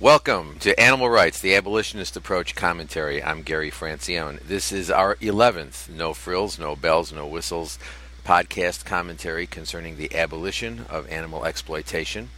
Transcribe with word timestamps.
Welcome 0.00 0.56
to 0.60 0.80
Animal 0.80 1.10
Rights, 1.10 1.42
the 1.42 1.54
Abolitionist 1.54 2.16
Approach 2.16 2.54
Commentary. 2.54 3.22
I'm 3.22 3.42
Gary 3.42 3.70
Francione. 3.70 4.40
This 4.40 4.72
is 4.72 4.90
our 4.90 5.16
11th 5.16 5.90
No 5.90 6.14
Frills, 6.14 6.58
No 6.58 6.74
Bells, 6.74 7.12
No 7.12 7.26
Whistles 7.26 7.78
podcast 8.24 8.86
commentary 8.86 9.46
concerning 9.46 9.98
the 9.98 10.14
abolition 10.14 10.86
of 10.88 11.06
animal 11.10 11.44
exploitation, 11.44 12.30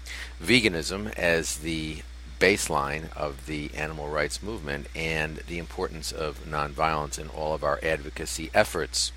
veganism 0.43 1.17
as 1.17 1.59
the 1.59 2.03
baseline 2.41 3.17
of 3.17 3.47
the 3.47 3.71
animal 3.77 4.09
rights 4.09 4.43
movement, 4.43 4.89
and 4.97 5.37
the 5.47 5.59
importance 5.59 6.11
of 6.11 6.45
nonviolence 6.45 7.17
in 7.17 7.29
all 7.29 7.55
of 7.55 7.63
our 7.63 7.79
advocacy 7.81 8.51
efforts. 8.53 9.13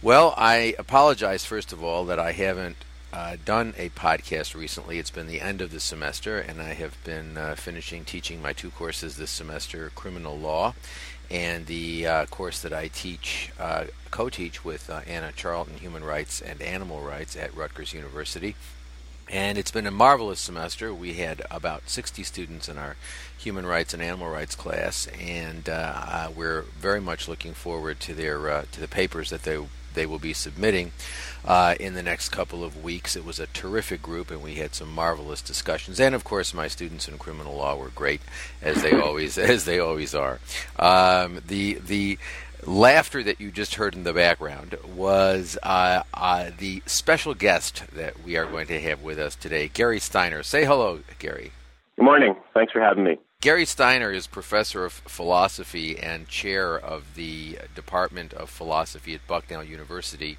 Well, 0.00 0.32
I 0.38 0.74
apologize, 0.78 1.44
first 1.44 1.74
of 1.74 1.84
all, 1.84 2.06
that 2.06 2.18
I 2.18 2.32
haven't 2.32 2.76
uh, 3.12 3.36
done 3.44 3.74
a 3.76 3.88
podcast 3.90 4.54
recently. 4.54 4.98
It's 4.98 5.10
been 5.10 5.26
the 5.26 5.40
end 5.40 5.60
of 5.60 5.70
the 5.70 5.80
semester, 5.80 6.38
and 6.38 6.60
I 6.60 6.74
have 6.74 7.02
been 7.04 7.36
uh, 7.36 7.54
finishing 7.54 8.04
teaching 8.04 8.42
my 8.42 8.52
two 8.52 8.70
courses 8.70 9.16
this 9.16 9.30
semester 9.30 9.90
criminal 9.94 10.38
law 10.38 10.74
and 11.30 11.66
the 11.66 12.06
uh, 12.06 12.26
course 12.26 12.60
that 12.62 12.72
I 12.72 12.88
teach, 12.88 13.50
uh, 13.58 13.84
co 14.10 14.28
teach 14.28 14.64
with 14.64 14.88
uh, 14.88 15.00
Anna 15.06 15.32
Charlton, 15.32 15.78
Human 15.78 16.02
Rights 16.04 16.40
and 16.40 16.62
Animal 16.62 17.02
Rights 17.02 17.36
at 17.36 17.54
Rutgers 17.54 17.92
University. 17.92 18.56
And 19.30 19.58
it's 19.58 19.70
been 19.70 19.86
a 19.86 19.90
marvelous 19.90 20.40
semester. 20.40 20.94
We 20.94 21.14
had 21.14 21.42
about 21.50 21.90
60 21.90 22.22
students 22.22 22.66
in 22.66 22.78
our 22.78 22.96
human 23.36 23.66
rights 23.66 23.92
and 23.92 24.02
animal 24.02 24.30
rights 24.30 24.54
class, 24.54 25.06
and 25.20 25.68
uh, 25.68 26.30
we're 26.34 26.62
very 26.62 27.00
much 27.00 27.28
looking 27.28 27.52
forward 27.52 28.00
to 28.00 28.14
their 28.14 28.64
to 28.72 28.80
the 28.80 28.88
papers 28.88 29.28
that 29.28 29.42
they 29.42 29.58
they 29.98 30.06
will 30.06 30.20
be 30.20 30.32
submitting 30.32 30.92
uh, 31.44 31.74
in 31.80 31.94
the 31.94 32.02
next 32.02 32.28
couple 32.28 32.62
of 32.62 32.82
weeks. 32.82 33.16
It 33.16 33.24
was 33.24 33.40
a 33.40 33.48
terrific 33.48 34.00
group, 34.00 34.30
and 34.30 34.42
we 34.42 34.54
had 34.54 34.74
some 34.74 34.92
marvelous 34.92 35.42
discussions. 35.42 35.98
And 35.98 36.14
of 36.14 36.22
course, 36.22 36.54
my 36.54 36.68
students 36.68 37.08
in 37.08 37.18
criminal 37.18 37.56
law 37.56 37.76
were 37.76 37.88
great, 37.88 38.20
as 38.62 38.82
they 38.82 38.92
always 39.00 39.36
as 39.36 39.64
they 39.64 39.80
always 39.80 40.14
are. 40.14 40.38
Um, 40.78 41.40
the 41.46 41.74
the 41.74 42.18
laughter 42.66 43.22
that 43.22 43.40
you 43.40 43.50
just 43.50 43.74
heard 43.74 43.94
in 43.94 44.04
the 44.04 44.12
background 44.12 44.76
was 44.94 45.58
uh, 45.62 46.02
uh, 46.14 46.50
the 46.56 46.82
special 46.86 47.34
guest 47.34 47.82
that 47.94 48.22
we 48.24 48.36
are 48.36 48.46
going 48.46 48.66
to 48.66 48.80
have 48.80 49.02
with 49.02 49.18
us 49.18 49.34
today, 49.34 49.68
Gary 49.68 50.00
Steiner. 50.00 50.42
Say 50.42 50.64
hello, 50.64 51.00
Gary. 51.18 51.52
Good 51.96 52.04
morning. 52.04 52.36
Thanks 52.54 52.72
for 52.72 52.80
having 52.80 53.04
me. 53.04 53.18
Gary 53.40 53.66
Steiner 53.66 54.10
is 54.10 54.26
professor 54.26 54.84
of 54.84 54.92
philosophy 54.92 55.96
and 55.96 56.26
chair 56.26 56.76
of 56.76 57.14
the 57.14 57.56
Department 57.72 58.34
of 58.34 58.50
Philosophy 58.50 59.14
at 59.14 59.24
Bucknell 59.28 59.62
University 59.62 60.38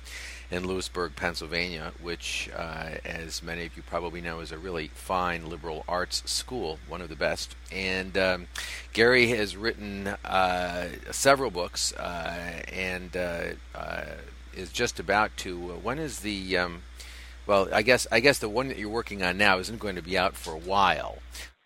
in 0.52 0.68
Lewisburg, 0.68 1.16
Pennsylvania, 1.16 1.94
which, 2.02 2.50
uh, 2.54 2.96
as 3.06 3.42
many 3.42 3.66
of 3.66 3.78
you 3.78 3.84
probably 3.84 4.20
know, 4.20 4.42
is 4.42 4.52
a 4.52 4.58
really 4.58 4.90
fine 4.94 5.50
liberal 5.50 5.86
arts 5.88 6.30
school, 6.30 6.78
one 6.90 7.02
of 7.02 7.08
the 7.08 7.16
best. 7.16 7.56
And 7.72 8.18
um, 8.18 8.48
Gary 8.92 9.28
has 9.28 9.56
written 9.56 10.08
uh, 10.26 10.90
several 11.12 11.52
books 11.52 11.94
uh, 11.94 12.64
and 12.70 13.16
uh, 13.16 13.44
uh, 13.74 14.04
is 14.54 14.74
just 14.74 15.00
about 15.00 15.38
to. 15.38 15.72
Uh, 15.72 15.76
when 15.76 16.00
is 16.00 16.20
the 16.20 16.58
um, 16.58 16.82
well, 17.48 17.70
I 17.74 17.82
guess 17.82 18.08
I 18.12 18.20
guess 18.20 18.40
the 18.40 18.50
one 18.50 18.68
that 18.68 18.78
you're 18.78 18.90
working 18.90 19.24
on 19.24 19.38
now 19.38 19.58
isn't 19.58 19.80
going 19.80 19.96
to 19.96 20.04
be 20.04 20.18
out 20.18 20.36
for 20.36 20.54
a 20.54 20.60
while. 20.60 21.20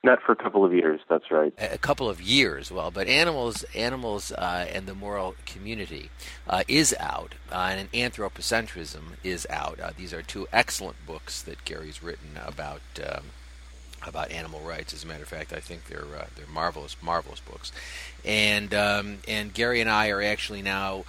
Not 0.04 0.22
for 0.22 0.34
a 0.34 0.36
couple 0.36 0.66
of 0.66 0.74
years. 0.74 1.00
That's 1.10 1.32
right. 1.32 1.54
A 1.58 1.78
couple 1.78 2.10
of 2.10 2.22
years, 2.22 2.70
well, 2.70 2.92
but 2.92 3.08
animals, 3.08 3.64
animals, 3.74 4.34
uh, 4.34 4.68
and 4.70 4.86
the 4.86 4.94
moral 4.94 5.36
community 5.46 6.10
uh, 6.46 6.64
is 6.68 6.94
out, 7.00 7.36
uh, 7.50 7.72
and 7.74 7.90
anthropocentrism 7.94 9.16
is 9.24 9.48
out. 9.50 9.80
Uh, 9.80 9.92
these 9.98 10.14
are 10.14 10.22
two 10.22 10.46
excellent 10.52 10.98
books 11.08 11.42
that 11.44 11.64
Gary's 11.64 12.04
written 12.04 12.38
about 12.46 12.82
um, 13.02 13.24
about 14.06 14.32
animal 14.32 14.60
rights. 14.60 14.94
As 14.94 15.06
a 15.06 15.08
matter 15.08 15.24
of 15.24 15.30
fact, 15.30 15.54
I 15.54 15.62
think 15.62 15.86
they're 15.88 16.02
uh, 16.02 16.28
they're 16.36 16.48
marvelous, 16.54 16.98
marvelous 17.02 17.40
books. 17.40 17.72
And 18.26 18.74
um, 18.74 19.20
and 19.26 19.54
Gary 19.54 19.80
and 19.80 19.90
I 19.90 20.10
are 20.10 20.22
actually 20.22 20.62
now 20.62 21.06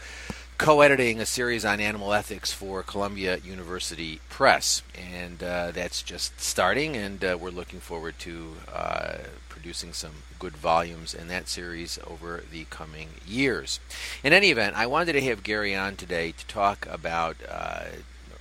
co-editing 0.56 1.20
a 1.20 1.27
series 1.27 1.64
on 1.64 1.80
animal 1.80 2.12
ethics 2.12 2.53
for 2.53 2.82
Columbia 2.82 3.38
University 3.38 4.20
Press, 4.28 4.82
and 4.97 5.42
uh, 5.42 5.70
that's 5.72 6.03
just 6.03 6.41
starting. 6.41 6.97
And 6.97 7.25
uh, 7.25 7.38
we're 7.41 7.50
looking 7.50 7.81
forward 7.81 8.19
to 8.20 8.54
uh, 8.72 9.16
producing 9.48 9.93
some 9.93 10.12
good 10.38 10.56
volumes 10.56 11.14
in 11.14 11.28
that 11.28 11.48
series 11.48 11.98
over 12.06 12.44
the 12.50 12.64
coming 12.70 13.09
years. 13.26 13.81
In 14.22 14.32
any 14.32 14.50
event, 14.50 14.76
I 14.76 14.87
wanted 14.87 15.14
to 15.14 15.22
have 15.22 15.43
Gary 15.43 15.75
on 15.75 15.97
today 15.97 16.32
to 16.32 16.47
talk 16.47 16.87
about. 16.91 17.37
Uh, 17.48 17.84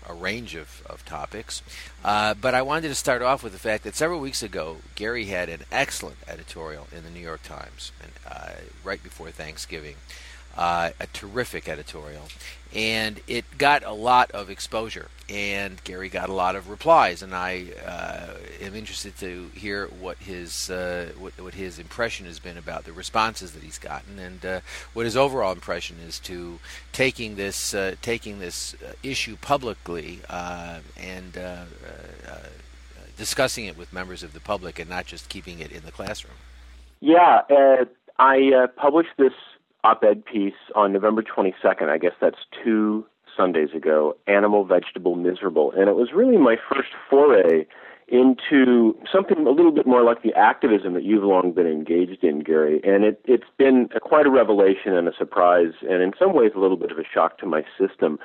a 0.05 0.13
range 0.13 0.53
of, 0.53 0.81
of 0.85 1.05
topics, 1.05 1.63
uh, 2.03 2.33
but 2.33 2.53
I 2.53 2.61
wanted 2.61 2.89
to 2.89 2.95
start 2.95 3.21
off 3.21 3.41
with 3.41 3.53
the 3.53 3.57
fact 3.57 3.85
that 3.85 3.95
several 3.95 4.19
weeks 4.19 4.43
ago, 4.43 4.79
Gary 4.95 5.27
had 5.27 5.47
an 5.47 5.61
excellent 5.71 6.17
editorial 6.27 6.87
in 6.93 7.05
the 7.05 7.09
New 7.09 7.21
York 7.21 7.41
Times, 7.43 7.93
and, 8.01 8.11
uh, 8.29 8.51
right 8.83 9.01
before 9.01 9.31
Thanksgiving, 9.31 9.95
uh, 10.57 10.91
a 10.99 11.07
terrific 11.07 11.67
editorial, 11.67 12.27
and 12.75 13.21
it 13.27 13.57
got 13.57 13.83
a 13.83 13.93
lot 13.93 14.31
of 14.31 14.49
exposure. 14.49 15.09
And 15.29 15.81
Gary 15.83 16.09
got 16.09 16.29
a 16.29 16.33
lot 16.33 16.55
of 16.55 16.69
replies, 16.69 17.23
and 17.23 17.33
I 17.33 17.67
uh, 17.85 18.33
am 18.61 18.75
interested 18.75 19.17
to 19.19 19.49
hear 19.55 19.87
what 19.87 20.17
his 20.17 20.69
uh, 20.69 21.11
what, 21.17 21.33
what, 21.39 21.53
his 21.53 21.79
impression 21.79 22.25
has 22.25 22.39
been 22.39 22.57
about 22.57 22.83
the 22.83 22.91
responses 22.91 23.53
that 23.53 23.63
he's 23.63 23.79
gotten, 23.79 24.19
and 24.19 24.45
uh, 24.45 24.59
what 24.93 25.05
his 25.05 25.15
overall 25.15 25.53
impression 25.53 25.97
is 26.05 26.19
to 26.19 26.59
taking 26.91 27.35
this 27.35 27.73
uh, 27.73 27.95
taking 28.01 28.39
this 28.39 28.75
uh, 28.75 28.93
issue 29.01 29.37
publicly 29.37 30.19
and 30.29 31.37
discussing 33.15 33.65
it 33.65 33.77
with 33.77 33.93
members 33.93 34.23
of 34.23 34.33
the 34.33 34.39
public, 34.39 34.77
and 34.77 34.89
not 34.89 35.05
just 35.05 35.29
keeping 35.29 35.59
it 35.59 35.71
in 35.71 35.83
the 35.85 35.91
classroom. 35.91 36.35
Yeah, 36.99 37.41
I 38.19 38.67
published 38.75 39.15
this 39.17 39.33
op-ed 39.83 40.25
piece 40.25 40.53
on 40.75 40.93
November 40.93 41.21
22nd. 41.23 41.89
I 41.89 41.97
guess 41.97 42.13
that's 42.21 42.39
two 42.63 43.05
Sundays 43.35 43.69
ago. 43.75 44.15
Animal, 44.27 44.65
vegetable, 44.65 45.15
miserable, 45.15 45.71
and 45.71 45.89
it 45.89 45.95
was 45.95 46.09
really 46.13 46.37
my 46.37 46.55
first 46.69 46.89
foray 47.09 47.65
into 48.07 48.95
something 49.11 49.47
a 49.47 49.49
little 49.49 49.71
bit 49.71 49.87
more 49.87 50.03
like 50.03 50.23
the 50.23 50.33
activism 50.33 50.93
that 50.93 51.03
you've 51.03 51.23
long 51.23 51.51
been 51.51 51.67
engaged 51.67 52.23
in, 52.23 52.41
Gary. 52.41 52.81
And 52.83 53.03
it, 53.03 53.21
it's 53.25 53.47
been 53.57 53.89
a, 53.95 53.99
quite 53.99 54.25
a 54.25 54.29
revelation 54.29 54.93
and 54.93 55.07
a 55.07 55.13
surprise, 55.17 55.73
and 55.81 56.03
in 56.03 56.11
some 56.19 56.33
ways 56.33 56.51
a 56.55 56.59
little 56.59 56.77
bit 56.77 56.91
of 56.91 56.97
a 56.97 57.03
shock 57.11 57.37
to 57.39 57.45
my 57.45 57.63
system. 57.79 58.19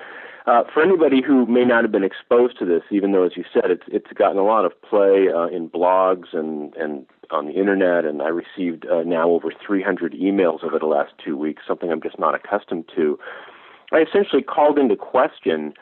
Uh, 0.46 0.64
for 0.72 0.82
anybody 0.82 1.22
who 1.22 1.46
may 1.46 1.64
not 1.64 1.84
have 1.84 1.92
been 1.92 2.04
exposed 2.04 2.58
to 2.58 2.64
this, 2.64 2.82
even 2.90 3.12
though, 3.12 3.24
as 3.24 3.32
you 3.36 3.44
said, 3.52 3.70
it's 3.70 3.82
it's 3.88 4.12
gotten 4.14 4.38
a 4.38 4.44
lot 4.44 4.64
of 4.64 4.72
play 4.82 5.28
uh, 5.34 5.46
in 5.46 5.68
blogs 5.68 6.32
and 6.32 6.74
and 6.76 7.06
on 7.30 7.46
the 7.46 7.52
internet, 7.52 8.04
and 8.04 8.22
I 8.22 8.28
received 8.28 8.86
uh, 8.86 9.02
now 9.02 9.30
over 9.30 9.52
300 9.66 10.12
emails 10.14 10.64
over 10.64 10.78
the 10.78 10.86
last 10.86 11.12
two 11.22 11.36
weeks, 11.36 11.62
something 11.66 11.90
I'm 11.90 12.02
just 12.02 12.18
not 12.18 12.34
accustomed 12.34 12.90
to. 12.96 13.18
I 13.92 13.98
essentially 13.98 14.42
called 14.42 14.78
into 14.78 14.96
question 14.96 15.74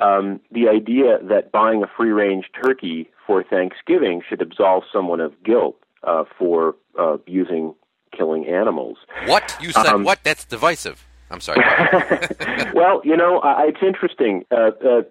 um, 0.00 0.40
the 0.50 0.68
idea 0.68 1.18
that 1.22 1.52
buying 1.52 1.82
a 1.82 1.86
free 1.96 2.10
range 2.10 2.46
turkey 2.62 3.10
for 3.26 3.42
Thanksgiving 3.42 4.22
should 4.28 4.42
absolve 4.42 4.84
someone 4.92 5.20
of 5.20 5.32
guilt 5.44 5.76
uh, 6.02 6.24
for 6.38 6.76
uh, 6.98 7.16
using 7.26 7.74
killing 8.16 8.46
animals. 8.46 8.98
What 9.26 9.56
you 9.60 9.72
said? 9.72 9.86
Um, 9.86 10.04
what? 10.04 10.20
That's 10.22 10.44
divisive. 10.44 11.06
I'm 11.30 11.40
sorry. 11.40 11.62
well, 12.74 13.00
you 13.04 13.16
know, 13.16 13.40
uh, 13.40 13.56
it's 13.60 13.82
interesting. 13.82 14.44
Uh, 14.50 14.70
uh, 14.84 15.02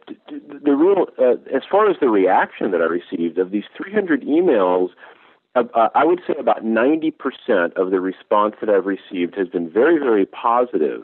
the 0.64 0.72
real, 0.72 1.08
uh, 1.20 1.56
as 1.56 1.64
far 1.70 1.90
as 1.90 1.98
the 2.00 2.10
reaction 2.10 2.72
that 2.72 2.81
I 2.81 2.86
received 2.86 3.38
of 3.38 3.52
these 3.52 3.64
300 3.75 4.22
emails, 4.22 4.90
uh, 5.56 5.90
I 5.94 6.03
would 6.03 6.22
say 6.25 6.34
about 6.40 6.64
90% 6.64 7.14
of 7.75 7.91
the 7.91 8.00
response 8.00 8.56
that 8.59 8.69
I've 8.69 8.86
received 8.86 9.36
has 9.36 9.47
been 9.47 9.69
very, 9.69 10.00
very 10.00 10.25
positive. 10.25 11.03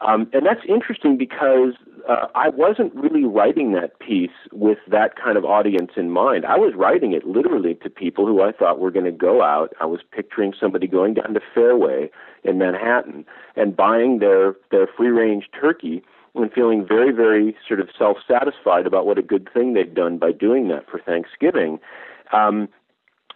Um, 0.00 0.30
and 0.32 0.46
that's 0.46 0.60
interesting 0.68 1.16
because 1.16 1.74
uh, 2.08 2.26
I 2.34 2.50
wasn't 2.50 2.94
really 2.94 3.24
writing 3.24 3.72
that 3.72 3.98
piece 3.98 4.30
with 4.52 4.78
that 4.88 5.16
kind 5.16 5.36
of 5.36 5.44
audience 5.44 5.92
in 5.96 6.10
mind. 6.10 6.46
I 6.46 6.56
was 6.56 6.74
writing 6.76 7.12
it 7.12 7.26
literally 7.26 7.74
to 7.82 7.90
people 7.90 8.24
who 8.24 8.40
I 8.42 8.52
thought 8.52 8.78
were 8.78 8.92
going 8.92 9.06
to 9.06 9.10
go 9.10 9.42
out. 9.42 9.72
I 9.80 9.86
was 9.86 10.00
picturing 10.12 10.52
somebody 10.58 10.86
going 10.86 11.14
down 11.14 11.34
to 11.34 11.40
Fairway 11.52 12.10
in 12.44 12.58
Manhattan 12.58 13.24
and 13.56 13.76
buying 13.76 14.20
their, 14.20 14.54
their 14.70 14.86
free 14.86 15.08
range 15.08 15.48
turkey 15.58 16.04
and 16.36 16.52
feeling 16.52 16.86
very, 16.86 17.10
very 17.10 17.56
sort 17.66 17.80
of 17.80 17.88
self 17.98 18.18
satisfied 18.28 18.86
about 18.86 19.06
what 19.06 19.18
a 19.18 19.22
good 19.22 19.48
thing 19.52 19.74
they'd 19.74 19.94
done 19.94 20.18
by 20.18 20.30
doing 20.30 20.68
that 20.68 20.88
for 20.88 21.00
Thanksgiving. 21.00 21.80
Um, 22.32 22.68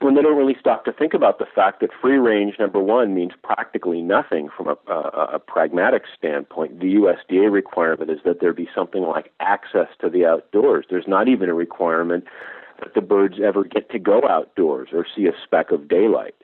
when 0.03 0.15
they 0.15 0.23
don't 0.23 0.37
really 0.37 0.57
stop 0.59 0.85
to 0.85 0.93
think 0.93 1.15
about 1.15 1.39
the 1.39 1.47
fact 1.47 1.81
that 1.81 1.91
free 2.01 2.19
range, 2.19 2.55
number 2.59 2.81
one, 2.81 3.15
means 3.15 3.33
practically 3.43 4.03
nothing 4.03 4.49
from 4.55 4.69
a, 4.69 4.77
a, 4.93 5.35
a 5.35 5.39
pragmatic 5.39 6.03
standpoint. 6.17 6.81
The 6.81 6.95
USDA 6.95 7.51
requirement 7.51 8.11
is 8.11 8.19
that 8.25 8.41
there 8.41 8.53
be 8.53 8.69
something 8.75 9.03
like 9.03 9.33
access 9.41 9.89
to 10.01 10.11
the 10.11 10.27
outdoors. 10.27 10.87
There's 10.91 11.09
not 11.09 11.29
even 11.29 11.49
a 11.49 11.55
requirement 11.55 12.25
that 12.81 12.95
the 12.95 13.01
birds 13.01 13.37
ever 13.43 13.65
get 13.65 13.91
to 13.91 13.99
go 13.99 14.23
outdoors 14.29 14.89
or 14.93 15.07
see 15.15 15.27
a 15.27 15.33
speck 15.45 15.71
of 15.71 15.89
daylight. 15.89 16.35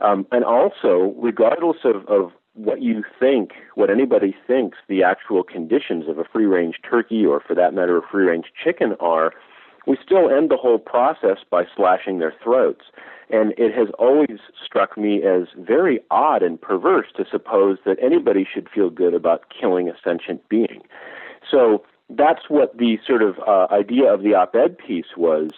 Um, 0.00 0.26
and 0.32 0.44
also, 0.44 1.14
regardless 1.18 1.78
of, 1.84 2.06
of 2.06 2.32
what 2.54 2.82
you 2.82 3.04
think, 3.18 3.52
what 3.74 3.90
anybody 3.90 4.34
thinks 4.46 4.78
the 4.88 5.02
actual 5.02 5.42
conditions 5.42 6.08
of 6.08 6.18
a 6.18 6.24
free 6.24 6.46
range 6.46 6.76
turkey 6.88 7.24
or, 7.24 7.40
for 7.40 7.54
that 7.54 7.74
matter, 7.74 7.98
a 7.98 8.02
free 8.10 8.24
range 8.24 8.46
chicken 8.62 8.94
are, 9.00 9.32
we 9.86 9.96
still 10.04 10.30
end 10.30 10.50
the 10.50 10.56
whole 10.56 10.78
process 10.78 11.38
by 11.48 11.64
slashing 11.76 12.18
their 12.18 12.34
throats. 12.42 12.84
And 13.30 13.52
it 13.56 13.72
has 13.74 13.88
always 13.98 14.38
struck 14.64 14.98
me 14.98 15.22
as 15.22 15.48
very 15.56 16.00
odd 16.10 16.42
and 16.42 16.60
perverse 16.60 17.06
to 17.16 17.24
suppose 17.30 17.78
that 17.84 17.96
anybody 18.02 18.46
should 18.50 18.68
feel 18.68 18.90
good 18.90 19.14
about 19.14 19.44
killing 19.50 19.88
a 19.88 19.92
sentient 20.02 20.48
being. 20.48 20.82
So 21.48 21.84
that's 22.08 22.48
what 22.48 22.76
the 22.76 22.98
sort 23.06 23.22
of 23.22 23.38
uh, 23.46 23.68
idea 23.70 24.12
of 24.12 24.22
the 24.22 24.34
op 24.34 24.54
ed 24.54 24.76
piece 24.78 25.16
was. 25.16 25.50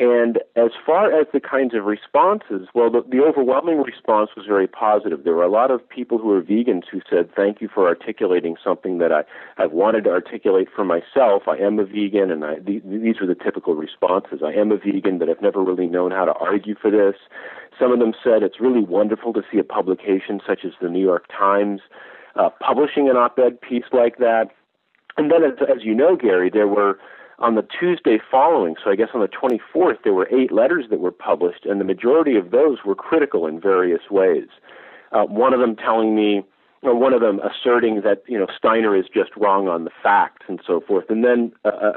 And 0.00 0.38
as 0.56 0.70
far 0.84 1.12
as 1.12 1.26
the 1.30 1.40
kinds 1.40 1.74
of 1.74 1.84
responses, 1.84 2.68
well, 2.74 2.90
the, 2.90 3.04
the, 3.06 3.22
overwhelming 3.22 3.82
response 3.82 4.30
was 4.34 4.46
very 4.46 4.66
positive. 4.66 5.24
There 5.24 5.34
were 5.34 5.44
a 5.44 5.50
lot 5.50 5.70
of 5.70 5.86
people 5.86 6.16
who 6.16 6.32
are 6.32 6.40
vegans 6.40 6.84
who 6.90 7.02
said, 7.08 7.28
Thank 7.36 7.60
you 7.60 7.68
for 7.68 7.86
articulating 7.86 8.56
something 8.64 8.96
that 8.96 9.12
I, 9.12 9.24
I've 9.62 9.72
wanted 9.72 10.04
to 10.04 10.10
articulate 10.10 10.68
for 10.74 10.86
myself. 10.86 11.42
I 11.46 11.58
am 11.58 11.78
a 11.78 11.84
vegan, 11.84 12.30
and 12.30 12.46
I, 12.46 12.54
th- 12.54 12.82
these 12.82 13.20
were 13.20 13.26
the 13.26 13.34
typical 13.34 13.74
responses. 13.74 14.40
I 14.42 14.52
am 14.52 14.72
a 14.72 14.78
vegan, 14.78 15.18
but 15.18 15.28
I've 15.28 15.42
never 15.42 15.62
really 15.62 15.86
known 15.86 16.12
how 16.12 16.24
to 16.24 16.32
argue 16.32 16.76
for 16.80 16.90
this. 16.90 17.20
Some 17.78 17.92
of 17.92 17.98
them 17.98 18.14
said, 18.24 18.42
It's 18.42 18.58
really 18.58 18.82
wonderful 18.82 19.34
to 19.34 19.42
see 19.52 19.58
a 19.58 19.64
publication 19.64 20.40
such 20.46 20.60
as 20.64 20.72
the 20.80 20.88
New 20.88 21.04
York 21.04 21.26
Times 21.28 21.82
uh, 22.36 22.48
publishing 22.58 23.10
an 23.10 23.18
op 23.18 23.38
ed 23.38 23.60
piece 23.60 23.92
like 23.92 24.16
that. 24.16 24.46
And 25.18 25.30
then, 25.30 25.44
as, 25.44 25.58
as 25.60 25.84
you 25.84 25.94
know, 25.94 26.16
Gary, 26.16 26.48
there 26.48 26.68
were 26.68 26.98
on 27.40 27.54
the 27.54 27.62
Tuesday 27.62 28.18
following, 28.30 28.76
so 28.82 28.90
I 28.90 28.96
guess 28.96 29.08
on 29.14 29.20
the 29.20 29.28
24th, 29.28 30.02
there 30.04 30.12
were 30.12 30.28
eight 30.30 30.52
letters 30.52 30.86
that 30.90 31.00
were 31.00 31.10
published, 31.10 31.64
and 31.64 31.80
the 31.80 31.84
majority 31.84 32.36
of 32.36 32.50
those 32.50 32.78
were 32.84 32.94
critical 32.94 33.46
in 33.46 33.60
various 33.60 34.02
ways. 34.10 34.48
Uh, 35.12 35.24
one 35.24 35.54
of 35.54 35.60
them 35.60 35.74
telling 35.74 36.14
me, 36.14 36.42
or 36.82 36.94
one 36.94 37.12
of 37.12 37.20
them 37.20 37.40
asserting 37.40 38.02
that 38.02 38.22
you 38.26 38.38
know 38.38 38.46
Steiner 38.56 38.96
is 38.96 39.06
just 39.12 39.30
wrong 39.36 39.68
on 39.68 39.84
the 39.84 39.90
facts 40.02 40.46
and 40.48 40.60
so 40.66 40.80
forth, 40.80 41.06
and 41.08 41.24
then 41.24 41.52
uh, 41.64 41.68
uh, 41.68 41.92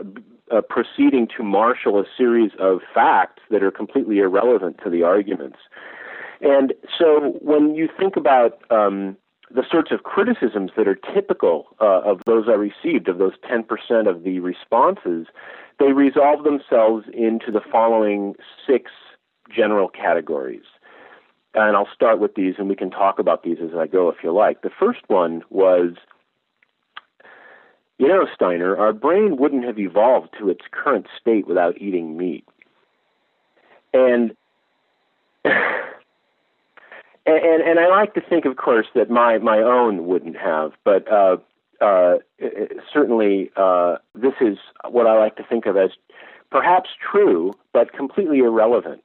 uh 0.52 0.62
proceeding 0.62 1.28
to 1.38 1.44
marshal 1.44 2.00
a 2.00 2.06
series 2.18 2.52
of 2.60 2.80
facts 2.94 3.42
that 3.50 3.64
are 3.64 3.72
completely 3.72 4.20
irrelevant 4.20 4.80
to 4.84 4.90
the 4.90 5.04
arguments. 5.04 5.60
And 6.42 6.74
so 6.98 7.38
when 7.42 7.76
you 7.76 7.88
think 7.98 8.18
about 8.18 8.60
um, 8.70 9.16
the 9.52 9.64
sorts 9.70 9.92
of 9.92 10.04
criticisms 10.04 10.72
that 10.78 10.88
are 10.88 10.96
typical 10.96 11.68
uh, 11.80 12.02
of 12.02 12.22
those 12.26 12.46
I 12.48 12.54
received, 12.54 13.08
of 13.08 13.18
those 13.18 13.34
10% 13.50 14.10
of 14.10 14.24
the 14.24 14.40
responses, 14.40 15.28
they 15.80 15.92
resolve 15.92 16.44
themselves 16.44 17.06
into 17.14 17.52
the 17.52 17.62
following 17.72 18.36
six 18.68 18.92
general 19.54 19.90
categories. 19.90 20.64
And 21.54 21.76
I'll 21.76 21.90
start 21.94 22.20
with 22.20 22.36
these, 22.36 22.56
and 22.58 22.68
we 22.68 22.76
can 22.76 22.90
talk 22.90 23.20
about 23.20 23.44
these 23.44 23.58
as 23.62 23.78
I 23.78 23.86
go 23.86 24.10
if 24.10 24.18
you 24.24 24.32
like. 24.32 24.62
The 24.62 24.72
first 24.80 25.02
one 25.08 25.44
was 25.50 25.94
you 28.00 28.08
know, 28.08 28.28
Steiner, 28.34 28.76
our 28.76 28.92
brain 28.92 29.38
wouldn't 29.38 29.66
have 29.66 29.80
evolved 29.80 30.36
to 30.40 30.50
its 30.50 30.62
current 30.72 31.08
state 31.20 31.48
without 31.48 31.80
eating 31.80 32.18
meat. 32.18 32.46
And 33.94 34.36
and, 37.26 37.62
and 37.64 37.80
I 37.80 37.88
like 37.88 38.14
to 38.16 38.22
think, 38.22 38.46
of 38.46 38.58
course, 38.58 38.88
that 38.96 39.10
my 39.10 39.38
my 39.38 39.60
own 39.60 40.06
wouldn't 40.06 40.38
have, 40.38 40.74
but 40.84 41.10
uh, 41.12 41.38
uh, 41.80 42.16
certainly 42.92 43.52
uh, 43.56 43.98
this 44.16 44.34
is 44.42 44.58
what 44.90 45.08
I 45.08 45.18
like 45.18 45.36
to 45.38 45.44
think 45.44 45.66
of 45.66 45.78
as 45.78 45.92
perhaps 46.52 46.90
true, 47.12 47.54
but 47.72 47.94
completely 47.94 48.40
irrelevant. 48.40 49.04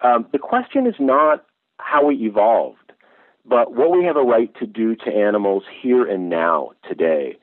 Um, 0.00 0.26
the 0.32 0.38
question 0.38 0.86
is 0.86 0.94
not 0.98 1.44
how 1.78 2.06
we 2.06 2.16
evolved, 2.16 2.92
but 3.44 3.74
what 3.74 3.90
we 3.90 4.04
have 4.04 4.16
a 4.16 4.22
right 4.22 4.54
to 4.58 4.66
do 4.66 4.94
to 4.96 5.10
animals 5.10 5.64
here 5.82 6.04
and 6.04 6.28
now, 6.28 6.72
today. 6.88 7.38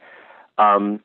Um, 0.58 1.02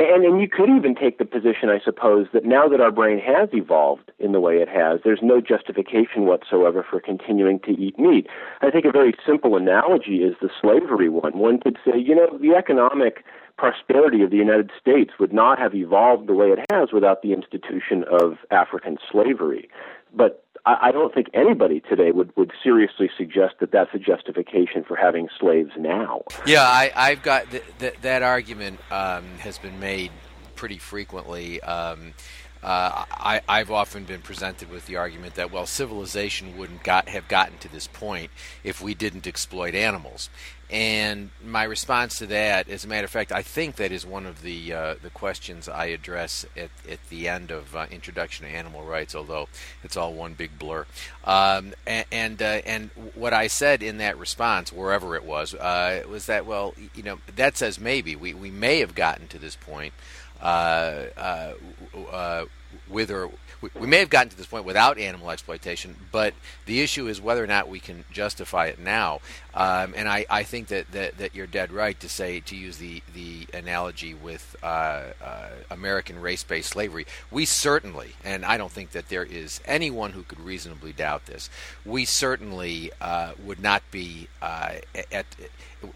and, 0.00 0.24
and 0.24 0.40
you 0.40 0.48
could 0.48 0.70
even 0.70 0.94
take 0.94 1.18
the 1.18 1.24
position, 1.24 1.68
I 1.68 1.78
suppose, 1.84 2.26
that 2.32 2.44
now 2.44 2.68
that 2.68 2.80
our 2.80 2.90
brain 2.90 3.18
has 3.18 3.50
evolved 3.52 4.10
in 4.18 4.32
the 4.32 4.40
way 4.40 4.56
it 4.56 4.68
has, 4.68 5.00
there's 5.04 5.20
no 5.22 5.40
justification 5.40 6.24
whatsoever 6.24 6.84
for 6.88 7.00
continuing 7.00 7.60
to 7.60 7.72
eat 7.72 7.98
meat. 7.98 8.26
I 8.62 8.70
think 8.70 8.86
a 8.86 8.92
very 8.92 9.14
simple 9.26 9.56
analogy 9.56 10.22
is 10.22 10.34
the 10.40 10.48
slavery 10.60 11.10
one. 11.10 11.38
One 11.38 11.60
could 11.60 11.78
say, 11.84 11.98
you 11.98 12.14
know, 12.14 12.38
the 12.38 12.54
economic 12.56 13.24
prosperity 13.58 14.22
of 14.22 14.30
the 14.30 14.38
United 14.38 14.70
States 14.80 15.12
would 15.20 15.34
not 15.34 15.58
have 15.58 15.74
evolved 15.74 16.26
the 16.26 16.34
way 16.34 16.46
it 16.46 16.64
has 16.72 16.92
without 16.92 17.20
the 17.20 17.34
institution 17.34 18.04
of 18.10 18.38
African 18.50 18.96
slavery. 19.12 19.68
But 20.14 20.44
I 20.66 20.92
don't 20.92 21.12
think 21.14 21.28
anybody 21.32 21.80
today 21.80 22.10
would, 22.10 22.36
would 22.36 22.52
seriously 22.62 23.10
suggest 23.16 23.54
that 23.60 23.72
that's 23.72 23.90
a 23.94 23.98
justification 23.98 24.84
for 24.84 24.96
having 24.96 25.28
slaves 25.38 25.70
now. 25.78 26.22
Yeah, 26.46 26.62
I, 26.62 26.92
I've 26.94 27.22
got 27.22 27.50
th- 27.50 27.64
th- 27.78 27.96
that 28.02 28.22
argument 28.22 28.80
um, 28.90 29.24
has 29.38 29.58
been 29.58 29.80
made 29.80 30.10
pretty 30.56 30.78
frequently. 30.78 31.60
Um, 31.62 32.12
uh, 32.62 33.04
I, 33.10 33.40
have 33.58 33.70
often 33.70 34.04
been 34.04 34.20
presented 34.20 34.70
with 34.70 34.86
the 34.86 34.96
argument 34.96 35.34
that 35.36 35.50
well, 35.50 35.66
civilization 35.66 36.58
wouldn't 36.58 36.82
got, 36.82 37.08
have 37.08 37.26
gotten 37.26 37.58
to 37.58 37.72
this 37.72 37.86
point 37.86 38.30
if 38.62 38.82
we 38.82 38.94
didn't 38.94 39.26
exploit 39.26 39.74
animals. 39.74 40.28
And 40.70 41.30
my 41.44 41.64
response 41.64 42.18
to 42.18 42.26
that, 42.26 42.68
as 42.68 42.84
a 42.84 42.88
matter 42.88 43.04
of 43.04 43.10
fact, 43.10 43.32
I 43.32 43.42
think 43.42 43.74
that 43.76 43.90
is 43.90 44.06
one 44.06 44.24
of 44.24 44.42
the 44.42 44.72
uh, 44.72 44.94
the 45.02 45.10
questions 45.10 45.68
I 45.68 45.86
address 45.86 46.46
at, 46.56 46.70
at 46.88 47.00
the 47.08 47.26
end 47.28 47.50
of 47.50 47.74
uh, 47.74 47.86
Introduction 47.90 48.46
to 48.46 48.52
Animal 48.52 48.84
Rights, 48.84 49.16
although 49.16 49.48
it's 49.82 49.96
all 49.96 50.12
one 50.12 50.34
big 50.34 50.60
blur. 50.60 50.86
Um, 51.24 51.74
and 51.88 52.06
and, 52.12 52.42
uh, 52.42 52.60
and, 52.64 52.90
what 53.16 53.32
I 53.32 53.48
said 53.48 53.82
in 53.82 53.98
that 53.98 54.16
response, 54.16 54.72
wherever 54.72 55.16
it 55.16 55.24
was, 55.24 55.54
uh, 55.54 56.04
was 56.08 56.26
that 56.26 56.46
well, 56.46 56.74
you 56.94 57.02
know, 57.02 57.18
that 57.34 57.56
says 57.56 57.80
maybe 57.80 58.14
we 58.14 58.32
we 58.32 58.52
may 58.52 58.78
have 58.78 58.94
gotten 58.94 59.26
to 59.28 59.40
this 59.40 59.56
point 59.56 59.92
uh, 60.40 61.06
uh, 61.16 62.44
with 62.90 63.10
or 63.10 63.30
we, 63.60 63.86
may 63.86 63.98
have 63.98 64.10
gotten 64.10 64.30
to 64.30 64.36
this 64.36 64.46
point 64.46 64.64
without 64.64 64.98
animal 64.98 65.30
exploitation, 65.30 65.94
but 66.10 66.34
the 66.66 66.80
issue 66.80 67.08
is 67.08 67.20
whether 67.20 67.42
or 67.42 67.46
not 67.46 67.68
we 67.68 67.78
can 67.78 68.04
justify 68.10 68.66
it 68.66 68.78
now. 68.78 69.20
Um, 69.54 69.94
and 69.96 70.08
I, 70.08 70.24
I 70.30 70.44
think 70.44 70.68
that, 70.68 70.90
that, 70.92 71.18
that, 71.18 71.34
you're 71.34 71.46
dead 71.46 71.72
right 71.72 71.98
to 72.00 72.08
say 72.08 72.40
to 72.40 72.56
use 72.56 72.78
the 72.78 73.02
the 73.12 73.46
analogy 73.52 74.14
with 74.14 74.56
uh, 74.62 75.12
uh, 75.22 75.48
American 75.70 76.20
race-based 76.20 76.70
slavery. 76.70 77.06
We 77.30 77.44
certainly, 77.44 78.14
and 78.24 78.44
I 78.44 78.56
don't 78.56 78.70
think 78.70 78.92
that 78.92 79.08
there 79.08 79.24
is 79.24 79.60
anyone 79.64 80.12
who 80.12 80.22
could 80.22 80.40
reasonably 80.40 80.92
doubt 80.92 81.26
this. 81.26 81.50
We 81.84 82.04
certainly 82.04 82.92
uh, 83.00 83.32
would 83.44 83.60
not 83.60 83.82
be 83.90 84.28
uh, 84.40 84.76
at 85.12 85.26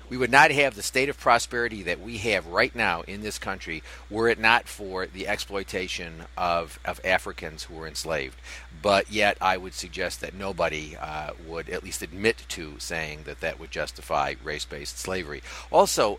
we 0.08 0.16
would 0.16 0.30
not 0.30 0.50
have 0.50 0.74
the 0.74 0.82
state 0.82 1.08
of 1.08 1.18
prosperity 1.18 1.82
that 1.82 2.00
we 2.00 2.18
have 2.18 2.46
right 2.46 2.74
now 2.74 3.02
in 3.02 3.22
this 3.22 3.38
country 3.38 3.82
were 4.10 4.28
it 4.28 4.38
not 4.38 4.68
for 4.68 5.06
the 5.06 5.28
exploitation 5.28 6.24
of, 6.36 6.78
of 6.84 7.00
Africans 7.04 7.64
who 7.64 7.74
were 7.74 7.86
enslaved. 7.86 8.40
But 8.82 9.10
yet, 9.10 9.36
I 9.40 9.56
would 9.56 9.74
suggest 9.74 10.20
that 10.20 10.34
nobody 10.34 10.96
uh, 10.96 11.32
would 11.46 11.68
at 11.68 11.84
least 11.84 12.02
admit 12.02 12.44
to 12.50 12.78
saying 12.78 13.22
that 13.24 13.40
that 13.40 13.58
would 13.58 13.70
justify 13.70 14.34
race 14.42 14.64
based 14.64 14.98
slavery. 14.98 15.42
Also, 15.70 16.18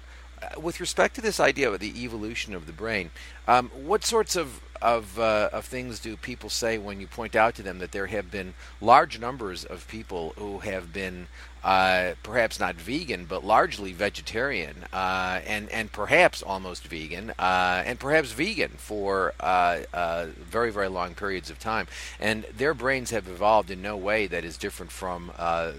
with 0.58 0.80
respect 0.80 1.16
to 1.16 1.22
this 1.22 1.40
idea 1.40 1.70
of 1.72 1.80
the 1.80 2.04
evolution 2.04 2.54
of 2.54 2.68
the 2.68 2.74
brain, 2.74 3.12
um, 3.48 3.70
what 3.70 4.04
sorts 4.04 4.36
of 4.36 4.62
of, 4.82 5.18
uh, 5.18 5.50
of 5.52 5.66
things 5.66 6.00
do 6.00 6.16
people 6.16 6.50
say 6.50 6.78
when 6.78 7.00
you 7.00 7.08
point 7.08 7.36
out 7.36 7.56
to 7.56 7.64
them 7.64 7.80
that 7.80 7.92
there 7.92 8.08
have 8.08 8.30
been 8.30 8.54
large 8.82 9.20
numbers 9.20 9.66
of 9.66 9.88
people 9.88 10.34
who 10.38 10.60
have 10.60 10.94
been 10.94 11.28
uh, 11.64 12.14
perhaps 12.22 12.60
not 12.60 12.76
vegan, 12.76 13.26
but 13.26 13.44
largely 13.44 13.92
vegetarian, 13.92 14.86
uh, 14.94 15.42
and 15.48 15.68
and 15.70 15.92
perhaps 15.92 16.44
almost 16.44 16.88
vegan, 16.88 17.32
uh, 17.40 17.82
and 17.84 18.00
perhaps 18.00 18.32
vegan 18.34 18.70
for 18.78 19.34
uh, 19.40 19.80
uh, 19.92 20.28
very 20.38 20.72
very 20.72 20.88
long 20.88 21.16
periods 21.16 21.50
of 21.50 21.58
time, 21.58 21.88
and 22.20 22.46
their 22.56 22.76
brains 22.76 23.10
have 23.10 23.28
evolved 23.28 23.72
in 23.72 23.82
no 23.82 23.98
way 23.98 24.28
that 24.28 24.46
is 24.46 24.58
different 24.58 24.92
from 24.92 25.32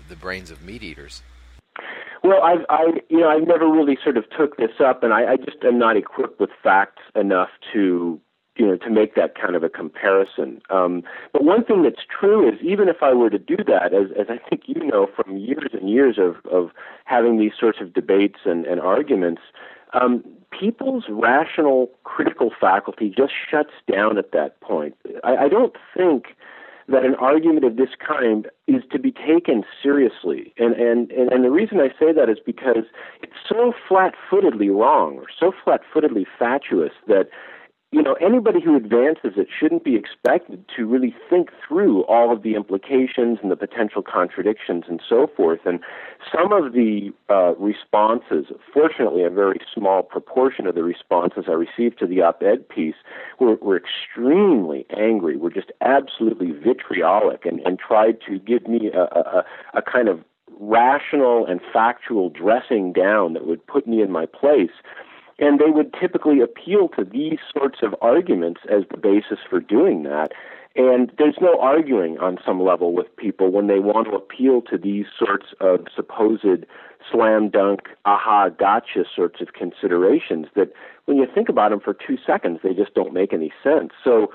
the 0.08 0.16
brains 0.16 0.50
of 0.50 0.60
meat 0.60 0.82
eaters. 0.82 1.22
Well, 2.22 2.42
I've, 2.42 2.64
I, 2.68 3.00
you 3.08 3.20
know, 3.20 3.28
I've 3.28 3.46
never 3.46 3.68
really 3.70 3.98
sort 4.02 4.16
of 4.16 4.24
took 4.30 4.56
this 4.56 4.80
up, 4.84 5.02
and 5.02 5.12
I, 5.12 5.32
I 5.32 5.36
just 5.36 5.62
am 5.64 5.78
not 5.78 5.96
equipped 5.96 6.40
with 6.40 6.50
facts 6.62 7.02
enough 7.14 7.50
to 7.72 8.20
you 8.56 8.66
know, 8.66 8.76
to 8.76 8.90
make 8.90 9.14
that 9.14 9.34
kind 9.34 9.54
of 9.54 9.62
a 9.62 9.68
comparison. 9.68 10.60
Um, 10.70 11.02
but 11.32 11.44
one 11.44 11.64
thing 11.64 11.82
that's 11.82 12.06
true 12.08 12.48
is 12.48 12.54
even 12.62 12.88
if 12.88 13.02
I 13.02 13.12
were 13.12 13.30
to 13.30 13.38
do 13.38 13.56
that, 13.66 13.92
as, 13.92 14.08
as 14.18 14.26
I 14.30 14.38
think 14.48 14.62
you 14.66 14.86
know 14.86 15.08
from 15.14 15.36
years 15.36 15.70
and 15.72 15.90
years 15.90 16.18
of, 16.18 16.36
of 16.50 16.70
having 17.04 17.38
these 17.38 17.52
sorts 17.58 17.80
of 17.80 17.92
debates 17.92 18.40
and, 18.44 18.64
and 18.66 18.80
arguments, 18.80 19.42
um, 19.92 20.24
people's 20.50 21.04
rational 21.08 21.90
critical 22.04 22.50
faculty 22.58 23.12
just 23.14 23.32
shuts 23.50 23.72
down 23.90 24.18
at 24.18 24.32
that 24.32 24.58
point. 24.60 24.96
I, 25.22 25.36
I 25.36 25.48
don't 25.48 25.74
think 25.94 26.28
that 26.88 27.04
an 27.04 27.14
argument 27.16 27.64
of 27.64 27.76
this 27.76 27.90
kind 28.06 28.48
is 28.66 28.82
to 28.92 28.98
be 28.98 29.10
taken 29.10 29.64
seriously. 29.82 30.54
And, 30.58 30.74
and, 30.74 31.10
and, 31.10 31.32
and 31.32 31.44
the 31.44 31.50
reason 31.50 31.80
I 31.80 31.88
say 31.98 32.12
that 32.12 32.28
is 32.28 32.38
because 32.44 32.84
it's 33.22 33.32
so 33.48 33.72
flat 33.88 34.14
footedly 34.30 34.68
wrong 34.68 35.16
or 35.16 35.26
so 35.38 35.52
flat 35.64 35.80
footedly 35.92 36.26
fatuous 36.38 36.92
that 37.08 37.28
you 37.96 38.02
know, 38.02 38.12
anybody 38.20 38.60
who 38.60 38.76
advances 38.76 39.32
it 39.38 39.48
shouldn't 39.58 39.82
be 39.82 39.96
expected 39.96 40.62
to 40.76 40.84
really 40.84 41.16
think 41.30 41.48
through 41.66 42.02
all 42.04 42.30
of 42.30 42.42
the 42.42 42.54
implications 42.54 43.38
and 43.42 43.50
the 43.50 43.56
potential 43.56 44.02
contradictions 44.02 44.84
and 44.86 45.00
so 45.08 45.30
forth. 45.34 45.60
And 45.64 45.80
some 46.30 46.52
of 46.52 46.74
the 46.74 47.10
uh, 47.30 47.54
responses, 47.54 48.52
fortunately, 48.70 49.24
a 49.24 49.30
very 49.30 49.60
small 49.72 50.02
proportion 50.02 50.66
of 50.66 50.74
the 50.74 50.82
responses 50.82 51.44
I 51.48 51.52
received 51.52 51.98
to 52.00 52.06
the 52.06 52.20
op-ed 52.20 52.68
piece 52.68 52.96
were, 53.40 53.54
were 53.62 53.78
extremely 53.78 54.84
angry, 54.94 55.38
were 55.38 55.48
just 55.48 55.72
absolutely 55.80 56.52
vitriolic, 56.52 57.46
and, 57.46 57.60
and 57.60 57.78
tried 57.78 58.18
to 58.28 58.38
give 58.38 58.68
me 58.68 58.90
a, 58.92 59.04
a, 59.04 59.44
a 59.72 59.80
kind 59.80 60.08
of 60.08 60.20
rational 60.60 61.46
and 61.46 61.62
factual 61.72 62.28
dressing 62.28 62.92
down 62.92 63.32
that 63.32 63.46
would 63.46 63.66
put 63.66 63.86
me 63.86 64.02
in 64.02 64.12
my 64.12 64.26
place 64.26 64.70
and 65.38 65.58
they 65.58 65.70
would 65.70 65.94
typically 65.98 66.40
appeal 66.40 66.88
to 66.96 67.04
these 67.04 67.38
sorts 67.52 67.78
of 67.82 67.94
arguments 68.00 68.62
as 68.70 68.84
the 68.90 68.96
basis 68.96 69.38
for 69.48 69.60
doing 69.60 70.02
that. 70.04 70.32
And 70.74 71.10
there's 71.16 71.36
no 71.40 71.58
arguing 71.58 72.18
on 72.18 72.38
some 72.44 72.62
level 72.62 72.92
with 72.94 73.14
people 73.16 73.50
when 73.50 73.66
they 73.66 73.78
want 73.78 74.08
to 74.08 74.14
appeal 74.14 74.60
to 74.62 74.76
these 74.76 75.06
sorts 75.18 75.46
of 75.60 75.86
supposed 75.94 76.66
slam 77.10 77.48
dunk, 77.48 77.80
aha, 78.04 78.50
gotcha 78.50 79.04
sorts 79.14 79.40
of 79.40 79.52
considerations 79.54 80.46
that 80.54 80.72
when 81.06 81.16
you 81.16 81.26
think 81.32 81.48
about 81.48 81.70
them 81.70 81.80
for 81.80 81.94
two 81.94 82.18
seconds, 82.26 82.60
they 82.62 82.74
just 82.74 82.94
don't 82.94 83.14
make 83.14 83.32
any 83.32 83.52
sense. 83.62 83.92
So, 84.04 84.32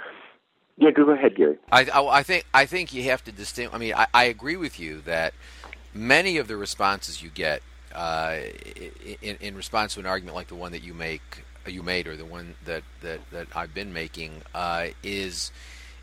yeah, 0.78 0.90
go 0.92 1.10
ahead, 1.12 1.36
Gary. 1.36 1.58
I, 1.72 1.86
I, 1.86 2.20
I 2.20 2.24
think 2.24 2.46
I 2.54 2.66
think 2.66 2.94
you 2.94 3.04
have 3.04 3.24
to 3.26 3.32
distinguish. 3.32 3.76
I 3.76 3.78
mean, 3.78 3.94
I, 3.94 4.08
I 4.14 4.24
agree 4.26 4.56
with 4.56 4.80
you 4.80 5.02
that 5.02 5.34
many 5.94 6.38
of 6.38 6.48
the 6.48 6.58
responses 6.58 7.22
you 7.22 7.30
get 7.30 7.62
uh, 7.94 8.40
in, 9.22 9.38
in, 9.40 9.56
response 9.56 9.94
to 9.96 10.00
an 10.00 10.06
argument 10.06 10.36
like 10.36 10.48
the 10.48 10.56
one 10.56 10.72
that 10.72 10.84
you 10.84 10.94
make, 10.94 11.22
you 11.66 11.84
made, 11.84 12.08
or 12.08 12.16
the 12.16 12.26
one 12.26 12.56
that 12.66 12.84
that, 13.02 13.20
that 13.32 13.48
I've 13.56 13.74
been 13.74 13.94
making, 13.94 14.42
uh, 14.54 14.88
is 15.04 15.52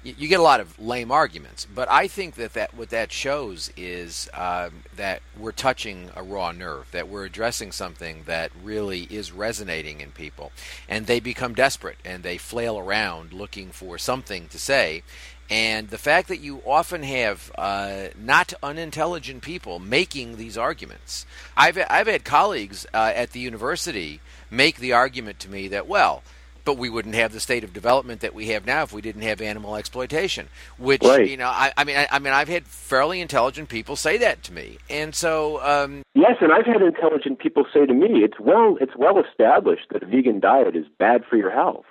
you 0.04 0.28
get 0.28 0.40
a 0.40 0.42
lot 0.42 0.60
of 0.60 0.78
lame 0.78 1.10
arguments. 1.10 1.66
But 1.66 1.90
I 1.90 2.08
think 2.08 2.36
that, 2.36 2.54
that 2.54 2.74
what 2.74 2.90
that 2.90 3.12
shows 3.12 3.72
is 3.76 4.28
um, 4.32 4.84
that 4.96 5.22
we're 5.38 5.52
touching 5.52 6.10
a 6.14 6.22
raw 6.22 6.52
nerve, 6.52 6.90
that 6.92 7.08
we're 7.08 7.24
addressing 7.24 7.72
something 7.72 8.22
that 8.26 8.50
really 8.62 9.02
is 9.10 9.32
resonating 9.32 10.00
in 10.00 10.12
people, 10.12 10.52
and 10.88 11.06
they 11.06 11.20
become 11.20 11.54
desperate 11.54 11.98
and 12.04 12.22
they 12.22 12.38
flail 12.38 12.78
around 12.78 13.32
looking 13.32 13.70
for 13.70 13.98
something 13.98 14.48
to 14.48 14.58
say. 14.58 15.02
And 15.50 15.88
the 15.88 15.98
fact 15.98 16.28
that 16.28 16.40
you 16.40 16.62
often 16.66 17.02
have 17.02 17.50
uh, 17.56 18.08
not 18.18 18.52
unintelligent 18.62 19.42
people 19.42 19.78
making 19.78 20.36
these 20.36 20.58
arguments. 20.58 21.24
I've, 21.56 21.78
I've 21.88 22.06
had 22.06 22.22
colleagues 22.22 22.86
uh, 22.92 23.12
at 23.14 23.30
the 23.30 23.40
university 23.40 24.20
make 24.50 24.76
the 24.76 24.92
argument 24.92 25.38
to 25.40 25.50
me 25.50 25.68
that, 25.68 25.88
well, 25.88 26.22
but 26.68 26.76
we 26.76 26.90
wouldn't 26.90 27.14
have 27.14 27.32
the 27.32 27.40
state 27.40 27.64
of 27.64 27.72
development 27.72 28.20
that 28.20 28.34
we 28.34 28.48
have 28.48 28.66
now 28.66 28.82
if 28.82 28.92
we 28.92 29.00
didn't 29.00 29.22
have 29.22 29.40
animal 29.40 29.74
exploitation. 29.74 30.48
Which 30.76 31.02
right. 31.02 31.26
you 31.26 31.38
know, 31.38 31.46
I, 31.46 31.72
I 31.78 31.84
mean, 31.84 31.96
I, 31.96 32.06
I, 32.10 32.18
mean, 32.18 32.34
I've 32.34 32.48
had 32.48 32.66
fairly 32.66 33.22
intelligent 33.22 33.70
people 33.70 33.96
say 33.96 34.18
that 34.18 34.42
to 34.42 34.52
me, 34.52 34.76
and 34.90 35.14
so 35.14 35.64
um, 35.64 36.02
yes, 36.12 36.36
and 36.42 36.52
I've 36.52 36.66
had 36.66 36.82
intelligent 36.82 37.38
people 37.38 37.64
say 37.72 37.86
to 37.86 37.94
me, 37.94 38.22
it's 38.22 38.38
well, 38.38 38.76
it's 38.82 38.92
well 38.98 39.18
established 39.18 39.86
that 39.92 40.02
a 40.02 40.06
vegan 40.06 40.40
diet 40.40 40.76
is 40.76 40.84
bad 40.98 41.24
for 41.24 41.36
your 41.36 41.50
health. 41.50 41.86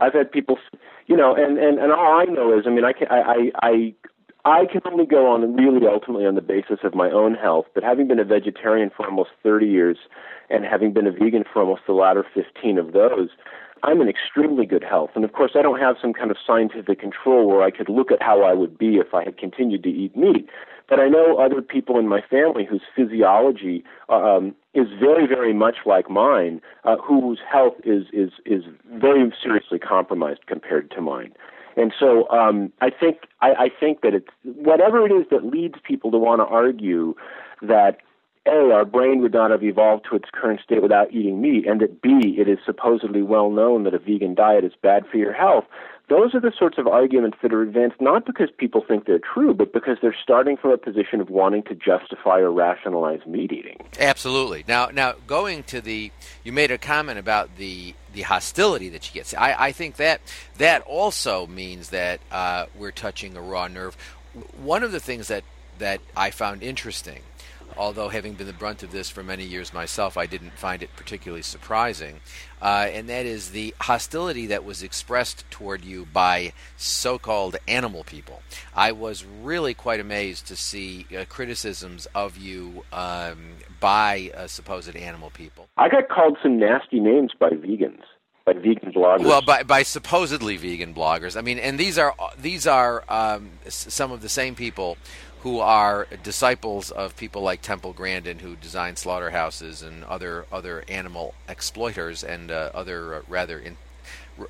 I've 0.00 0.14
had 0.14 0.32
people, 0.32 0.58
you 1.06 1.16
know, 1.16 1.32
and 1.36 1.56
and 1.56 1.78
and 1.78 1.92
all 1.92 2.18
I 2.20 2.24
know 2.24 2.58
is, 2.58 2.64
I 2.66 2.70
mean, 2.70 2.84
I 2.84 2.92
can 2.92 3.06
I 3.12 3.52
I 3.62 3.94
I 4.44 4.66
can 4.66 4.80
only 4.86 5.06
go 5.06 5.30
on 5.30 5.54
really 5.54 5.86
ultimately 5.86 6.26
on 6.26 6.34
the 6.34 6.40
basis 6.40 6.80
of 6.82 6.96
my 6.96 7.12
own 7.12 7.34
health. 7.34 7.66
But 7.74 7.84
having 7.84 8.08
been 8.08 8.18
a 8.18 8.24
vegetarian 8.24 8.90
for 8.90 9.06
almost 9.06 9.30
30 9.44 9.66
years, 9.66 9.98
and 10.48 10.64
having 10.64 10.92
been 10.92 11.06
a 11.06 11.12
vegan 11.12 11.44
for 11.52 11.62
almost 11.62 11.82
the 11.86 11.92
latter 11.92 12.24
15 12.34 12.76
of 12.76 12.92
those, 12.92 13.28
I'm 13.82 14.00
in 14.00 14.08
extremely 14.08 14.66
good 14.66 14.84
health. 14.84 15.10
And 15.14 15.24
of 15.24 15.32
course, 15.32 15.52
I 15.54 15.62
don't 15.62 15.80
have 15.80 15.96
some 16.00 16.12
kind 16.12 16.30
of 16.30 16.36
scientific 16.46 17.00
control 17.00 17.46
where 17.48 17.62
I 17.62 17.70
could 17.70 17.88
look 17.88 18.10
at 18.12 18.22
how 18.22 18.42
I 18.42 18.52
would 18.52 18.76
be 18.76 18.96
if 18.96 19.14
I 19.14 19.24
had 19.24 19.38
continued 19.38 19.82
to 19.84 19.90
eat 19.90 20.16
meat. 20.16 20.48
But 20.88 20.98
I 20.98 21.08
know 21.08 21.38
other 21.38 21.62
people 21.62 21.98
in 21.98 22.08
my 22.08 22.20
family 22.20 22.64
whose 22.64 22.82
physiology 22.96 23.84
um, 24.08 24.54
is 24.74 24.88
very, 24.98 25.26
very 25.26 25.52
much 25.52 25.76
like 25.86 26.10
mine, 26.10 26.60
uh, 26.84 26.96
whose 26.96 27.38
health 27.50 27.74
is 27.84 28.06
is 28.12 28.30
is 28.44 28.64
very 28.92 29.32
seriously 29.42 29.78
compromised 29.78 30.46
compared 30.46 30.90
to 30.90 31.00
mine. 31.00 31.32
And 31.76 31.94
so 31.98 32.28
um, 32.30 32.72
I 32.80 32.90
think 32.90 33.18
I, 33.40 33.52
I 33.52 33.68
think 33.78 34.00
that 34.02 34.14
it's 34.14 34.28
whatever 34.42 35.06
it 35.06 35.12
is 35.12 35.26
that 35.30 35.44
leads 35.44 35.76
people 35.84 36.10
to 36.10 36.18
want 36.18 36.40
to 36.40 36.46
argue 36.46 37.14
that 37.62 37.98
a, 38.46 38.72
our 38.72 38.84
brain 38.84 39.20
would 39.20 39.34
not 39.34 39.50
have 39.50 39.62
evolved 39.62 40.06
to 40.08 40.16
its 40.16 40.28
current 40.32 40.60
state 40.60 40.82
without 40.82 41.12
eating 41.12 41.40
meat, 41.40 41.66
and 41.66 41.80
that 41.80 42.00
B, 42.00 42.36
it 42.38 42.48
is 42.48 42.58
supposedly 42.64 43.22
well 43.22 43.50
known 43.50 43.84
that 43.84 43.94
a 43.94 43.98
vegan 43.98 44.34
diet 44.34 44.64
is 44.64 44.72
bad 44.82 45.04
for 45.10 45.18
your 45.18 45.32
health. 45.32 45.64
Those 46.08 46.34
are 46.34 46.40
the 46.40 46.52
sorts 46.58 46.76
of 46.76 46.88
arguments 46.88 47.38
that 47.40 47.52
are 47.52 47.62
advanced 47.62 48.00
not 48.00 48.26
because 48.26 48.48
people 48.58 48.82
think 48.86 49.06
they're 49.06 49.20
true, 49.20 49.54
but 49.54 49.72
because 49.72 49.98
they're 50.02 50.16
starting 50.20 50.56
from 50.56 50.72
a 50.72 50.76
position 50.76 51.20
of 51.20 51.30
wanting 51.30 51.62
to 51.64 51.74
justify 51.76 52.40
or 52.40 52.50
rationalize 52.50 53.24
meat 53.26 53.52
eating. 53.52 53.76
Absolutely. 54.00 54.64
Now, 54.66 54.86
now 54.86 55.14
going 55.28 55.62
to 55.64 55.80
the, 55.80 56.10
you 56.42 56.50
made 56.50 56.72
a 56.72 56.78
comment 56.78 57.18
about 57.18 57.56
the 57.56 57.94
the 58.12 58.22
hostility 58.22 58.88
that 58.88 59.06
you 59.06 59.20
get. 59.20 59.32
I, 59.38 59.66
I 59.68 59.72
think 59.72 59.94
that 59.96 60.20
that 60.58 60.82
also 60.82 61.46
means 61.46 61.90
that 61.90 62.20
uh, 62.32 62.66
we're 62.76 62.90
touching 62.90 63.36
a 63.36 63.40
raw 63.40 63.68
nerve. 63.68 63.96
One 64.60 64.82
of 64.82 64.90
the 64.90 64.98
things 64.98 65.28
that 65.28 65.44
that 65.78 66.00
I 66.16 66.32
found 66.32 66.64
interesting 66.64 67.20
although 67.76 68.08
having 68.08 68.34
been 68.34 68.46
the 68.46 68.52
brunt 68.52 68.82
of 68.82 68.92
this 68.92 69.10
for 69.10 69.22
many 69.22 69.44
years 69.44 69.72
myself, 69.72 70.16
I 70.16 70.26
didn't 70.26 70.58
find 70.58 70.82
it 70.82 70.90
particularly 70.96 71.42
surprising. 71.42 72.20
Uh, 72.62 72.88
and 72.92 73.08
that 73.08 73.26
is 73.26 73.50
the 73.50 73.74
hostility 73.80 74.46
that 74.46 74.64
was 74.64 74.82
expressed 74.82 75.50
toward 75.50 75.84
you 75.84 76.06
by 76.12 76.52
so 76.76 77.18
called 77.18 77.56
animal 77.66 78.04
people. 78.04 78.42
I 78.74 78.92
was 78.92 79.24
really 79.24 79.74
quite 79.74 80.00
amazed 80.00 80.46
to 80.48 80.56
see 80.56 81.06
uh, 81.16 81.24
criticisms 81.28 82.06
of 82.14 82.36
you 82.36 82.84
um, 82.92 83.54
by 83.80 84.30
uh, 84.36 84.46
supposed 84.46 84.94
animal 84.94 85.30
people. 85.30 85.68
I 85.76 85.88
got 85.88 86.08
called 86.08 86.36
some 86.42 86.58
nasty 86.58 87.00
names 87.00 87.32
by 87.38 87.50
vegans 87.50 88.02
by 88.44 88.60
vegan 88.60 88.92
bloggers. 88.92 89.24
Well, 89.24 89.42
by, 89.42 89.62
by 89.62 89.82
supposedly 89.82 90.56
vegan 90.56 90.94
bloggers. 90.94 91.36
I 91.36 91.42
mean, 91.42 91.58
and 91.58 91.78
these 91.78 91.98
are 91.98 92.14
these 92.40 92.66
are 92.66 93.04
um, 93.08 93.50
some 93.68 94.12
of 94.12 94.22
the 94.22 94.28
same 94.28 94.54
people 94.54 94.96
who 95.42 95.58
are 95.58 96.06
disciples 96.22 96.90
of 96.90 97.16
people 97.16 97.42
like 97.42 97.62
Temple 97.62 97.92
Grandin, 97.92 98.40
who 98.40 98.56
designed 98.56 98.98
slaughterhouses 98.98 99.82
and 99.82 100.04
other 100.04 100.44
other 100.52 100.84
animal 100.88 101.34
exploiters 101.48 102.22
and 102.22 102.50
uh, 102.50 102.70
other 102.74 103.14
uh, 103.14 103.22
rather 103.28 103.58
in, 103.58 103.76
uh, 104.38 104.44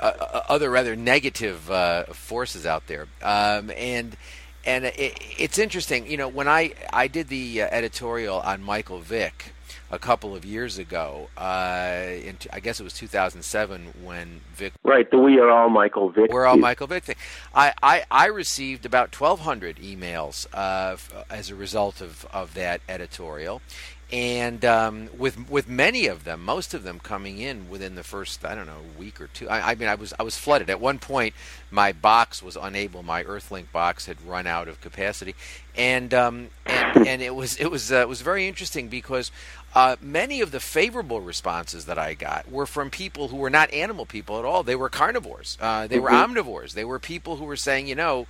uh, 0.00 0.42
other 0.48 0.70
rather 0.70 0.94
negative 0.94 1.70
uh, 1.70 2.04
forces 2.04 2.66
out 2.66 2.86
there. 2.86 3.08
Um, 3.22 3.70
and 3.76 4.16
and 4.64 4.84
it, 4.84 5.18
it's 5.38 5.58
interesting, 5.58 6.08
you 6.08 6.16
know, 6.16 6.28
when 6.28 6.46
I 6.46 6.72
I 6.92 7.08
did 7.08 7.28
the 7.28 7.62
uh, 7.62 7.68
editorial 7.70 8.40
on 8.40 8.62
Michael 8.62 9.00
Vick 9.00 9.54
a 9.90 9.98
couple 9.98 10.34
of 10.34 10.44
years 10.44 10.78
ago. 10.78 11.28
Uh, 11.36 12.04
in, 12.24 12.36
I 12.52 12.60
guess 12.60 12.80
it 12.80 12.84
was 12.84 12.92
2007 12.94 13.94
when 14.02 14.40
Vick. 14.54 14.72
Right, 14.82 15.10
the 15.10 15.18
We 15.18 15.38
Are 15.38 15.50
All 15.50 15.68
Michael 15.68 16.10
Vick. 16.10 16.30
We're 16.30 16.46
All 16.46 16.56
Michael 16.56 16.86
Vick 16.86 17.04
thing. 17.04 17.16
I, 17.54 17.72
I, 17.82 18.04
I 18.10 18.26
received 18.26 18.84
about 18.84 19.18
1,200 19.18 19.76
emails 19.76 20.46
uh, 20.52 20.96
as 21.30 21.50
a 21.50 21.54
result 21.54 22.00
of, 22.00 22.26
of 22.32 22.54
that 22.54 22.80
editorial 22.88 23.62
and 24.10 24.64
um, 24.64 25.10
with 25.16 25.50
with 25.50 25.68
many 25.68 26.06
of 26.06 26.24
them, 26.24 26.42
most 26.42 26.72
of 26.72 26.82
them 26.82 26.98
coming 26.98 27.38
in 27.38 27.68
within 27.68 27.94
the 27.94 28.02
first 28.02 28.42
I 28.44 28.54
don't 28.54 28.66
know 28.66 28.80
week 28.98 29.20
or 29.20 29.26
two. 29.26 29.48
I, 29.48 29.72
I, 29.72 29.74
mean, 29.74 29.88
I 29.88 29.96
was 29.96 30.14
I 30.18 30.22
was 30.22 30.36
flooded 30.38 30.70
at 30.70 30.80
one 30.80 30.98
point. 30.98 31.34
My 31.70 31.92
box 31.92 32.42
was 32.42 32.56
unable. 32.56 33.02
My 33.02 33.22
Earthlink 33.22 33.70
box 33.70 34.06
had 34.06 34.16
run 34.26 34.46
out 34.46 34.66
of 34.66 34.80
capacity, 34.80 35.34
and 35.76 36.14
um, 36.14 36.48
and, 36.64 37.06
and 37.06 37.22
it 37.22 37.34
was 37.34 37.56
it 37.58 37.70
was 37.70 37.92
uh, 37.92 37.96
it 37.96 38.08
was 38.08 38.22
very 38.22 38.48
interesting 38.48 38.88
because 38.88 39.30
uh, 39.78 39.94
many 40.02 40.40
of 40.40 40.50
the 40.50 40.58
favorable 40.58 41.20
responses 41.20 41.84
that 41.84 42.00
I 42.00 42.14
got 42.14 42.50
were 42.50 42.66
from 42.66 42.90
people 42.90 43.28
who 43.28 43.36
were 43.36 43.48
not 43.48 43.72
animal 43.72 44.06
people 44.06 44.36
at 44.36 44.44
all. 44.44 44.64
They 44.64 44.74
were 44.74 44.88
carnivores. 44.88 45.56
Uh, 45.60 45.86
they 45.86 46.00
were 46.00 46.10
mm-hmm. 46.10 46.36
omnivores. 46.36 46.72
They 46.72 46.84
were 46.84 46.98
people 46.98 47.36
who 47.36 47.44
were 47.44 47.54
saying, 47.54 47.86
you 47.86 47.94
know 47.94 48.26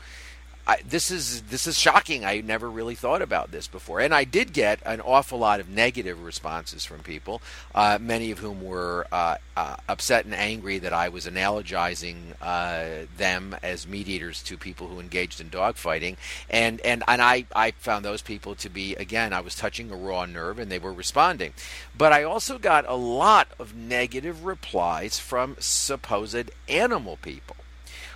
This 0.84 1.10
is 1.10 1.42
this 1.44 1.66
is 1.66 1.78
shocking. 1.78 2.26
I 2.26 2.42
never 2.42 2.68
really 2.68 2.94
thought 2.94 3.22
about 3.22 3.50
this 3.52 3.66
before, 3.66 4.00
and 4.00 4.14
I 4.14 4.24
did 4.24 4.52
get 4.52 4.80
an 4.84 5.00
awful 5.00 5.38
lot 5.38 5.60
of 5.60 5.68
negative 5.70 6.22
responses 6.22 6.84
from 6.84 7.00
people, 7.00 7.40
uh, 7.74 7.98
many 7.98 8.30
of 8.30 8.40
whom 8.40 8.62
were 8.62 9.06
uh, 9.10 9.36
uh, 9.56 9.76
upset 9.88 10.26
and 10.26 10.34
angry 10.34 10.78
that 10.78 10.92
I 10.92 11.08
was 11.08 11.26
analogizing 11.26 12.34
uh, 12.42 13.06
them 13.16 13.56
as 13.62 13.86
mediators 13.86 14.42
to 14.42 14.58
people 14.58 14.88
who 14.88 15.00
engaged 15.00 15.40
in 15.40 15.48
dogfighting, 15.48 16.16
and 16.50 16.82
and 16.82 17.02
and 17.08 17.22
I 17.22 17.46
I 17.56 17.70
found 17.70 18.04
those 18.04 18.20
people 18.20 18.54
to 18.56 18.68
be 18.68 18.94
again 18.94 19.32
I 19.32 19.40
was 19.40 19.54
touching 19.54 19.90
a 19.90 19.96
raw 19.96 20.26
nerve, 20.26 20.58
and 20.58 20.70
they 20.70 20.78
were 20.78 20.92
responding, 20.92 21.54
but 21.96 22.12
I 22.12 22.24
also 22.24 22.58
got 22.58 22.86
a 22.86 22.94
lot 22.94 23.48
of 23.58 23.74
negative 23.74 24.44
replies 24.44 25.18
from 25.18 25.56
supposed 25.58 26.50
animal 26.68 27.16
people 27.16 27.56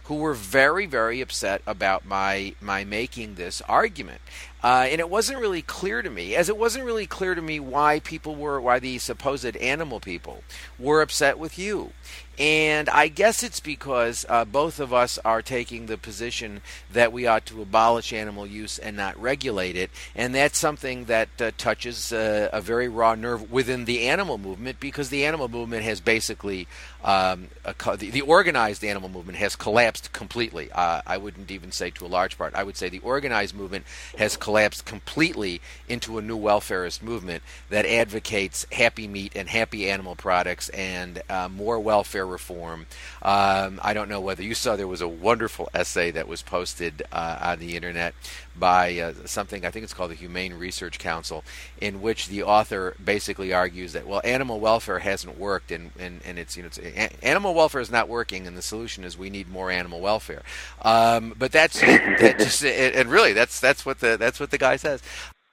who 0.04 0.16
were 0.16 0.34
very, 0.34 0.86
very 0.86 1.20
upset 1.20 1.62
about 1.66 2.06
my 2.06 2.54
my 2.60 2.84
making 2.84 3.34
this 3.34 3.60
argument. 3.62 4.20
Uh, 4.62 4.86
and 4.88 5.00
it 5.00 5.10
wasn't 5.10 5.40
really 5.40 5.62
clear 5.62 6.02
to 6.02 6.10
me, 6.10 6.36
as 6.36 6.48
it 6.48 6.56
wasn't 6.56 6.84
really 6.84 7.06
clear 7.06 7.34
to 7.34 7.42
me 7.42 7.58
why 7.58 7.98
people 8.00 8.36
were, 8.36 8.60
why 8.60 8.78
the 8.78 8.98
supposed 8.98 9.56
animal 9.56 9.98
people 9.98 10.44
were 10.78 11.02
upset 11.02 11.38
with 11.38 11.58
you. 11.58 11.92
And 12.38 12.88
I 12.88 13.08
guess 13.08 13.42
it's 13.42 13.60
because 13.60 14.24
uh, 14.26 14.46
both 14.46 14.80
of 14.80 14.92
us 14.92 15.18
are 15.18 15.42
taking 15.42 15.86
the 15.86 15.98
position 15.98 16.62
that 16.90 17.12
we 17.12 17.26
ought 17.26 17.44
to 17.46 17.60
abolish 17.60 18.12
animal 18.12 18.46
use 18.46 18.78
and 18.78 18.96
not 18.96 19.20
regulate 19.20 19.76
it. 19.76 19.90
And 20.14 20.34
that's 20.34 20.58
something 20.58 21.04
that 21.06 21.28
uh, 21.40 21.50
touches 21.58 22.10
uh, 22.12 22.48
a 22.50 22.62
very 22.62 22.88
raw 22.88 23.14
nerve 23.14 23.52
within 23.52 23.84
the 23.84 24.08
animal 24.08 24.38
movement 24.38 24.80
because 24.80 25.10
the 25.10 25.26
animal 25.26 25.48
movement 25.48 25.84
has 25.84 26.00
basically, 26.00 26.66
um, 27.04 27.48
a, 27.66 27.96
the, 27.96 28.10
the, 28.10 28.22
organized 28.22 28.82
animal 28.82 29.10
movement 29.10 29.36
has 29.36 29.54
collapsed 29.54 30.12
completely. 30.12 30.72
Uh, 30.72 31.02
I 31.06 31.18
wouldn't 31.18 31.50
even 31.50 31.70
say 31.70 31.90
to 31.90 32.06
a 32.06 32.08
large 32.08 32.38
part. 32.38 32.54
I 32.54 32.62
would 32.62 32.78
say 32.78 32.88
the 32.88 33.00
organized 33.00 33.54
movement 33.54 33.84
has 34.16 34.38
collapsed 34.38 34.86
completely 34.86 35.60
into 35.86 36.16
a 36.16 36.22
new 36.22 36.38
welfarist 36.38 37.02
movement 37.02 37.42
that 37.68 37.84
advocates 37.84 38.66
happy 38.72 39.06
meat 39.06 39.32
and 39.36 39.50
happy 39.50 39.90
animal 39.90 40.16
products 40.16 40.70
and 40.70 41.22
uh, 41.28 41.48
more 41.48 41.78
welfare 41.78 42.21
reform. 42.26 42.86
Um, 43.22 43.80
I 43.82 43.94
don't 43.94 44.08
know 44.08 44.20
whether 44.20 44.42
you 44.42 44.54
saw 44.54 44.76
there 44.76 44.88
was 44.88 45.00
a 45.00 45.08
wonderful 45.08 45.68
essay 45.74 46.10
that 46.12 46.28
was 46.28 46.42
posted 46.42 47.02
uh, 47.12 47.38
on 47.42 47.58
the 47.58 47.76
internet 47.76 48.14
by 48.56 48.98
uh, 48.98 49.12
something 49.24 49.64
I 49.64 49.70
think 49.70 49.84
it's 49.84 49.94
called 49.94 50.10
the 50.10 50.16
Humane 50.16 50.54
Research 50.54 50.98
Council, 50.98 51.44
in 51.80 52.02
which 52.02 52.28
the 52.28 52.42
author 52.42 52.94
basically 53.02 53.52
argues 53.52 53.92
that 53.92 54.06
well, 54.06 54.20
animal 54.24 54.60
welfare 54.60 54.98
hasn't 54.98 55.38
worked, 55.38 55.70
and, 55.70 55.90
and, 55.98 56.20
and 56.24 56.38
it's 56.38 56.56
you 56.56 56.62
know 56.62 56.68
it's, 56.68 56.78
animal 57.22 57.54
welfare 57.54 57.80
is 57.80 57.90
not 57.90 58.08
working, 58.08 58.46
and 58.46 58.56
the 58.56 58.62
solution 58.62 59.04
is 59.04 59.16
we 59.16 59.30
need 59.30 59.48
more 59.48 59.70
animal 59.70 60.00
welfare. 60.00 60.42
Um, 60.82 61.34
but 61.38 61.52
that's 61.52 61.80
that 61.80 62.36
just 62.38 62.64
and 62.64 63.10
really 63.10 63.32
that's 63.32 63.60
that's 63.60 63.86
what 63.86 64.00
the 64.00 64.16
that's 64.16 64.38
what 64.38 64.50
the 64.50 64.58
guy 64.58 64.76
says. 64.76 65.02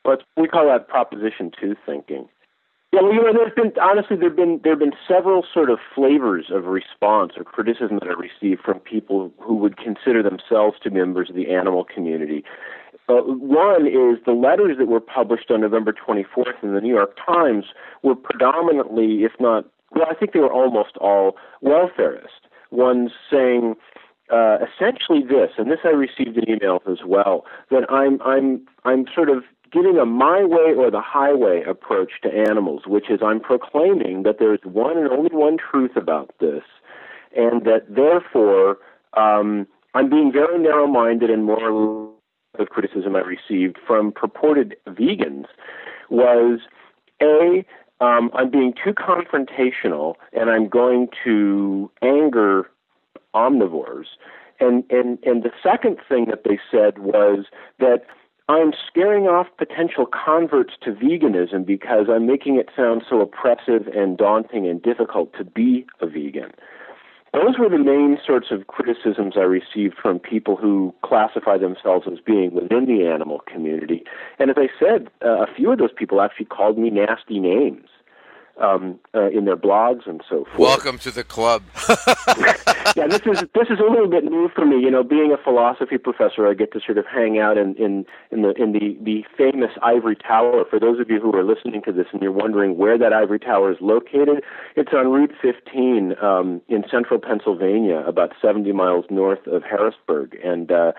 But 0.04 0.24
we 0.38 0.48
call 0.48 0.66
that 0.68 0.88
proposition 0.88 1.52
two 1.60 1.76
thinking. 1.86 2.28
Yeah, 2.92 3.02
well, 3.04 3.14
you 3.14 3.22
know, 3.22 3.34
there's 3.34 3.54
been 3.54 3.72
honestly 3.80 4.18
there've 4.18 4.36
been 4.36 4.60
there've 4.64 4.80
been 4.80 4.96
several 5.08 5.46
sort 5.54 5.70
of 5.70 5.78
flavors 5.94 6.48
of 6.50 6.66
response 6.66 7.34
or 7.38 7.44
criticism 7.44 8.00
that 8.02 8.10
I 8.10 8.20
received 8.20 8.62
from 8.62 8.80
people 8.80 9.32
who 9.40 9.56
would 9.58 9.78
consider 9.78 10.24
themselves 10.24 10.78
to 10.84 10.90
be 10.90 10.98
members 10.98 11.30
of 11.30 11.36
the 11.36 11.52
animal 11.52 11.84
community. 11.84 12.44
Uh, 13.08 13.22
one 13.22 13.86
is 13.86 14.18
the 14.26 14.32
letters 14.32 14.78
that 14.80 14.88
were 14.88 15.00
published 15.00 15.52
on 15.52 15.62
November 15.62 15.94
24th 15.94 16.64
in 16.64 16.74
the 16.74 16.82
New 16.82 16.94
York 16.94 17.16
Times 17.24 17.66
were 18.04 18.16
predominantly, 18.16 19.24
if 19.24 19.32
not, 19.40 19.66
well, 19.92 20.06
I 20.10 20.14
think 20.14 20.34
they 20.34 20.40
were 20.40 20.54
almost 20.54 20.98
all 20.98 21.36
welfarist. 21.64 22.46
Ones 22.72 23.12
saying 23.32 23.76
uh, 24.32 24.58
essentially 24.62 25.24
this, 25.24 25.52
and 25.58 25.72
this 25.72 25.80
I 25.84 25.90
received 25.90 26.38
in 26.38 26.46
emails 26.46 26.88
as 26.90 27.00
well, 27.06 27.46
that 27.72 27.92
I'm 27.92 28.22
I'm 28.22 28.62
I'm 28.86 29.06
sort 29.14 29.30
of 29.30 29.44
giving 29.72 29.98
a 29.98 30.06
my 30.06 30.44
way 30.44 30.74
or 30.76 30.92
the 30.92 31.02
highway 31.02 31.64
approach 31.64 32.14
to 32.24 32.30
animals, 32.30 32.84
which 32.86 33.10
is 33.10 33.20
I'm 33.24 33.40
proclaiming 33.40 34.24
that 34.24 34.40
there 34.40 34.54
is 34.54 34.62
one 34.64 34.98
and 34.98 35.08
only 35.08 35.36
one 35.36 35.58
truth 35.58 35.96
about 35.96 36.34
this, 36.40 36.64
and 37.36 37.66
that 37.66 37.84
therefore 37.90 38.78
um, 39.16 39.68
I'm 39.94 40.10
being 40.10 40.32
very 40.32 40.60
narrow-minded 40.60 41.30
and 41.30 41.46
more 41.46 42.10
of 42.58 42.70
criticism 42.70 43.16
I 43.16 43.20
received 43.20 43.78
from 43.86 44.12
purported 44.12 44.76
vegans 44.88 45.46
was 46.10 46.60
a 47.22 47.66
um, 48.02 48.32
I'm 48.34 48.50
being 48.50 48.74
too 48.74 48.94
confrontational 48.94 50.16
and 50.32 50.50
I'm 50.50 50.70
going 50.70 51.10
to 51.26 51.92
anger 52.02 52.70
omnivores. 53.36 54.06
And, 54.62 54.84
and, 54.90 55.20
and 55.24 55.44
the 55.44 55.52
second 55.62 55.98
thing 56.08 56.26
that 56.26 56.44
they 56.44 56.60
said 56.72 57.00
was 57.00 57.46
that 57.80 58.06
I'm 58.50 58.74
scaring 58.88 59.26
off 59.28 59.46
potential 59.60 60.08
converts 60.08 60.74
to 60.82 60.92
veganism 60.92 61.68
because 61.68 62.08
I'm 62.10 62.26
making 62.26 62.56
it 62.56 62.70
sound 62.76 63.04
so 63.08 63.22
oppressive 63.22 63.86
and 63.96 64.18
daunting 64.18 64.68
and 64.68 64.82
difficult 64.82 65.34
to 65.38 65.44
be 65.44 65.86
a 66.02 66.08
vegan. 66.08 66.52
Those 67.32 67.60
were 67.60 67.70
the 67.70 67.78
main 67.78 68.18
sorts 68.26 68.48
of 68.50 68.66
criticisms 68.66 69.36
I 69.38 69.42
received 69.42 69.94
from 70.02 70.18
people 70.18 70.56
who 70.56 70.96
classify 71.04 71.60
themselves 71.60 72.08
as 72.12 72.18
being 72.26 72.56
within 72.56 72.88
the 72.88 73.06
animal 73.06 73.42
community. 73.46 74.04
And 74.40 74.50
as 74.50 74.56
I 74.58 74.70
said, 74.80 75.10
uh, 75.24 75.44
a 75.44 75.48
few 75.56 75.72
of 75.72 75.78
those 75.78 75.94
people 75.96 76.20
actually 76.20 76.48
called 76.48 76.80
me 76.80 76.90
nasty 76.90 77.40
names 77.40 77.88
um, 78.60 79.00
uh, 79.16 79.30
in 79.30 79.46
their 79.46 79.58
blogs 79.58 80.08
and 80.08 80.22
so 80.30 80.46
forth. 80.46 80.60
Welcome 80.60 80.98
to 81.00 81.12
the 81.12 81.24
club. 81.24 81.64
yeah, 82.96 83.08
this 83.08 83.22
is 83.26 83.44
this 83.54 83.70
is 83.70 83.80
a 83.80 83.90
little 83.90 84.10
bit 84.10 84.24
new 84.24 84.50
for 84.54 84.66
me. 84.66 84.80
You 84.80 84.92
know, 84.92 85.04
being 85.04 85.32
a 85.32 85.38
philosophy 85.42 85.98
professor, 85.98 86.48
I 86.48 86.54
get 86.54 86.72
to 86.74 86.80
sort 86.86 86.98
of 86.98 87.06
hang 87.06 87.40
out 87.40 87.58
in 87.58 87.76
in, 87.76 88.06
in 88.32 88.42
the 88.42 88.52
in 88.62 88.74
the 88.74 88.98
the 89.02 89.24
famous 89.38 89.72
ivory 89.82 90.16
tower. 90.16 90.66
For 90.70 90.80
those 90.80 91.00
of 91.00 91.10
you 91.10 91.20
who 91.20 91.34
are 91.36 91.44
listening 91.44 91.82
to 91.84 91.92
this 91.92 92.08
and 92.12 92.22
you're 92.22 92.32
wondering 92.32 92.78
where 92.78 92.98
that 92.98 93.14
ivory 93.14 93.40
tower 93.40 93.72
is 93.72 93.78
located, 93.82 94.44
it's 94.76 94.94
on 94.94 95.12
Route 95.12 95.34
15 95.42 96.16
um, 96.22 96.62
in 96.68 96.84
central 96.90 97.20
Pennsylvania, 97.20 98.04
about 98.06 98.34
70 98.42 98.72
miles 98.74 99.06
north 99.10 99.46
of 99.48 99.64
Harrisburg, 99.64 100.38
and. 100.44 100.72
Uh, 100.72 100.92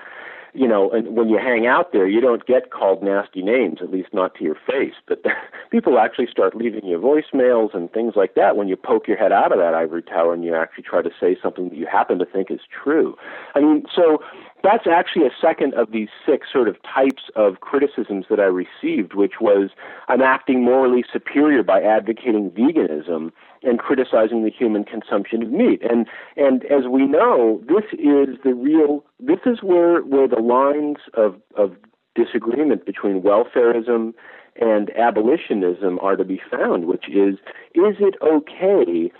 you 0.53 0.67
know, 0.67 0.91
and 0.91 1.17
when 1.17 1.29
you 1.29 1.39
hang 1.39 1.67
out 1.67 1.93
there, 1.93 2.07
you 2.07 2.21
don't 2.21 2.45
get 2.47 2.71
called 2.71 3.03
nasty 3.03 3.43
names, 3.43 3.79
at 3.81 3.91
least 3.91 4.09
not 4.13 4.35
to 4.37 4.45
your 4.45 4.55
face. 4.55 4.95
But 5.07 5.23
people 5.71 5.99
actually 5.99 6.27
start 6.27 6.57
leaving 6.57 6.85
you 6.85 6.99
voicemails 6.99 7.75
and 7.75 7.93
things 7.93 8.15
like 8.17 8.35
that 8.35 8.57
when 8.57 8.69
you 8.69 8.77
poke 8.77 9.07
your 9.07 9.17
head 9.17 9.33
out 9.33 9.53
of 9.53 9.59
that 9.59 9.75
ivory 9.75 10.03
tower 10.03 10.35
and 10.35 10.45
you 10.45 10.55
actually 10.55 10.85
try 10.85 11.03
to 11.03 11.11
say 11.21 11.37
something 11.43 11.69
that 11.69 11.77
you 11.77 11.87
happen 11.87 12.19
to 12.19 12.27
think 12.27 12.51
is 12.51 12.61
true. 12.71 13.17
I 13.55 13.61
mean, 13.61 13.85
so 13.95 14.23
that's 14.63 14.87
actually 14.87 15.27
a 15.27 15.31
second 15.41 15.75
of 15.75 15.93
these 15.93 16.09
six 16.27 16.49
sort 16.53 16.69
of 16.69 16.77
types 16.83 17.25
of 17.37 17.61
criticisms 17.61 18.27
that 18.31 18.41
I 18.41 18.45
received, 18.45 19.15
which 19.15 19.41
was 19.41 19.71
I'm 20.09 20.23
acting 20.23 20.65
morally 20.65 21.05
superior 21.13 21.63
by 21.63 21.81
advocating 21.83 22.51
veganism 22.51 23.33
and 23.63 23.79
criticizing 23.79 24.45
the 24.45 24.51
human 24.51 24.85
consumption 24.85 25.43
of 25.43 25.51
meat. 25.51 25.83
And 25.89 26.07
and 26.37 26.65
as 26.67 26.87
we 26.91 27.07
know, 27.07 27.61
this 27.67 27.85
is 27.93 28.37
the 28.45 28.55
real 28.55 29.05
this 29.19 29.41
is 29.47 29.63
where 29.63 30.01
where 30.03 30.29
the 30.29 30.41
lines 30.41 30.99
of 31.15 31.37
of 31.57 31.77
disagreement 32.15 32.87
between 32.87 33.23
welfarism 33.23 34.13
and 34.61 34.91
abolitionism 34.97 35.99
are 36.01 36.17
to 36.17 36.25
be 36.25 36.41
found, 36.51 36.87
which 36.87 37.09
is 37.09 37.35
is 37.75 37.97
it 38.01 38.15
okay 38.23 39.11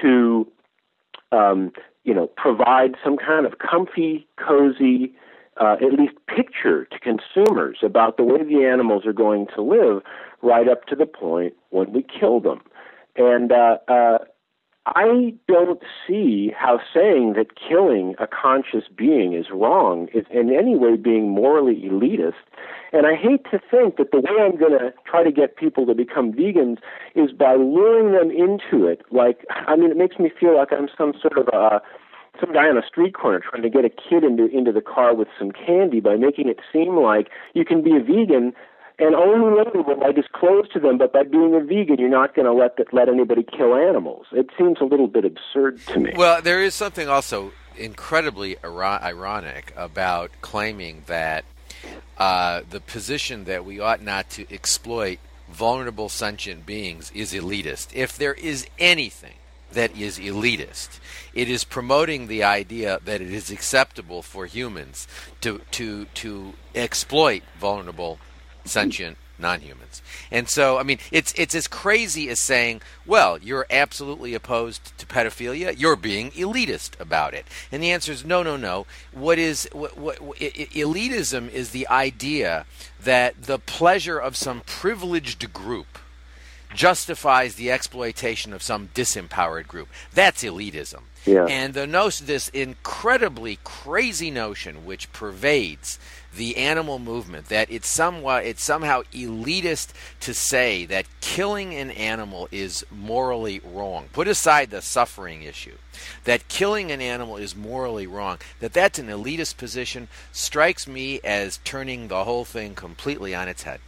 to 0.00 0.46
um, 1.32 1.72
you 2.04 2.14
know 2.14 2.28
provide 2.36 2.94
some 3.02 3.16
kind 3.16 3.46
of 3.46 3.58
comfy, 3.58 4.26
cozy, 4.38 5.14
uh, 5.60 5.76
at 5.80 5.98
least 5.98 6.14
picture 6.28 6.84
to 6.86 6.98
consumers 6.98 7.78
about 7.82 8.16
the 8.16 8.24
way 8.24 8.42
the 8.42 8.64
animals 8.64 9.04
are 9.06 9.12
going 9.12 9.46
to 9.54 9.62
live, 9.62 10.02
right 10.42 10.68
up 10.68 10.86
to 10.86 10.94
the 10.94 11.06
point 11.06 11.54
when 11.70 11.92
we 11.92 12.02
kill 12.02 12.40
them. 12.40 12.60
And 13.16 13.52
uh, 13.52 13.78
uh, 13.88 14.18
I 14.86 15.34
don't 15.48 15.82
see 16.06 16.52
how 16.56 16.78
saying 16.94 17.32
that 17.36 17.56
killing 17.56 18.14
a 18.20 18.26
conscious 18.26 18.84
being 18.94 19.32
is 19.32 19.46
wrong 19.50 20.08
is 20.14 20.24
in 20.30 20.54
any 20.54 20.76
way 20.76 20.96
being 20.96 21.30
morally 21.30 21.82
elitist. 21.82 22.34
And 22.92 23.04
I 23.04 23.16
hate 23.16 23.44
to 23.50 23.58
think 23.58 23.96
that 23.96 24.12
the 24.12 24.20
way 24.20 24.40
I'm 24.40 24.56
going 24.56 24.78
to 24.78 24.94
try 25.04 25.24
to 25.24 25.32
get 25.32 25.56
people 25.56 25.86
to 25.86 25.94
become 25.94 26.32
vegans 26.32 26.78
is 27.16 27.32
by 27.32 27.54
luring 27.56 28.12
them 28.12 28.30
into 28.30 28.86
it. 28.86 29.02
Like, 29.10 29.44
I 29.50 29.74
mean, 29.74 29.90
it 29.90 29.96
makes 29.96 30.20
me 30.20 30.30
feel 30.38 30.56
like 30.56 30.68
I'm 30.72 30.88
some 30.96 31.14
sort 31.20 31.36
of 31.36 31.48
a 31.48 31.82
some 32.40 32.52
guy 32.52 32.68
on 32.68 32.76
a 32.76 32.86
street 32.86 33.14
corner 33.14 33.40
trying 33.40 33.62
to 33.62 33.70
get 33.70 33.84
a 33.84 33.88
kid 33.88 34.22
into 34.22 34.46
into 34.46 34.70
the 34.70 34.82
car 34.82 35.14
with 35.14 35.28
some 35.38 35.50
candy 35.50 36.00
by 36.00 36.16
making 36.16 36.48
it 36.48 36.60
seem 36.70 36.96
like 36.96 37.28
you 37.54 37.64
can 37.64 37.82
be 37.82 37.96
a 37.96 38.00
vegan 38.00 38.52
and 38.98 39.14
only 39.14 39.40
will 39.40 40.04
I 40.04 40.12
disclose 40.12 40.68
to 40.70 40.80
them, 40.80 40.98
but 40.98 41.12
by 41.12 41.22
being 41.22 41.54
a 41.54 41.60
vegan, 41.60 41.96
you're 41.98 42.08
not 42.08 42.34
going 42.34 42.46
to 42.46 42.52
let 42.52 42.78
let 42.92 43.08
anybody 43.08 43.42
kill 43.42 43.74
animals. 43.74 44.26
It 44.32 44.48
seems 44.56 44.78
a 44.80 44.84
little 44.84 45.08
bit 45.08 45.24
absurd 45.24 45.80
to 45.88 46.00
me. 46.00 46.12
Well, 46.16 46.40
there 46.40 46.62
is 46.62 46.74
something 46.74 47.08
also 47.08 47.52
incredibly 47.76 48.56
ironic 48.64 49.72
about 49.76 50.30
claiming 50.40 51.02
that 51.06 51.44
uh, 52.16 52.62
the 52.68 52.80
position 52.80 53.44
that 53.44 53.66
we 53.66 53.80
ought 53.80 54.00
not 54.00 54.30
to 54.30 54.50
exploit 54.52 55.18
vulnerable 55.50 56.08
sentient 56.08 56.64
beings 56.64 57.12
is 57.14 57.34
elitist. 57.34 57.94
If 57.94 58.16
there 58.16 58.34
is 58.34 58.66
anything 58.78 59.34
that 59.72 59.96
is 59.96 60.18
elitist. 60.18 61.00
It 61.34 61.50
is 61.50 61.64
promoting 61.64 62.28
the 62.28 62.42
idea 62.44 63.00
that 63.04 63.20
it 63.20 63.32
is 63.32 63.50
acceptable 63.50 64.22
for 64.22 64.46
humans 64.46 65.06
to 65.40 65.60
to 65.72 66.06
to 66.06 66.54
exploit 66.74 67.42
vulnerable 67.58 68.18
sentient 68.68 69.18
non-humans. 69.38 70.02
And 70.30 70.48
so, 70.48 70.78
I 70.78 70.82
mean, 70.82 70.98
it's 71.10 71.32
it's 71.34 71.54
as 71.54 71.68
crazy 71.68 72.28
as 72.28 72.40
saying, 72.40 72.80
"Well, 73.04 73.38
you're 73.38 73.66
absolutely 73.70 74.34
opposed 74.34 74.96
to 74.98 75.06
pedophilia. 75.06 75.78
You're 75.78 75.96
being 75.96 76.30
elitist 76.32 76.98
about 77.00 77.34
it." 77.34 77.46
And 77.70 77.82
the 77.82 77.90
answer 77.90 78.12
is 78.12 78.24
no, 78.24 78.42
no, 78.42 78.56
no. 78.56 78.86
What 79.12 79.38
is 79.38 79.68
what, 79.72 79.96
what, 79.96 80.18
elitism 80.18 81.50
is 81.50 81.70
the 81.70 81.88
idea 81.88 82.66
that 83.02 83.42
the 83.42 83.58
pleasure 83.58 84.18
of 84.18 84.36
some 84.36 84.62
privileged 84.66 85.52
group 85.52 85.98
justifies 86.74 87.54
the 87.54 87.70
exploitation 87.70 88.52
of 88.52 88.62
some 88.62 88.90
disempowered 88.94 89.66
group. 89.66 89.88
That's 90.12 90.44
elitism. 90.44 91.02
Yeah. 91.24 91.46
And 91.46 91.74
the 91.74 91.86
notion, 91.86 92.26
this 92.26 92.48
incredibly 92.50 93.58
crazy 93.64 94.30
notion 94.30 94.84
which 94.84 95.12
pervades 95.12 95.98
the 96.36 96.56
animal 96.56 96.98
movement 96.98 97.46
that 97.46 97.70
it's 97.70 97.88
somewhat 97.88 98.44
it's 98.44 98.62
somehow 98.62 99.02
elitist 99.12 99.92
to 100.20 100.34
say 100.34 100.84
that 100.86 101.06
killing 101.20 101.74
an 101.74 101.90
animal 101.90 102.48
is 102.50 102.84
morally 102.90 103.60
wrong. 103.64 104.08
Put 104.12 104.28
aside 104.28 104.70
the 104.70 104.82
suffering 104.82 105.42
issue. 105.42 105.76
That 106.24 106.48
killing 106.48 106.90
an 106.92 107.00
animal 107.00 107.36
is 107.36 107.56
morally 107.56 108.06
wrong. 108.06 108.38
That 108.60 108.72
that's 108.72 108.98
an 108.98 109.08
elitist 109.08 109.56
position 109.56 110.08
strikes 110.32 110.86
me 110.86 111.20
as 111.24 111.58
turning 111.64 112.08
the 112.08 112.24
whole 112.24 112.44
thing 112.44 112.74
completely 112.74 113.34
on 113.34 113.48
its 113.48 113.62
head. 113.62 113.80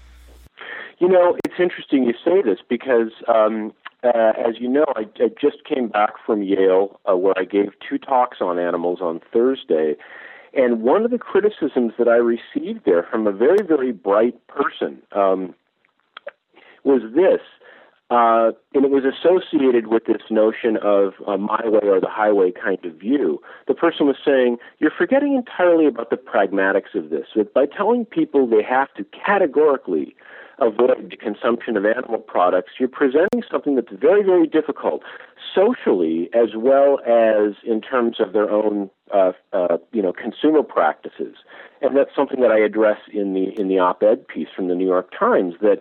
You 0.99 1.09
know, 1.09 1.37
it's 1.45 1.61
interesting 1.61 2.05
you 2.05 2.15
say 2.25 2.43
this 2.43 2.59
because 2.69 3.13
um, 3.29 3.73
uh, 4.03 4.33
as 4.37 4.59
you 4.59 4.69
know, 4.69 4.87
I, 4.97 5.03
I 5.21 5.29
just 5.41 5.65
came 5.65 5.89
back 5.89 6.15
from 6.25 6.43
Yale 6.43 7.01
uh, 7.09 7.17
where 7.17 7.35
I 7.37 7.45
gave 7.45 7.73
two 7.89 7.99
talks 7.99 8.39
on 8.41 8.59
animals 8.59 9.01
on 9.01 9.21
Thursday. 9.33 9.97
And 10.55 10.83
one 10.83 11.05
of 11.05 11.11
the 11.11 11.19
criticisms 11.19 11.93
that 11.99 12.09
I 12.09 12.17
received 12.17 12.85
there 12.85 13.03
from 13.03 13.27
a 13.27 13.33
very, 13.33 13.65
very 13.67 13.93
bright 13.93 14.35
person 14.47 15.03
um, 15.13 15.55
was 16.85 17.03
this. 17.15 17.41
Uh, 18.11 18.53
and 18.73 18.87
it 18.87 18.91
was 18.91 19.05
associated 19.05 19.89
with 19.89 20.07
this 20.07 20.23
notion 20.31 20.79
of 20.79 21.13
a 21.27 21.37
my 21.37 21.61
way 21.67 21.87
or 21.87 22.01
the 22.01 22.09
highway 22.09 22.51
kind 22.51 22.83
of 22.87 22.95
view. 22.95 23.39
The 23.67 23.75
person 23.75 24.07
was 24.07 24.17
saying, 24.25 24.57
You're 24.79 24.93
forgetting 24.97 25.35
entirely 25.35 25.87
about 25.87 26.09
the 26.09 26.17
pragmatics 26.17 26.95
of 26.95 27.11
this. 27.11 27.27
By 27.55 27.67
telling 27.67 28.07
people 28.07 28.47
they 28.47 28.63
have 28.63 28.93
to 28.95 29.05
categorically 29.05 30.17
avoid 30.61 31.11
the 31.11 31.16
consumption 31.16 31.77
of 31.77 31.85
animal 31.85 32.18
products, 32.18 32.73
you're 32.79 32.88
presenting 32.88 33.42
something 33.51 33.77
that's 33.77 33.92
very, 33.92 34.23
very 34.23 34.47
difficult 34.47 35.03
socially 35.55 36.29
as 36.35 36.51
well 36.57 36.99
as 37.07 37.55
in 37.64 37.81
terms 37.81 38.21
of 38.21 38.33
their 38.33 38.51
own, 38.51 38.90
uh, 39.14 39.33
uh, 39.53 39.79
you 39.92 40.03
know, 40.03 40.12
consumer 40.12 40.62
practices. 40.62 41.37
And 41.81 41.97
that's 41.97 42.14
something 42.14 42.40
that 42.40 42.51
I 42.51 42.59
address 42.59 42.99
in 43.12 43.35
the 43.35 43.59
in 43.59 43.68
the 43.68 43.79
op-ed 43.79 44.27
piece 44.27 44.49
from 44.55 44.68
the 44.68 44.75
New 44.75 44.87
York 44.87 45.12
Times 45.16 45.55
that 45.61 45.79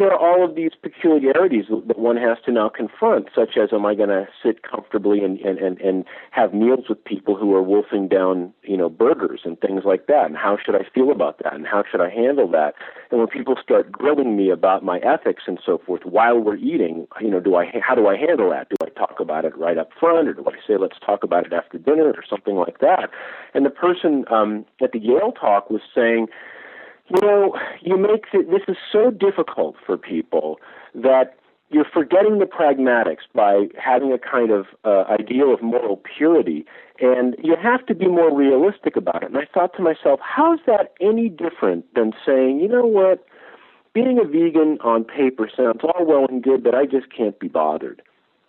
there 0.00 0.12
are 0.12 0.18
all 0.18 0.44
of 0.44 0.54
these 0.54 0.72
peculiarities 0.82 1.66
that 1.86 1.98
one 1.98 2.16
has 2.16 2.38
to 2.44 2.52
now 2.52 2.68
confront, 2.68 3.28
such 3.34 3.56
as 3.56 3.72
am 3.72 3.86
I 3.86 3.94
going 3.94 4.08
to 4.08 4.26
sit 4.42 4.62
comfortably 4.62 5.22
and, 5.24 5.38
and, 5.40 5.58
and, 5.58 5.80
and 5.80 6.04
have 6.30 6.52
meals 6.54 6.86
with 6.88 7.04
people 7.04 7.36
who 7.36 7.54
are 7.54 7.62
wolfing 7.62 8.08
down, 8.08 8.52
you 8.62 8.76
know, 8.76 8.88
burgers 8.88 9.40
and 9.44 9.60
things 9.60 9.82
like 9.84 10.06
that, 10.06 10.26
and 10.26 10.36
how 10.36 10.58
should 10.64 10.74
I 10.74 10.84
feel 10.94 11.10
about 11.10 11.38
that, 11.42 11.54
and 11.54 11.66
how 11.66 11.84
should 11.90 12.00
I 12.00 12.10
handle 12.10 12.50
that? 12.50 12.74
And 13.10 13.20
when 13.20 13.28
people 13.28 13.56
start 13.62 13.90
grilling 13.90 14.36
me 14.36 14.50
about 14.50 14.84
my 14.84 14.98
ethics 14.98 15.44
and 15.46 15.58
so 15.64 15.78
forth 15.78 16.04
while 16.04 16.38
we're 16.38 16.56
eating, 16.56 17.06
you 17.20 17.30
know, 17.30 17.40
do 17.40 17.56
I 17.56 17.66
how 17.82 17.94
do 17.94 18.06
I 18.06 18.16
handle 18.16 18.50
that? 18.50 18.68
Do 18.68 18.76
I 18.82 18.90
talk 18.90 19.20
about 19.20 19.44
it 19.44 19.56
right 19.56 19.78
up 19.78 19.90
front, 19.98 20.28
or 20.28 20.34
do 20.34 20.44
I 20.46 20.56
say 20.66 20.76
let's 20.76 20.98
talk 21.04 21.22
about 21.22 21.46
it 21.46 21.52
after 21.52 21.78
dinner, 21.78 22.10
or 22.10 22.24
something 22.28 22.56
like 22.56 22.80
that? 22.80 23.10
And 23.54 23.64
the 23.64 23.70
person 23.70 24.24
um, 24.30 24.66
at 24.82 24.92
the 24.92 24.98
Yale 24.98 25.32
talk 25.32 25.70
was 25.70 25.82
saying 25.94 26.26
you 27.10 27.20
know, 27.20 27.54
you 27.80 27.96
make 27.96 28.24
it, 28.32 28.50
this 28.50 28.62
is 28.68 28.76
so 28.92 29.10
difficult 29.10 29.76
for 29.84 29.96
people 29.96 30.58
that 30.94 31.36
you're 31.70 31.84
forgetting 31.84 32.38
the 32.38 32.46
pragmatics 32.46 33.26
by 33.34 33.66
having 33.78 34.12
a 34.12 34.18
kind 34.18 34.50
of 34.50 34.66
uh, 34.84 35.04
ideal 35.10 35.52
of 35.52 35.62
moral 35.62 35.96
purity, 36.16 36.64
and 37.00 37.36
you 37.42 37.56
have 37.62 37.84
to 37.86 37.94
be 37.94 38.06
more 38.06 38.34
realistic 38.34 38.96
about 38.96 39.22
it. 39.22 39.30
And 39.30 39.36
I 39.36 39.46
thought 39.52 39.76
to 39.76 39.82
myself, 39.82 40.20
how 40.22 40.54
is 40.54 40.60
that 40.66 40.94
any 41.00 41.28
different 41.28 41.84
than 41.94 42.12
saying, 42.24 42.60
you 42.60 42.68
know 42.68 42.86
what, 42.86 43.24
being 43.92 44.18
a 44.18 44.24
vegan 44.24 44.78
on 44.82 45.04
paper 45.04 45.50
sounds 45.54 45.80
all 45.82 46.06
well 46.06 46.26
and 46.28 46.42
good, 46.42 46.62
but 46.64 46.74
I 46.74 46.86
just 46.86 47.14
can't 47.14 47.38
be 47.38 47.48
bothered. 47.48 48.02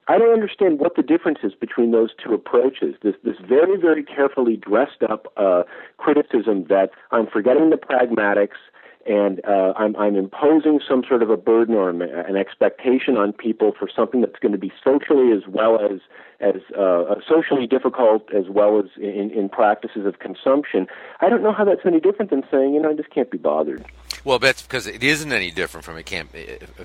I 0.09 0.17
don't 0.17 0.33
understand 0.33 0.79
what 0.79 0.95
the 0.95 1.03
difference 1.03 1.39
is 1.43 1.53
between 1.53 1.91
those 1.91 2.09
two 2.21 2.33
approaches. 2.33 2.95
This 3.03 3.15
this 3.23 3.35
very 3.47 3.79
very 3.79 4.03
carefully 4.03 4.57
dressed 4.57 5.03
up 5.07 5.31
uh, 5.37 5.63
criticism 5.97 6.65
that 6.67 6.89
I'm 7.11 7.27
forgetting 7.27 7.69
the 7.69 7.77
pragmatics 7.77 8.57
and 9.05 9.39
uh, 9.45 9.73
I'm, 9.77 9.95
I'm 9.95 10.15
imposing 10.15 10.81
some 10.87 11.03
sort 11.07 11.23
of 11.23 11.29
a 11.29 11.37
burden 11.37 11.73
or 11.73 11.89
an 11.89 12.35
expectation 12.35 13.17
on 13.17 13.33
people 13.33 13.71
for 13.77 13.87
something 13.93 14.21
that's 14.21 14.39
going 14.39 14.51
to 14.51 14.57
be 14.57 14.71
socially 14.83 15.31
as 15.31 15.47
well 15.47 15.79
as 15.79 15.99
as 16.39 16.61
uh, 16.77 17.15
socially 17.27 17.67
difficult 17.67 18.33
as 18.33 18.45
well 18.49 18.79
as 18.79 18.85
in, 18.97 19.31
in 19.31 19.47
practices 19.47 20.05
of 20.05 20.19
consumption. 20.19 20.87
I 21.21 21.29
don't 21.29 21.43
know 21.43 21.53
how 21.53 21.65
that's 21.65 21.85
any 21.85 21.99
different 21.99 22.31
than 22.31 22.43
saying, 22.49 22.73
you 22.73 22.81
know, 22.81 22.89
I 22.89 22.93
just 22.93 23.09
can't 23.09 23.29
be 23.29 23.37
bothered. 23.37 23.85
Well, 24.23 24.39
that's 24.39 24.61
because 24.61 24.87
it 24.87 25.03
isn't 25.03 25.31
any 25.31 25.51
different 25.51 25.85
from 25.85 25.97
it 25.97 26.05
can't 26.05 26.29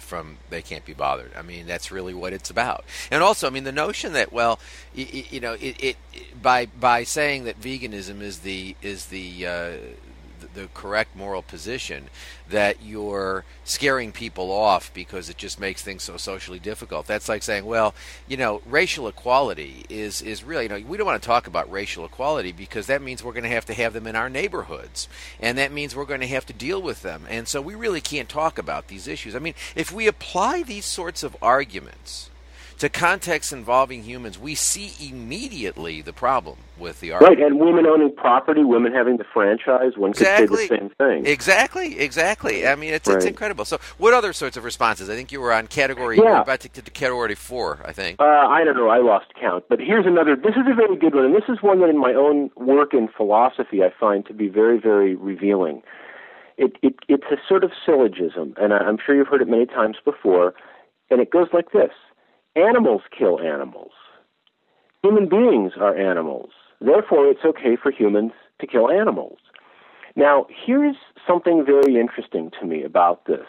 from 0.00 0.38
they 0.50 0.62
can't 0.62 0.84
be 0.84 0.94
bothered. 0.94 1.32
I 1.36 1.42
mean, 1.42 1.66
that's 1.66 1.90
really 1.90 2.14
what 2.14 2.32
it's 2.32 2.50
about. 2.50 2.84
And 3.10 3.22
also, 3.22 3.46
I 3.46 3.50
mean, 3.50 3.64
the 3.64 3.72
notion 3.72 4.12
that 4.12 4.32
well, 4.32 4.58
you, 4.94 5.24
you 5.30 5.40
know, 5.40 5.54
it, 5.54 5.82
it, 5.82 5.96
by 6.40 6.66
by 6.66 7.04
saying 7.04 7.44
that 7.44 7.60
veganism 7.60 8.20
is 8.20 8.40
the 8.40 8.76
is 8.82 9.06
the 9.06 9.46
uh, 9.46 9.72
the 10.54 10.68
correct 10.74 11.14
moral 11.16 11.42
position 11.42 12.08
that 12.48 12.82
you're 12.82 13.44
scaring 13.64 14.12
people 14.12 14.50
off 14.50 14.92
because 14.94 15.28
it 15.28 15.36
just 15.36 15.58
makes 15.58 15.82
things 15.82 16.02
so 16.02 16.16
socially 16.16 16.58
difficult. 16.58 17.06
That's 17.06 17.28
like 17.28 17.42
saying, 17.42 17.64
well, 17.64 17.94
you 18.28 18.36
know, 18.36 18.62
racial 18.66 19.08
equality 19.08 19.84
is 19.88 20.22
is 20.22 20.44
really, 20.44 20.64
you 20.64 20.68
know, 20.68 20.80
we 20.86 20.96
don't 20.96 21.06
want 21.06 21.20
to 21.20 21.26
talk 21.26 21.46
about 21.46 21.70
racial 21.70 22.04
equality 22.04 22.52
because 22.52 22.86
that 22.86 23.02
means 23.02 23.22
we're 23.22 23.32
going 23.32 23.44
to 23.44 23.48
have 23.48 23.66
to 23.66 23.74
have 23.74 23.92
them 23.92 24.06
in 24.06 24.16
our 24.16 24.30
neighborhoods, 24.30 25.08
and 25.40 25.58
that 25.58 25.72
means 25.72 25.94
we're 25.94 26.04
going 26.04 26.20
to 26.20 26.26
have 26.26 26.46
to 26.46 26.52
deal 26.52 26.80
with 26.80 27.02
them, 27.02 27.24
and 27.28 27.48
so 27.48 27.60
we 27.60 27.74
really 27.74 28.00
can't 28.00 28.28
talk 28.28 28.58
about 28.58 28.88
these 28.88 29.08
issues. 29.08 29.34
I 29.34 29.38
mean, 29.38 29.54
if 29.74 29.92
we 29.92 30.06
apply 30.06 30.62
these 30.62 30.84
sorts 30.84 31.22
of 31.22 31.36
arguments 31.42 32.30
to 32.78 32.88
contexts 32.88 33.52
involving 33.52 34.02
humans, 34.02 34.38
we 34.38 34.54
see 34.54 34.92
immediately 35.08 36.02
the 36.02 36.12
problem 36.12 36.58
with 36.78 37.00
the 37.00 37.12
argument. 37.12 37.38
Right, 37.38 37.46
and 37.46 37.60
women 37.60 37.86
owning 37.86 38.14
property, 38.14 38.64
women 38.64 38.92
having 38.92 39.16
the 39.16 39.24
franchise, 39.32 39.92
one 39.96 40.10
exactly. 40.10 40.46
could 40.46 40.58
say 40.58 40.68
the 40.68 40.78
same 40.78 40.90
thing. 40.90 41.26
Exactly, 41.26 41.98
exactly. 41.98 42.66
I 42.66 42.74
mean, 42.74 42.92
it's, 42.92 43.08
right. 43.08 43.16
it's 43.16 43.26
incredible. 43.26 43.64
So, 43.64 43.78
what 43.98 44.12
other 44.14 44.32
sorts 44.32 44.56
of 44.56 44.64
responses? 44.64 45.08
I 45.08 45.14
think 45.14 45.30
you 45.32 45.40
were 45.40 45.52
on 45.52 45.66
category. 45.66 46.18
Yeah. 46.18 46.42
about 46.42 46.60
to 46.60 46.68
get 46.68 46.84
to 46.84 46.90
category 46.90 47.34
four. 47.34 47.80
I 47.84 47.92
think. 47.92 48.20
Uh, 48.20 48.24
I 48.24 48.64
don't 48.64 48.76
know. 48.76 48.88
I 48.88 48.98
lost 48.98 49.26
count. 49.40 49.64
But 49.68 49.78
here's 49.80 50.06
another. 50.06 50.36
This 50.36 50.56
is 50.56 50.66
a 50.70 50.74
very 50.74 50.96
good 50.96 51.14
one, 51.14 51.24
and 51.24 51.34
this 51.34 51.48
is 51.48 51.58
one 51.62 51.80
that 51.80 51.88
in 51.88 51.98
my 51.98 52.12
own 52.12 52.50
work 52.56 52.92
in 52.92 53.08
philosophy 53.08 53.82
I 53.82 53.92
find 53.98 54.26
to 54.26 54.34
be 54.34 54.48
very, 54.48 54.78
very 54.78 55.14
revealing. 55.14 55.82
It, 56.56 56.76
it, 56.82 56.94
it's 57.08 57.26
a 57.32 57.36
sort 57.48 57.64
of 57.64 57.72
syllogism, 57.84 58.54
and 58.58 58.72
I'm 58.72 58.98
sure 59.04 59.16
you've 59.16 59.26
heard 59.26 59.42
it 59.42 59.48
many 59.48 59.66
times 59.66 59.96
before, 60.04 60.54
and 61.10 61.20
it 61.20 61.32
goes 61.32 61.48
like 61.52 61.72
this 61.72 61.90
Animals 62.56 63.02
kill 63.16 63.40
animals. 63.40 63.92
Human 65.02 65.28
beings 65.28 65.72
are 65.80 65.96
animals. 65.96 66.50
Therefore, 66.80 67.26
it's 67.26 67.44
okay 67.44 67.76
for 67.80 67.90
humans 67.90 68.32
to 68.60 68.66
kill 68.66 68.90
animals. 68.90 69.38
Now, 70.16 70.46
here's 70.48 70.96
something 71.26 71.64
very 71.64 71.98
interesting 71.98 72.50
to 72.60 72.66
me 72.66 72.84
about 72.84 73.26
this. 73.26 73.46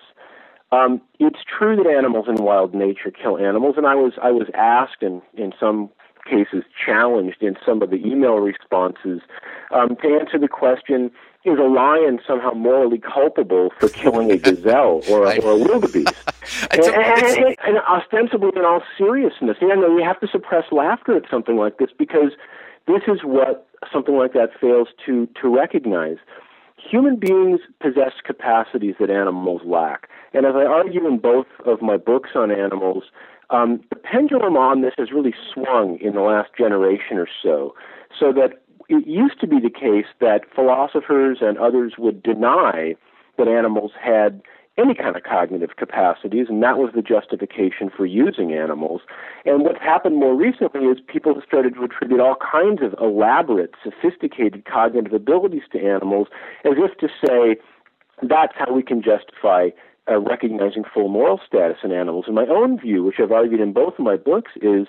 Um, 0.72 1.02
it's 1.20 1.40
true 1.58 1.76
that 1.76 1.88
animals 1.88 2.26
in 2.28 2.44
wild 2.44 2.74
nature 2.74 3.12
kill 3.12 3.38
animals, 3.38 3.76
and 3.78 3.86
I 3.86 3.96
was 3.96 4.14
I 4.22 4.32
was 4.32 4.48
asked 4.56 5.02
and 5.02 5.22
in 5.36 5.54
some 5.60 5.90
cases 6.26 6.64
challenged 6.84 7.42
in 7.42 7.56
some 7.64 7.84
of 7.84 7.92
the 7.92 7.98
email 7.98 8.38
responses 8.38 9.22
um, 9.72 9.96
to 10.02 10.18
answer 10.20 10.40
the 10.40 10.48
question: 10.48 11.12
Is 11.46 11.60
a 11.60 11.64
lion 11.64 12.20
somehow 12.28 12.54
morally 12.54 12.98
culpable 12.98 13.70
for 13.80 13.88
killing 13.90 14.32
a 14.32 14.38
gazelle 14.38 15.02
or 15.08 15.26
a, 15.26 15.40
or 15.42 15.52
a 15.52 15.58
wildebeest? 15.58 16.08
and, 16.72 16.84
and, 16.84 17.56
and, 17.64 17.78
ostensibly, 17.88 18.50
in 18.56 18.66
all 18.66 18.82
seriousness, 18.98 19.58
you 19.62 19.68
know, 19.68 19.96
you 19.96 20.04
have 20.04 20.20
to 20.22 20.28
suppress 20.28 20.64
laughter 20.72 21.16
at 21.16 21.30
something 21.30 21.56
like 21.56 21.78
this 21.78 21.90
because 21.96 22.32
this 22.88 23.04
is 23.08 23.20
what 23.24 23.68
something 23.94 24.16
like 24.16 24.34
that 24.34 24.50
fails 24.60 24.88
to 25.06 25.28
to 25.40 25.56
recognize. 25.56 26.18
Human 26.78 27.18
beings 27.18 27.60
possess 27.80 28.14
capacities 28.24 28.96
that 29.00 29.12
animals 29.12 29.62
lack, 29.66 30.10
and 30.34 30.48
as 30.48 30.56
I 30.56 30.66
argue 30.66 31.08
in 31.08 31.20
both 31.20 31.48
of 31.66 31.80
my 31.82 31.98
books 31.98 32.32
on 32.36 32.52
animals, 32.52 33.04
um, 33.52 33.82
the 33.90 33.96
pendulum 33.96 34.58
on 34.58 34.82
this 34.82 34.94
has 34.98 35.12
really 35.12 35.34
swung 35.54 36.00
in 36.02 36.14
the 36.14 36.22
last 36.22 36.50
generation 36.58 37.18
or 37.18 37.28
so, 37.44 37.76
so 38.20 38.34
that 38.34 38.62
it 38.90 39.08
used 39.08 39.40
to 39.42 39.48
be 39.48 39.60
the 39.60 39.70
case 39.70 40.08
that 40.20 40.42
philosophers 40.54 41.40
and 41.42 41.58
others 41.58 41.94
would 41.98 42.22
deny 42.24 42.96
that 43.38 43.48
animals 43.48 43.92
had 44.02 44.42
any 44.78 44.94
kind 44.94 45.16
of 45.16 45.24
cognitive 45.24 45.78
capacities, 45.78 46.48
and 46.50 46.62
that 46.62 46.78
was 46.78 46.92
the 46.94 47.02
justification 47.02 47.90
for 47.96 48.06
using 48.06 48.52
animals. 48.52 49.02
And 49.46 49.64
what's 49.64 49.80
happened 49.80 50.18
more 50.18 50.36
recently 50.36 50.82
is 50.86 50.98
people 51.08 51.34
have 51.34 51.44
started 51.48 51.76
to 51.76 51.84
attribute 51.84 52.20
all 52.20 52.36
kinds 52.36 52.82
of 52.82 52.94
elaborate, 53.00 53.74
sophisticated 53.82 54.66
cognitive 54.66 55.14
abilities 55.14 55.64
to 55.72 55.80
animals 55.80 56.28
as 56.66 56.74
if 56.78 56.98
to 56.98 57.08
say 57.26 57.56
that's 58.22 58.54
how 58.58 58.74
we 58.74 58.84
can 58.84 59.02
justify 59.02 59.70
uh, 60.10 60.20
recognizing 60.20 60.84
full 60.94 61.08
moral 61.08 61.40
status 61.46 61.78
in 61.84 61.92
animals. 61.92 62.26
And 62.28 62.36
my 62.36 62.46
own 62.46 62.80
view, 62.80 63.04
which 63.04 63.16
I've 63.20 63.32
argued 63.32 63.62
in 63.62 63.74
both 63.74 63.94
of 63.98 64.04
my 64.04 64.18
books, 64.18 64.52
is 64.62 64.88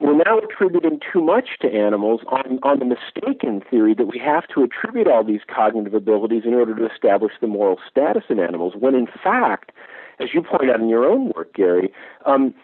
we're 0.00 0.16
now 0.16 0.38
attributing 0.38 0.98
too 1.12 1.20
much 1.20 1.58
to 1.60 1.68
animals 1.68 2.22
on, 2.28 2.58
on 2.62 2.78
the 2.78 2.84
mistaken 2.84 3.62
theory 3.70 3.94
that 3.94 4.06
we 4.06 4.18
have 4.18 4.48
to 4.48 4.62
attribute 4.62 5.06
all 5.06 5.22
these 5.22 5.42
cognitive 5.46 5.94
abilities 5.94 6.42
in 6.46 6.54
order 6.54 6.74
to 6.74 6.90
establish 6.90 7.32
the 7.40 7.46
moral 7.46 7.78
status 7.88 8.24
in 8.30 8.40
animals, 8.40 8.74
when 8.78 8.94
in 8.94 9.06
fact, 9.06 9.72
as 10.18 10.30
you 10.32 10.42
point 10.42 10.70
out 10.70 10.80
in 10.80 10.88
your 10.88 11.04
own 11.04 11.32
work, 11.36 11.52
Gary, 11.54 11.92
um, 12.24 12.54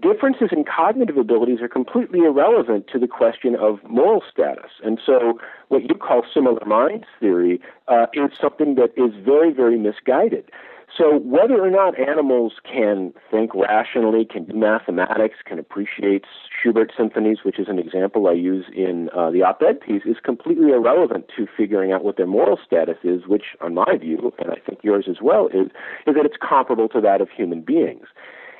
differences 0.00 0.48
in 0.50 0.64
cognitive 0.64 1.16
abilities 1.16 1.60
are 1.60 1.68
completely 1.68 2.20
irrelevant 2.20 2.86
to 2.92 2.98
the 2.98 3.06
question 3.06 3.54
of 3.54 3.78
moral 3.88 4.22
status. 4.30 4.70
And 4.82 5.00
so, 5.04 5.38
what 5.68 5.82
you 5.82 5.94
call 5.94 6.22
similar 6.32 6.64
minds 6.66 7.04
theory 7.20 7.60
uh, 7.88 8.06
is 8.12 8.30
something 8.40 8.74
that 8.74 8.90
is 8.96 9.12
very, 9.24 9.52
very 9.52 9.78
misguided. 9.78 10.50
So, 10.96 11.18
whether 11.20 11.58
or 11.58 11.70
not 11.70 11.98
animals 11.98 12.54
can 12.70 13.14
think 13.30 13.54
rationally, 13.54 14.26
can 14.26 14.44
do 14.44 14.54
mathematics, 14.54 15.36
can 15.44 15.58
appreciate 15.58 16.24
Schubert 16.50 16.92
symphonies, 16.94 17.38
which 17.44 17.58
is 17.58 17.66
an 17.68 17.78
example 17.78 18.28
I 18.28 18.32
use 18.32 18.66
in 18.74 19.08
uh, 19.16 19.30
the 19.30 19.42
op 19.42 19.62
ed 19.62 19.80
piece, 19.80 20.02
is 20.04 20.16
completely 20.22 20.70
irrelevant 20.72 21.26
to 21.36 21.46
figuring 21.56 21.92
out 21.92 22.04
what 22.04 22.18
their 22.18 22.26
moral 22.26 22.58
status 22.64 22.98
is, 23.04 23.26
which, 23.26 23.56
on 23.62 23.72
my 23.74 23.96
view, 23.98 24.32
and 24.38 24.50
I 24.50 24.56
think 24.56 24.80
yours 24.82 25.06
as 25.08 25.16
well, 25.22 25.46
is, 25.48 25.68
is 26.06 26.14
that 26.14 26.26
it's 26.26 26.36
comparable 26.46 26.88
to 26.90 27.00
that 27.00 27.22
of 27.22 27.30
human 27.30 27.62
beings. 27.62 28.08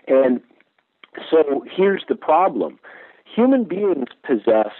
And 0.08 0.40
so, 1.30 1.64
here's 1.70 2.04
the 2.08 2.14
problem 2.14 2.78
human 3.24 3.64
beings 3.64 4.08
possess 4.26 4.72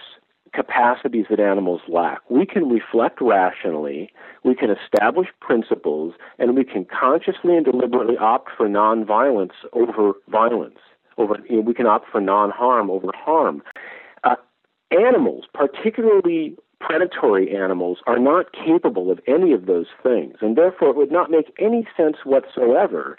capacities 0.53 1.25
that 1.29 1.39
animals 1.39 1.81
lack. 1.87 2.19
We 2.29 2.45
can 2.45 2.69
reflect 2.69 3.19
rationally, 3.21 4.11
we 4.43 4.55
can 4.55 4.69
establish 4.69 5.27
principles, 5.41 6.13
and 6.39 6.55
we 6.55 6.63
can 6.63 6.85
consciously 6.85 7.55
and 7.55 7.65
deliberately 7.65 8.17
opt 8.17 8.51
for 8.55 8.67
nonviolence 8.67 9.53
over 9.73 10.13
violence. 10.29 10.79
Over, 11.17 11.37
you 11.49 11.57
know, 11.57 11.61
we 11.61 11.73
can 11.73 11.85
opt 11.85 12.09
for 12.11 12.19
non-harm 12.19 12.89
over 12.89 13.11
harm. 13.15 13.61
Uh, 14.23 14.35
animals, 14.91 15.45
particularly 15.53 16.55
predatory 16.79 17.55
animals, 17.55 17.99
are 18.07 18.19
not 18.19 18.51
capable 18.51 19.11
of 19.11 19.19
any 19.27 19.53
of 19.53 19.65
those 19.67 19.85
things, 20.01 20.37
and 20.41 20.57
therefore 20.57 20.89
it 20.89 20.95
would 20.95 21.11
not 21.11 21.29
make 21.29 21.53
any 21.59 21.87
sense 21.95 22.17
whatsoever 22.23 23.17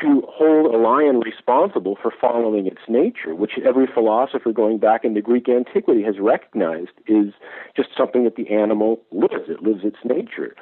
to 0.00 0.22
hold 0.28 0.74
a 0.74 0.78
lion 0.78 1.20
responsible 1.20 1.98
for 2.00 2.12
following 2.18 2.66
its 2.66 2.80
nature, 2.88 3.34
which 3.34 3.52
every 3.64 3.86
philosopher 3.86 4.52
going 4.52 4.78
back 4.78 5.04
into 5.04 5.20
Greek 5.20 5.48
antiquity 5.48 6.02
has 6.02 6.18
recognized 6.18 6.92
is 7.06 7.32
just 7.76 7.90
something 7.96 8.24
that 8.24 8.36
the 8.36 8.48
animal 8.50 9.00
lives. 9.10 9.48
It 9.48 9.62
lives 9.62 9.84
its 9.84 9.98
nature. 10.04 10.54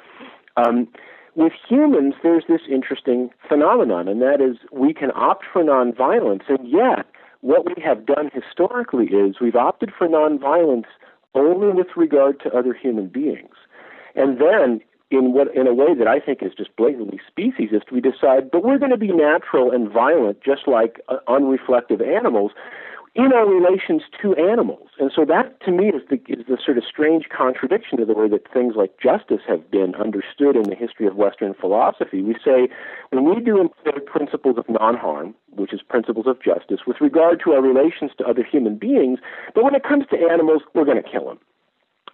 Um, 0.57 0.87
with 1.35 1.53
humans, 1.67 2.15
there's 2.23 2.43
this 2.49 2.61
interesting 2.69 3.29
phenomenon, 3.47 4.09
and 4.09 4.21
that 4.21 4.41
is 4.41 4.57
we 4.71 4.93
can 4.93 5.11
opt 5.15 5.45
for 5.51 5.63
nonviolence, 5.63 6.43
and 6.49 6.69
yet 6.69 7.05
what 7.39 7.65
we 7.65 7.81
have 7.81 8.05
done 8.05 8.29
historically 8.33 9.05
is 9.07 9.39
we've 9.39 9.55
opted 9.55 9.91
for 9.97 10.07
nonviolence 10.07 10.85
only 11.33 11.69
with 11.69 11.87
regard 11.95 12.39
to 12.41 12.51
other 12.51 12.73
human 12.73 13.07
beings. 13.07 13.55
And 14.15 14.39
then 14.39 14.81
in 15.11 15.33
what 15.33 15.53
in 15.55 15.67
a 15.67 15.73
way 15.73 15.93
that 15.93 16.07
I 16.07 16.19
think 16.19 16.41
is 16.41 16.53
just 16.57 16.75
blatantly 16.75 17.19
speciesist, 17.29 17.91
we 17.91 18.01
decide, 18.01 18.49
but 18.49 18.63
we're 18.63 18.79
going 18.79 18.91
to 18.91 18.97
be 18.97 19.11
natural 19.11 19.71
and 19.71 19.91
violent, 19.91 20.41
just 20.41 20.67
like 20.67 21.01
uh, 21.09 21.17
unreflective 21.27 22.01
animals, 22.01 22.51
in 23.13 23.33
our 23.33 23.45
relations 23.45 24.03
to 24.21 24.33
animals. 24.35 24.87
And 24.97 25.11
so 25.13 25.25
that, 25.25 25.59
to 25.65 25.71
me, 25.71 25.89
is 25.89 26.01
the 26.09 26.15
is 26.29 26.45
the 26.47 26.57
sort 26.63 26.77
of 26.77 26.85
strange 26.87 27.25
contradiction 27.27 27.97
to 27.97 28.05
the 28.05 28.13
way 28.13 28.29
that 28.29 28.51
things 28.53 28.75
like 28.77 28.97
justice 29.03 29.41
have 29.47 29.69
been 29.69 29.95
understood 29.95 30.55
in 30.55 30.63
the 30.63 30.75
history 30.75 31.07
of 31.07 31.15
Western 31.15 31.53
philosophy. 31.53 32.21
We 32.21 32.35
say 32.35 32.69
when 33.09 33.25
we 33.25 33.43
to 33.43 33.59
employ 33.59 33.99
principles 34.05 34.57
of 34.57 34.69
non-harm, 34.69 35.35
which 35.49 35.73
is 35.73 35.81
principles 35.81 36.25
of 36.25 36.41
justice, 36.41 36.81
with 36.87 37.01
regard 37.01 37.41
to 37.43 37.51
our 37.51 37.61
relations 37.61 38.11
to 38.17 38.25
other 38.25 38.43
human 38.43 38.77
beings, 38.77 39.19
but 39.53 39.65
when 39.65 39.75
it 39.75 39.83
comes 39.83 40.05
to 40.11 40.17
animals, 40.31 40.61
we're 40.73 40.85
going 40.85 41.01
to 41.03 41.09
kill 41.09 41.25
them. 41.25 41.39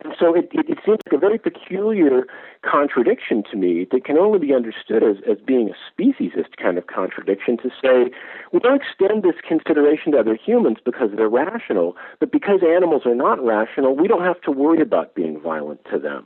And 0.03 0.13
so 0.19 0.35
it, 0.35 0.49
it, 0.51 0.69
it, 0.69 0.79
seems 0.85 0.99
like 1.05 1.13
a 1.13 1.17
very 1.17 1.39
peculiar 1.39 2.27
contradiction 2.61 3.43
to 3.49 3.57
me 3.57 3.87
that 3.91 4.05
can 4.05 4.17
only 4.17 4.39
be 4.39 4.53
understood 4.53 5.03
as, 5.03 5.17
as 5.29 5.37
being 5.45 5.69
a 5.69 6.01
speciesist 6.01 6.57
kind 6.61 6.77
of 6.77 6.87
contradiction 6.87 7.57
to 7.57 7.69
say 7.81 8.11
we 8.53 8.59
don't 8.59 8.81
extend 8.81 9.23
this 9.23 9.41
consideration 9.47 10.11
to 10.11 10.19
other 10.19 10.35
humans 10.35 10.77
because 10.83 11.09
they're 11.15 11.29
rational, 11.29 11.95
but 12.19 12.31
because 12.31 12.59
animals 12.61 13.03
are 13.05 13.15
not 13.15 13.43
rational, 13.43 13.95
we 13.95 14.07
don't 14.07 14.23
have 14.23 14.39
to 14.41 14.51
worry 14.51 14.81
about 14.81 15.15
being 15.15 15.39
violent 15.41 15.83
to 15.91 15.97
them. 15.97 16.25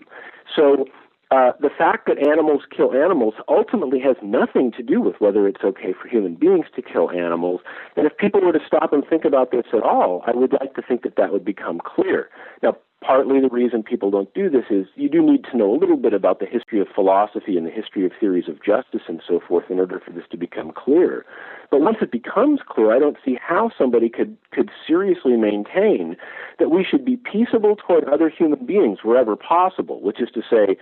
So 0.53 0.85
uh, 1.31 1.53
the 1.61 1.69
fact 1.69 2.07
that 2.07 2.19
animals 2.19 2.63
kill 2.75 2.93
animals 2.93 3.35
ultimately 3.47 4.01
has 4.01 4.17
nothing 4.21 4.69
to 4.73 4.83
do 4.83 4.99
with 4.99 5.15
whether 5.19 5.47
it's 5.47 5.63
okay 5.63 5.93
for 5.93 6.09
human 6.09 6.35
beings 6.35 6.65
to 6.75 6.81
kill 6.81 7.09
animals. 7.09 7.61
And 7.95 8.05
if 8.05 8.17
people 8.17 8.41
were 8.41 8.51
to 8.51 8.59
stop 8.67 8.91
and 8.91 9.01
think 9.07 9.23
about 9.23 9.51
this 9.51 9.63
at 9.71 9.81
all, 9.81 10.23
I 10.27 10.31
would 10.31 10.51
like 10.59 10.75
to 10.75 10.81
think 10.81 11.03
that 11.03 11.15
that 11.15 11.31
would 11.31 11.45
become 11.45 11.79
clear. 11.85 12.29
Now, 12.61 12.75
partly 13.03 13.41
the 13.41 13.49
reason 13.49 13.81
people 13.81 14.11
don't 14.11 14.33
do 14.33 14.49
this 14.49 14.65
is 14.69 14.85
you 14.95 15.09
do 15.09 15.21
need 15.21 15.43
to 15.45 15.57
know 15.57 15.73
a 15.73 15.77
little 15.77 15.97
bit 15.97 16.13
about 16.13 16.39
the 16.39 16.45
history 16.45 16.79
of 16.79 16.87
philosophy 16.93 17.57
and 17.57 17.65
the 17.65 17.71
history 17.71 18.05
of 18.05 18.11
theories 18.19 18.47
of 18.47 18.63
justice 18.63 19.01
and 19.07 19.21
so 19.27 19.39
forth 19.45 19.65
in 19.69 19.79
order 19.79 19.99
for 19.99 20.11
this 20.11 20.23
to 20.29 20.37
become 20.37 20.71
clear. 20.71 21.25
But 21.71 21.81
once 21.81 21.97
it 22.01 22.11
becomes 22.11 22.59
clear, 22.67 22.95
I 22.95 22.99
don't 22.99 23.17
see 23.25 23.37
how 23.41 23.71
somebody 23.75 24.07
could, 24.07 24.37
could 24.51 24.69
seriously 24.87 25.35
maintain 25.35 26.15
that 26.59 26.69
we 26.69 26.83
should 26.83 27.03
be 27.03 27.17
peaceable 27.17 27.75
toward 27.75 28.05
other 28.05 28.29
human 28.29 28.65
beings 28.65 28.99
wherever 29.03 29.35
possible, 29.35 29.99
which 30.01 30.21
is 30.21 30.29
to 30.35 30.41
say, 30.47 30.77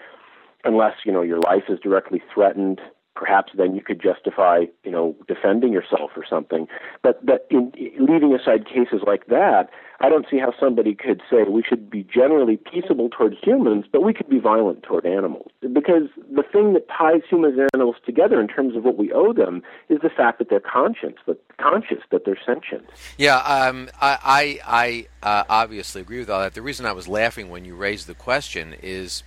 unless, 0.66 0.96
you 1.06 1.14
know, 1.14 1.22
your 1.22 1.40
life 1.40 1.64
is 1.70 1.80
directly 1.80 2.22
threatened, 2.34 2.82
perhaps 3.20 3.52
then 3.58 3.76
you 3.76 3.82
could 3.82 4.02
justify, 4.02 4.64
you 4.86 4.92
know, 4.92 5.14
defending 5.28 5.74
yourself 5.74 6.12
or 6.16 6.26
something. 6.28 6.68
But 7.04 7.26
but 7.26 7.46
in, 7.52 7.74
leaving 8.00 8.34
aside 8.34 8.66
cases 8.66 9.02
like 9.06 9.28
that, 9.28 9.70
I 10.00 10.08
don't 10.08 10.26
see 10.32 10.40
how 10.40 10.54
somebody 10.58 10.96
could 10.96 11.22
say 11.30 11.44
we 11.44 11.62
should 11.62 11.90
be 11.90 12.04
generally 12.04 12.56
peaceable 12.56 13.10
toward 13.10 13.36
humans, 13.44 13.86
but 13.92 14.02
we 14.02 14.14
could 14.14 14.30
be 14.30 14.40
violent 14.40 14.84
toward 14.84 15.06
animals. 15.06 15.52
Because 15.62 16.08
the 16.34 16.44
thing 16.44 16.72
that 16.74 16.88
ties 16.88 17.22
humans 17.30 17.56
and 17.60 17.70
animals 17.74 17.98
together 18.06 18.40
in 18.40 18.48
terms 18.48 18.78
of 18.78 18.86
what 18.86 18.98
we 18.98 19.12
owe 19.12 19.34
them 19.34 19.62
is 19.90 20.00
the 20.02 20.10
fact 20.10 20.40
that 20.40 20.50
they're 20.50 20.62
conscious, 20.62 21.16
that 21.28 21.38
conscious, 21.58 22.00
that 22.12 22.24
they're 22.24 22.40
sentient. 22.46 22.86
Yeah, 23.18 23.40
um, 23.40 23.90
I 24.00 24.60
I, 24.64 25.08
I 25.22 25.28
uh, 25.28 25.44
obviously 25.50 26.02
agree 26.02 26.20
with 26.20 26.30
all 26.30 26.40
that. 26.40 26.54
The 26.54 26.62
reason 26.62 26.86
I 26.86 26.94
was 26.94 27.10
laughing 27.10 27.50
when 27.50 27.66
you 27.66 27.76
raised 27.76 28.08
the 28.08 28.16
question 28.16 28.76
is 28.82 29.24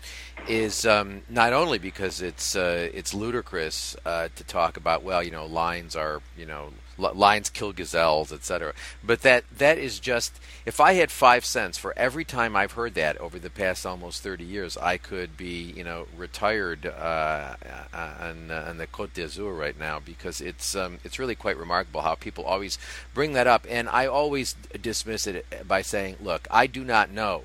is 0.48 0.85
um, 0.87 1.22
not 1.28 1.52
only 1.52 1.78
because 1.78 2.20
it's 2.20 2.57
uh, 2.57 2.88
it's 2.92 3.14
ludicrous 3.14 3.96
uh, 4.05 4.28
to 4.35 4.44
talk 4.44 4.76
about 4.76 5.02
well, 5.02 5.22
you 5.22 5.31
know, 5.31 5.46
lions 5.46 5.94
are 5.94 6.20
you 6.37 6.46
know 6.46 6.70
lions 6.98 7.50
kill 7.50 7.72
gazelles, 7.72 8.33
etc. 8.33 8.74
But 9.02 9.22
that 9.22 9.44
that 9.57 9.78
is 9.78 9.98
just 10.00 10.38
if 10.66 10.81
I 10.81 10.94
had 10.94 11.11
five 11.11 11.44
cents 11.44 11.78
for 11.78 11.96
every 11.96 12.24
time 12.24 12.57
I've 12.57 12.72
heard 12.72 12.94
that 12.94 13.16
over 13.18 13.38
the 13.38 13.50
past 13.50 13.87
almost 13.87 14.22
thirty 14.22 14.44
years, 14.44 14.76
I 14.76 14.96
could 14.96 15.37
be 15.37 15.72
you 15.76 15.85
know 15.85 16.07
retired 16.16 16.87
uh, 16.87 17.57
uh 17.92 18.12
on, 18.20 18.50
uh, 18.50 18.66
on 18.68 18.78
the 18.78 18.87
Côte 18.87 19.14
d'Azur 19.14 19.57
right 19.57 19.78
now 19.78 20.00
because 20.00 20.40
it's 20.40 20.74
um, 20.74 20.98
it's 21.05 21.18
really 21.18 21.35
quite 21.37 21.57
remarkable 21.57 22.02
how 22.02 22.14
people 22.14 22.44
always 22.44 22.78
bring 23.14 23.33
that 23.35 23.46
up, 23.46 23.66
and 23.68 23.88
I 23.88 24.07
always 24.07 24.55
dismiss 24.81 25.26
it 25.26 25.46
by 25.66 25.83
saying, 25.83 26.16
look, 26.20 26.48
I 26.50 26.66
do 26.66 26.85
not 26.85 27.11
know 27.11 27.42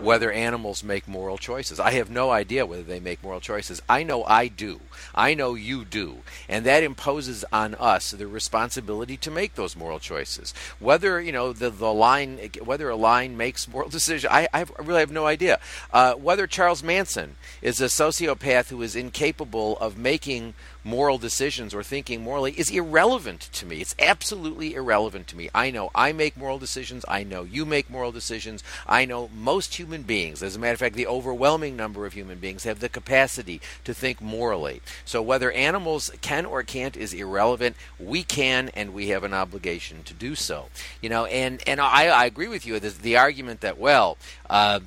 whether 0.00 0.32
animals 0.32 0.82
make 0.82 1.06
moral 1.06 1.38
choices. 1.38 1.78
I 1.78 1.92
have 1.92 2.10
no 2.10 2.30
idea 2.30 2.66
whether 2.66 2.82
they 2.82 3.00
make 3.00 3.22
moral 3.22 3.40
choices. 3.40 3.80
I 3.88 4.02
know 4.02 4.24
I 4.24 4.48
do. 4.48 4.80
I 5.14 5.34
know 5.34 5.54
you 5.54 5.84
do. 5.84 6.18
And 6.48 6.66
that 6.66 6.82
imposes 6.82 7.44
on 7.52 7.74
us 7.76 8.10
the 8.10 8.26
responsibility 8.26 9.16
to 9.18 9.30
make 9.30 9.54
those 9.54 9.76
moral 9.76 9.98
choices. 9.98 10.52
Whether, 10.80 11.20
you 11.20 11.32
know, 11.32 11.52
the, 11.52 11.70
the 11.70 11.92
line, 11.92 12.38
whether 12.64 12.88
a 12.88 12.96
line 12.96 13.36
makes 13.36 13.68
moral 13.68 13.88
decisions, 13.88 14.30
I, 14.30 14.48
I 14.52 14.64
really 14.78 15.00
have 15.00 15.12
no 15.12 15.26
idea. 15.26 15.60
Uh, 15.92 16.14
whether 16.14 16.46
Charles 16.46 16.82
Manson 16.82 17.36
is 17.60 17.80
a 17.80 17.86
sociopath 17.86 18.68
who 18.68 18.82
is 18.82 18.96
incapable 18.96 19.78
of 19.78 19.96
making 19.96 20.54
moral 20.84 21.18
decisions 21.18 21.74
or 21.74 21.82
thinking 21.82 22.22
morally 22.22 22.52
is 22.52 22.70
irrelevant 22.70 23.40
to 23.52 23.66
me. 23.66 23.80
It's 23.80 23.94
absolutely 23.98 24.74
irrelevant 24.74 25.26
to 25.28 25.36
me. 25.36 25.48
I 25.54 25.70
know 25.70 25.90
I 25.94 26.12
make 26.12 26.36
moral 26.36 26.58
decisions. 26.58 27.04
I 27.08 27.22
know 27.22 27.44
you 27.44 27.64
make 27.64 27.90
moral 27.90 28.12
decisions. 28.12 28.62
I 28.86 29.04
know 29.04 29.30
most 29.34 29.76
human 29.76 30.02
beings, 30.02 30.42
as 30.42 30.56
a 30.56 30.58
matter 30.58 30.74
of 30.74 30.80
fact, 30.80 30.94
the 30.94 31.06
overwhelming 31.06 31.76
number 31.76 32.06
of 32.06 32.12
human 32.12 32.38
beings 32.38 32.64
have 32.64 32.80
the 32.80 32.88
capacity 32.88 33.60
to 33.84 33.94
think 33.94 34.20
morally. 34.20 34.82
So 35.04 35.22
whether 35.22 35.52
animals 35.52 36.10
can 36.20 36.46
or 36.46 36.62
can't 36.62 36.96
is 36.96 37.12
irrelevant. 37.12 37.76
We 37.98 38.22
can, 38.22 38.70
and 38.74 38.92
we 38.92 39.08
have 39.08 39.24
an 39.24 39.34
obligation 39.34 40.02
to 40.04 40.14
do 40.14 40.34
so. 40.34 40.68
You 41.00 41.08
know, 41.08 41.26
and 41.26 41.62
and 41.66 41.80
I, 41.80 42.06
I 42.06 42.26
agree 42.26 42.48
with 42.48 42.66
you. 42.66 42.78
The, 42.80 42.90
the 42.90 43.16
argument 43.16 43.60
that 43.60 43.78
well. 43.78 44.18
Uh, 44.48 44.80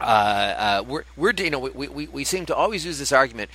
uh, 0.00 0.04
uh, 0.04 0.84
we're, 0.86 1.04
we're, 1.16 1.32
you 1.32 1.50
know, 1.50 1.58
we, 1.58 1.88
we, 1.88 2.06
we 2.06 2.24
seem 2.24 2.46
to 2.46 2.54
always 2.54 2.86
use 2.86 2.98
this 3.00 3.10
argument 3.10 3.50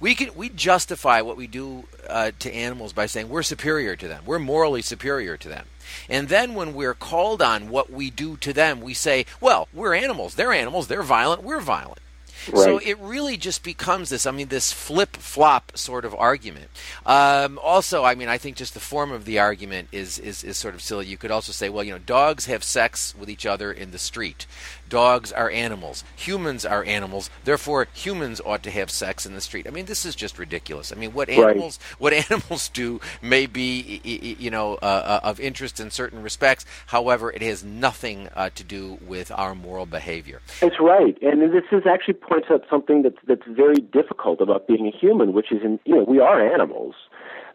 we 0.00 0.14
can 0.14 0.34
we 0.34 0.48
justify 0.48 1.20
what 1.20 1.36
we 1.36 1.46
do 1.46 1.84
uh, 2.08 2.32
to 2.40 2.52
animals 2.52 2.92
by 2.92 3.06
saying 3.06 3.28
we're 3.28 3.42
superior 3.42 3.94
to 3.96 4.08
them. 4.08 4.24
We're 4.26 4.38
morally 4.38 4.82
superior 4.82 5.36
to 5.36 5.48
them. 5.48 5.66
And 6.08 6.28
then 6.28 6.54
when 6.54 6.74
we're 6.74 6.94
called 6.94 7.42
on 7.42 7.68
what 7.68 7.90
we 7.90 8.10
do 8.10 8.36
to 8.38 8.52
them, 8.52 8.80
we 8.80 8.94
say, 8.94 9.26
well, 9.40 9.68
we're 9.72 9.94
animals. 9.94 10.34
They're 10.34 10.52
animals. 10.52 10.88
They're 10.88 11.02
violent. 11.02 11.42
We're 11.42 11.60
violent. 11.60 12.00
Right. 12.48 12.64
So 12.64 12.78
it 12.78 12.98
really 12.98 13.36
just 13.36 13.62
becomes 13.62 14.08
this, 14.08 14.26
I 14.26 14.30
mean, 14.30 14.48
this 14.48 14.72
flip 14.72 15.16
flop 15.16 15.76
sort 15.76 16.04
of 16.04 16.14
argument. 16.14 16.70
Um, 17.04 17.58
also, 17.62 18.04
I 18.04 18.14
mean, 18.14 18.28
I 18.28 18.38
think 18.38 18.56
just 18.56 18.72
the 18.72 18.80
form 18.80 19.12
of 19.12 19.24
the 19.24 19.38
argument 19.38 19.88
is, 19.92 20.18
is, 20.18 20.42
is 20.42 20.56
sort 20.56 20.74
of 20.74 20.80
silly. 20.80 21.06
You 21.06 21.18
could 21.18 21.30
also 21.30 21.52
say, 21.52 21.68
well, 21.68 21.84
you 21.84 21.92
know, 21.92 21.98
dogs 21.98 22.46
have 22.46 22.64
sex 22.64 23.14
with 23.18 23.28
each 23.28 23.44
other 23.44 23.70
in 23.70 23.90
the 23.90 23.98
street. 23.98 24.46
Dogs 24.90 25.32
are 25.32 25.50
animals, 25.50 26.04
humans 26.16 26.66
are 26.66 26.84
animals, 26.84 27.30
therefore 27.44 27.88
humans 27.94 28.40
ought 28.44 28.62
to 28.64 28.70
have 28.70 28.90
sex 28.90 29.24
in 29.24 29.34
the 29.34 29.40
street. 29.40 29.66
I 29.66 29.70
mean, 29.70 29.86
this 29.86 30.04
is 30.04 30.14
just 30.14 30.38
ridiculous. 30.38 30.92
I 30.92 30.96
mean, 30.96 31.12
what 31.14 31.30
animals 31.30 31.78
right. 31.80 32.00
what 32.00 32.12
animals 32.30 32.68
do 32.68 33.00
may 33.22 33.46
be 33.46 34.36
you 34.38 34.50
know 34.50 34.74
uh, 34.82 34.84
uh, 34.84 35.20
of 35.22 35.40
interest 35.40 35.80
in 35.80 35.90
certain 35.90 36.22
respects. 36.22 36.66
However, 36.86 37.30
it 37.30 37.40
has 37.40 37.64
nothing 37.64 38.28
uh, 38.34 38.50
to 38.54 38.64
do 38.64 38.98
with 39.06 39.30
our 39.30 39.54
moral 39.54 39.86
behavior. 39.86 40.42
That's 40.60 40.80
right, 40.80 41.16
and 41.22 41.40
this 41.52 41.64
is 41.72 41.86
actually 41.86 42.14
points 42.14 42.48
out 42.50 42.64
something 42.68 43.02
that's 43.02 43.18
that's 43.26 43.46
very 43.46 43.80
difficult 43.80 44.40
about 44.40 44.66
being 44.66 44.86
a 44.86 44.90
human, 44.90 45.32
which 45.32 45.52
is 45.52 45.62
in, 45.62 45.78
you 45.86 45.94
know 45.94 46.04
we 46.04 46.18
are 46.18 46.52
animals 46.52 46.94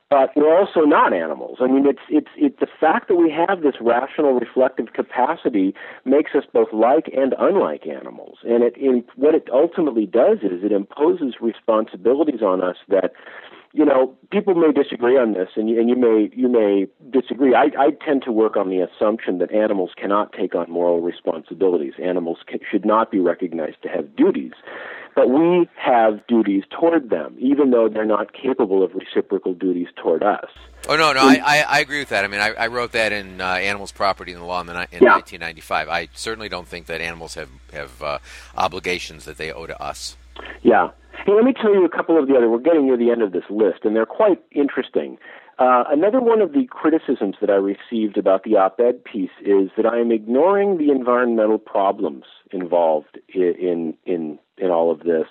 but 0.10 0.30
we're 0.36 0.56
also 0.56 0.82
not 0.82 1.14
animals. 1.14 1.58
I 1.62 1.68
mean, 1.68 1.88
it's 1.88 2.00
it's 2.10 2.30
it's 2.38 2.60
the 2.60 2.68
fact 2.80 3.08
that 3.08 3.16
we 3.16 3.32
have 3.32 3.62
this 3.62 3.76
rational, 3.82 4.34
reflective 4.34 4.94
capacity 4.94 5.74
makes 6.06 6.32
us 6.36 6.44
both 6.54 6.70
like 6.72 7.10
and 7.16 7.34
unlike 7.40 7.88
animals, 7.88 8.38
and 8.44 8.64
it 8.64 8.78
in, 8.78 9.04
what 9.16 9.34
it 9.34 9.48
ultimately 9.52 10.06
does 10.06 10.40
is 10.44 10.64
it 10.64 10.72
imposes 10.72 11.36
responsibilities 11.42 12.42
on 12.42 12.64
us 12.64 12.78
that. 12.90 13.14
You 13.78 13.84
know, 13.84 14.16
people 14.32 14.56
may 14.56 14.72
disagree 14.72 15.18
on 15.18 15.34
this, 15.34 15.50
and 15.58 15.70
you, 15.70 15.78
and 15.78 15.90
you 15.90 15.98
may 15.98 16.30
you 16.34 16.48
may 16.48 16.88
disagree. 17.10 17.54
I, 17.54 17.72
I 17.78 17.90
tend 18.06 18.24
to 18.24 18.32
work 18.32 18.56
on 18.56 18.70
the 18.70 18.80
assumption 18.80 19.40
that 19.40 19.52
animals 19.52 19.90
cannot 19.98 20.32
take 20.32 20.56
on 20.56 20.72
moral 20.72 21.02
responsibilities. 21.02 21.92
Animals 22.02 22.38
can, 22.48 22.62
should 22.72 22.86
not 22.86 23.12
be 23.12 23.20
recognized 23.20 23.82
to 23.82 23.90
have 23.90 24.16
duties, 24.16 24.54
but 25.16 25.30
we 25.30 25.68
have 25.78 26.26
duties 26.28 26.64
toward 26.70 27.10
them, 27.10 27.36
even 27.40 27.72
though 27.72 27.88
they're 27.88 28.06
not 28.06 28.34
capable 28.34 28.84
of 28.84 28.94
reciprocal 28.94 29.54
duties 29.54 29.88
toward 29.96 30.24
us. 30.24 30.50
Oh 30.88 30.98
no, 30.98 31.14
no, 31.14 31.22
I, 31.22 31.42
I, 31.44 31.66
I 31.68 31.80
agree 31.80 32.00
with 32.00 32.10
that. 32.10 32.26
I 32.26 32.28
mean, 32.28 32.42
I, 32.42 32.50
I 32.50 32.68
wrote 32.68 32.92
that 32.92 33.12
in 33.12 33.42
uh, 33.42 33.46
Animals, 33.46 33.92
Property, 33.92 34.34
and 34.34 34.42
the 34.42 34.46
Law 34.46 34.62
in, 34.62 34.68
the, 34.68 34.74
in 34.74 35.02
yeah. 35.02 35.16
1995. 35.16 35.90
I 35.90 36.10
certainly 36.14 36.50
don't 36.50 36.68
think 36.68 36.86
that 36.88 37.02
animals 37.02 37.34
have 37.36 37.50
have 37.74 38.04
uh, 38.04 38.20
obligations 38.56 39.26
that 39.26 39.38
they 39.38 39.52
owe 39.52 39.66
to 39.66 39.82
us. 39.82 40.18
Yeah. 40.62 40.92
Hey, 41.26 41.32
let 41.34 41.46
me 41.46 41.54
tell 41.54 41.74
you 41.74 41.86
a 41.86 41.90
couple 41.90 42.20
of 42.20 42.28
the 42.28 42.36
other. 42.36 42.50
We're 42.50 42.60
getting 42.60 42.86
near 42.86 42.98
the 42.98 43.10
end 43.10 43.24
of 43.24 43.32
this 43.32 43.46
list, 43.50 43.80
and 43.84 43.96
they're 43.96 44.06
quite 44.06 44.44
interesting. 44.52 45.18
Uh, 45.58 45.86
another 45.90 46.20
one 46.20 46.42
of 46.42 46.52
the 46.52 46.66
criticisms 46.66 47.36
that 47.40 47.50
I 47.50 47.56
received 47.56 48.18
about 48.18 48.44
the 48.44 48.58
op-ed 48.58 49.04
piece 49.06 49.32
is 49.42 49.70
that 49.78 49.86
I 49.86 50.00
am 50.00 50.12
ignoring 50.12 50.78
the 50.78 50.92
environmental 50.92 51.58
problems 51.58 52.26
involved 52.52 53.20
in 53.34 53.94
in 54.06 54.38
in 54.58 54.70
all 54.70 54.92
of 54.92 55.00
this, 55.00 55.28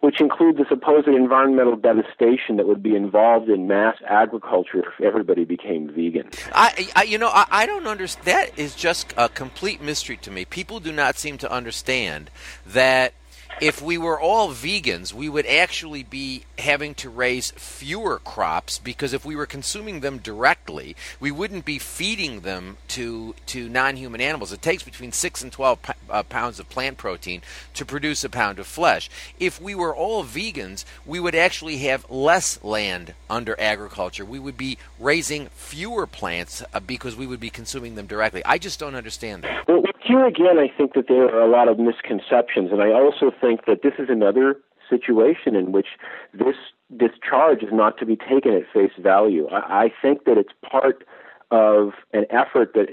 which 0.00 0.20
include 0.20 0.56
the 0.56 0.64
supposed 0.68 1.06
environmental 1.06 1.76
devastation 1.76 2.56
that 2.56 2.66
would 2.66 2.82
be 2.82 2.96
involved 2.96 3.48
in 3.48 3.68
mass 3.68 3.96
agriculture 4.08 4.80
if 4.80 5.00
everybody 5.00 5.44
became 5.44 5.88
vegan. 5.88 6.30
I, 6.52 6.88
I 6.96 7.02
you 7.04 7.18
know, 7.18 7.28
I, 7.28 7.46
I 7.48 7.66
don't 7.66 7.86
understand. 7.86 8.26
That 8.26 8.58
is 8.58 8.74
just 8.74 9.14
a 9.16 9.28
complete 9.28 9.80
mystery 9.80 10.16
to 10.18 10.32
me. 10.32 10.44
People 10.44 10.80
do 10.80 10.90
not 10.90 11.16
seem 11.16 11.38
to 11.38 11.50
understand 11.50 12.28
that 12.66 13.14
if 13.60 13.80
we 13.80 13.98
were 13.98 14.20
all 14.20 14.50
vegans, 14.50 15.12
we 15.12 15.28
would 15.28 15.46
actually 15.46 16.02
be 16.02 16.44
having 16.58 16.94
to 16.94 17.08
raise 17.08 17.50
fewer 17.52 18.18
crops 18.18 18.78
because 18.78 19.12
if 19.12 19.24
we 19.24 19.36
were 19.36 19.46
consuming 19.46 20.00
them 20.00 20.18
directly, 20.18 20.96
we 21.20 21.30
wouldn't 21.30 21.64
be 21.64 21.78
feeding 21.78 22.40
them 22.40 22.76
to 22.88 23.34
to 23.46 23.68
non-human 23.68 24.20
animals. 24.20 24.52
It 24.52 24.62
takes 24.62 24.82
between 24.82 25.12
six 25.12 25.42
and 25.42 25.52
twelve 25.52 25.82
p- 25.82 25.92
uh, 26.10 26.22
pounds 26.24 26.58
of 26.58 26.68
plant 26.68 26.98
protein 26.98 27.42
to 27.74 27.84
produce 27.84 28.24
a 28.24 28.28
pound 28.28 28.58
of 28.58 28.66
flesh. 28.66 29.08
If 29.38 29.60
we 29.60 29.74
were 29.74 29.94
all 29.94 30.24
vegans, 30.24 30.84
we 31.06 31.20
would 31.20 31.34
actually 31.34 31.78
have 31.78 32.10
less 32.10 32.62
land 32.62 33.14
under 33.30 33.58
agriculture. 33.60 34.24
We 34.24 34.38
would 34.38 34.56
be 34.56 34.78
raising 34.98 35.46
fewer 35.48 36.06
plants 36.06 36.62
uh, 36.72 36.80
because 36.80 37.16
we 37.16 37.26
would 37.26 37.40
be 37.40 37.50
consuming 37.50 37.94
them 37.94 38.06
directly. 38.06 38.44
I 38.44 38.58
just 38.58 38.78
don't 38.80 38.94
understand 38.94 39.44
that. 39.44 39.93
Here 40.04 40.26
again, 40.26 40.58
I 40.58 40.68
think 40.76 40.94
that 40.94 41.08
there 41.08 41.24
are 41.34 41.42
a 41.42 41.50
lot 41.50 41.68
of 41.68 41.78
misconceptions, 41.78 42.70
and 42.72 42.82
I 42.82 42.92
also 42.92 43.32
think 43.40 43.66
that 43.66 43.82
this 43.82 43.94
is 43.98 44.08
another 44.08 44.56
situation 44.88 45.56
in 45.56 45.72
which 45.72 45.86
this 46.32 46.56
this 46.90 47.12
charge 47.28 47.62
is 47.62 47.70
not 47.72 47.96
to 47.98 48.06
be 48.06 48.16
taken 48.16 48.52
at 48.52 48.62
face 48.72 48.92
value. 48.98 49.48
I, 49.48 49.84
I 49.84 49.92
think 50.02 50.24
that 50.24 50.36
it's 50.36 50.52
part 50.70 51.04
of 51.50 51.92
an 52.12 52.24
effort 52.30 52.72
that 52.74 52.88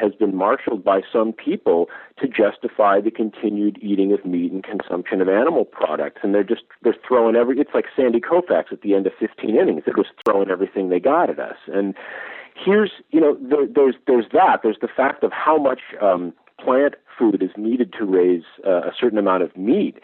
has 0.00 0.14
been 0.14 0.36
marshaled 0.36 0.84
by 0.84 1.00
some 1.12 1.32
people 1.32 1.88
to 2.18 2.28
justify 2.28 3.00
the 3.00 3.10
continued 3.10 3.78
eating 3.82 4.12
of 4.12 4.24
meat 4.24 4.52
and 4.52 4.62
consumption 4.62 5.20
of 5.20 5.28
animal 5.28 5.64
products. 5.64 6.20
And 6.22 6.34
they're 6.34 6.44
just 6.44 6.62
they're 6.82 6.96
throwing 7.06 7.36
every. 7.36 7.58
It's 7.58 7.74
like 7.74 7.86
Sandy 7.96 8.20
Koufax 8.20 8.72
at 8.72 8.82
the 8.82 8.94
end 8.94 9.06
of 9.06 9.12
15 9.18 9.56
innings. 9.56 9.82
They're 9.84 9.94
just 9.94 10.14
throwing 10.24 10.50
everything 10.50 10.88
they 10.88 11.00
got 11.00 11.30
at 11.30 11.38
us. 11.38 11.56
And 11.66 11.94
here's 12.54 12.92
you 13.10 13.20
know 13.20 13.36
there, 13.40 13.66
there's 13.66 13.96
there's 14.06 14.26
that. 14.32 14.60
There's 14.62 14.78
the 14.80 14.88
fact 14.88 15.24
of 15.24 15.32
how 15.32 15.58
much 15.58 15.80
um, 16.00 16.32
plant 16.64 16.94
food 17.18 17.42
is 17.42 17.50
needed 17.56 17.92
to 17.98 18.04
raise 18.04 18.44
uh, 18.66 18.82
a 18.82 18.92
certain 18.98 19.18
amount 19.18 19.42
of 19.42 19.56
meat. 19.56 19.98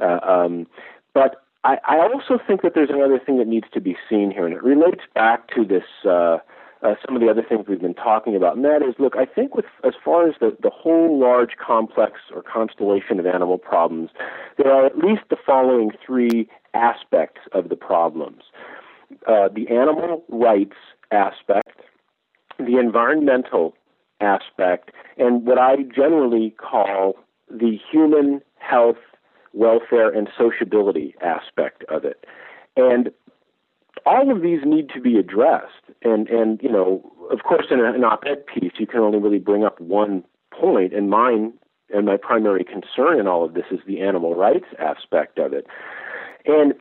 Uh, 0.00 0.18
um, 0.22 0.66
but 1.14 1.42
I, 1.64 1.78
I 1.86 1.98
also 1.98 2.38
think 2.46 2.62
that 2.62 2.72
there's 2.74 2.90
another 2.90 3.18
thing 3.18 3.38
that 3.38 3.48
needs 3.48 3.66
to 3.74 3.80
be 3.80 3.96
seen 4.08 4.30
here, 4.30 4.46
and 4.46 4.54
it 4.54 4.62
relates 4.62 5.02
back 5.14 5.48
to 5.54 5.64
this. 5.64 5.84
Uh, 6.04 6.38
uh, 6.82 6.94
some 7.04 7.16
of 7.16 7.22
the 7.22 7.28
other 7.28 7.42
things 7.42 7.64
we've 7.66 7.80
been 7.80 7.94
talking 7.94 8.36
about, 8.36 8.54
and 8.54 8.64
that 8.64 8.82
is, 8.82 8.94
look, 8.98 9.16
I 9.16 9.24
think 9.24 9.54
with 9.54 9.64
as 9.82 9.94
far 10.04 10.28
as 10.28 10.34
the, 10.40 10.54
the 10.62 10.70
whole 10.70 11.18
large 11.18 11.52
complex 11.56 12.20
or 12.34 12.42
constellation 12.42 13.18
of 13.18 13.24
animal 13.24 13.56
problems, 13.56 14.10
there 14.58 14.70
are 14.70 14.84
at 14.84 14.98
least 14.98 15.22
the 15.30 15.38
following 15.44 15.90
three 16.04 16.48
aspects 16.74 17.40
of 17.52 17.70
the 17.70 17.76
problems: 17.76 18.42
uh, 19.26 19.48
the 19.48 19.66
animal 19.68 20.22
rights 20.28 20.76
aspect, 21.10 21.80
the 22.58 22.78
environmental 22.78 23.74
aspect, 24.20 24.90
and 25.16 25.46
what 25.46 25.58
I 25.58 25.76
generally 25.94 26.50
call 26.50 27.16
the 27.50 27.78
human 27.90 28.40
health, 28.58 28.96
welfare, 29.52 30.10
and 30.10 30.28
sociability 30.36 31.14
aspect 31.22 31.84
of 31.88 32.04
it. 32.04 32.24
And 32.76 33.10
all 34.04 34.30
of 34.30 34.42
these 34.42 34.60
need 34.64 34.90
to 34.90 35.00
be 35.00 35.18
addressed. 35.18 35.82
And, 36.02 36.28
and 36.28 36.60
you 36.62 36.70
know, 36.70 37.02
of 37.30 37.42
course, 37.42 37.66
in 37.70 37.80
an 37.80 38.04
op 38.04 38.24
ed 38.26 38.46
piece, 38.46 38.72
you 38.78 38.86
can 38.86 39.00
only 39.00 39.18
really 39.18 39.38
bring 39.38 39.64
up 39.64 39.80
one 39.80 40.24
point, 40.50 40.92
and 40.92 41.10
mine 41.10 41.52
and 41.94 42.06
my 42.06 42.16
primary 42.16 42.64
concern 42.64 43.20
in 43.20 43.26
all 43.26 43.44
of 43.44 43.54
this 43.54 43.66
is 43.70 43.78
the 43.86 44.00
animal 44.00 44.34
rights 44.34 44.66
aspect 44.78 45.38
of 45.38 45.52
it. 45.52 45.66
And 46.44 46.74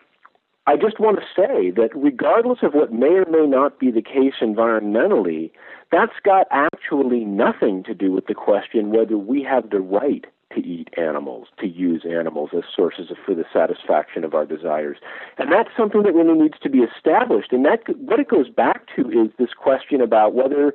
I 0.67 0.77
just 0.77 0.99
want 0.99 1.19
to 1.19 1.25
say 1.35 1.69
that 1.71 1.89
regardless 1.93 2.59
of 2.63 2.73
what 2.73 2.91
may 2.91 3.13
or 3.13 3.25
may 3.29 3.45
not 3.45 3.79
be 3.79 3.91
the 3.91 4.01
case 4.01 4.33
environmentally, 4.41 5.51
that's 5.91 6.19
got 6.23 6.47
actually 6.49 7.23
nothing 7.23 7.83
to 7.83 7.93
do 7.93 8.11
with 8.11 8.25
the 8.25 8.33
question 8.33 8.91
whether 8.91 9.17
we 9.17 9.43
have 9.43 9.69
the 9.69 9.79
right 9.79 10.25
to 10.53 10.65
eat 10.65 10.89
animals, 10.97 11.47
to 11.59 11.67
use 11.67 12.03
animals 12.09 12.49
as 12.55 12.63
sources 12.75 13.11
of, 13.11 13.17
for 13.25 13.35
the 13.35 13.45
satisfaction 13.51 14.23
of 14.23 14.33
our 14.33 14.45
desires. 14.45 14.97
And 15.37 15.51
that's 15.51 15.69
something 15.77 16.03
that 16.03 16.13
really 16.13 16.39
needs 16.39 16.57
to 16.63 16.69
be 16.69 16.79
established. 16.79 17.51
And 17.51 17.65
that 17.65 17.81
what 17.97 18.19
it 18.19 18.29
goes 18.29 18.49
back 18.49 18.87
to 18.95 19.09
is 19.09 19.29
this 19.37 19.53
question 19.55 20.01
about 20.01 20.33
whether 20.33 20.73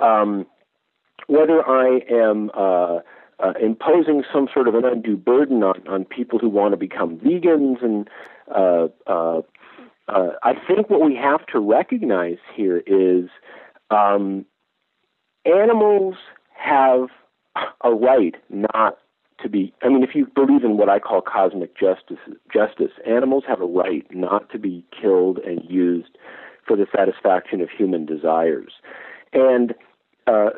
um, 0.00 0.46
whether 1.26 1.66
I 1.66 2.00
am 2.10 2.50
uh, 2.54 3.00
uh, 3.38 3.52
imposing 3.60 4.24
some 4.32 4.48
sort 4.52 4.68
of 4.68 4.74
an 4.74 4.84
undue 4.84 5.16
burden 5.16 5.62
on, 5.62 5.86
on 5.86 6.04
people 6.04 6.38
who 6.38 6.48
want 6.48 6.72
to 6.72 6.76
become 6.76 7.18
vegans 7.18 7.84
and 7.84 8.08
uh, 8.54 8.88
uh, 9.06 9.42
uh, 10.08 10.30
I 10.42 10.54
think 10.66 10.90
what 10.90 11.02
we 11.02 11.14
have 11.16 11.46
to 11.46 11.60
recognize 11.60 12.38
here 12.54 12.82
is 12.86 13.28
um, 13.90 14.44
animals 15.44 16.16
have 16.54 17.08
a 17.82 17.90
right 17.92 18.34
not 18.48 18.98
to 19.42 19.48
be. 19.48 19.72
I 19.82 19.88
mean, 19.88 20.02
if 20.02 20.14
you 20.14 20.26
believe 20.26 20.64
in 20.64 20.76
what 20.76 20.88
I 20.88 20.98
call 20.98 21.22
cosmic 21.22 21.76
justice, 21.78 22.18
justice, 22.52 22.92
animals 23.06 23.44
have 23.46 23.60
a 23.60 23.66
right 23.66 24.06
not 24.10 24.50
to 24.50 24.58
be 24.58 24.84
killed 25.00 25.38
and 25.38 25.62
used 25.68 26.18
for 26.66 26.76
the 26.76 26.86
satisfaction 26.94 27.60
of 27.60 27.68
human 27.70 28.04
desires, 28.04 28.72
and 29.32 29.74
uh, 30.26 30.50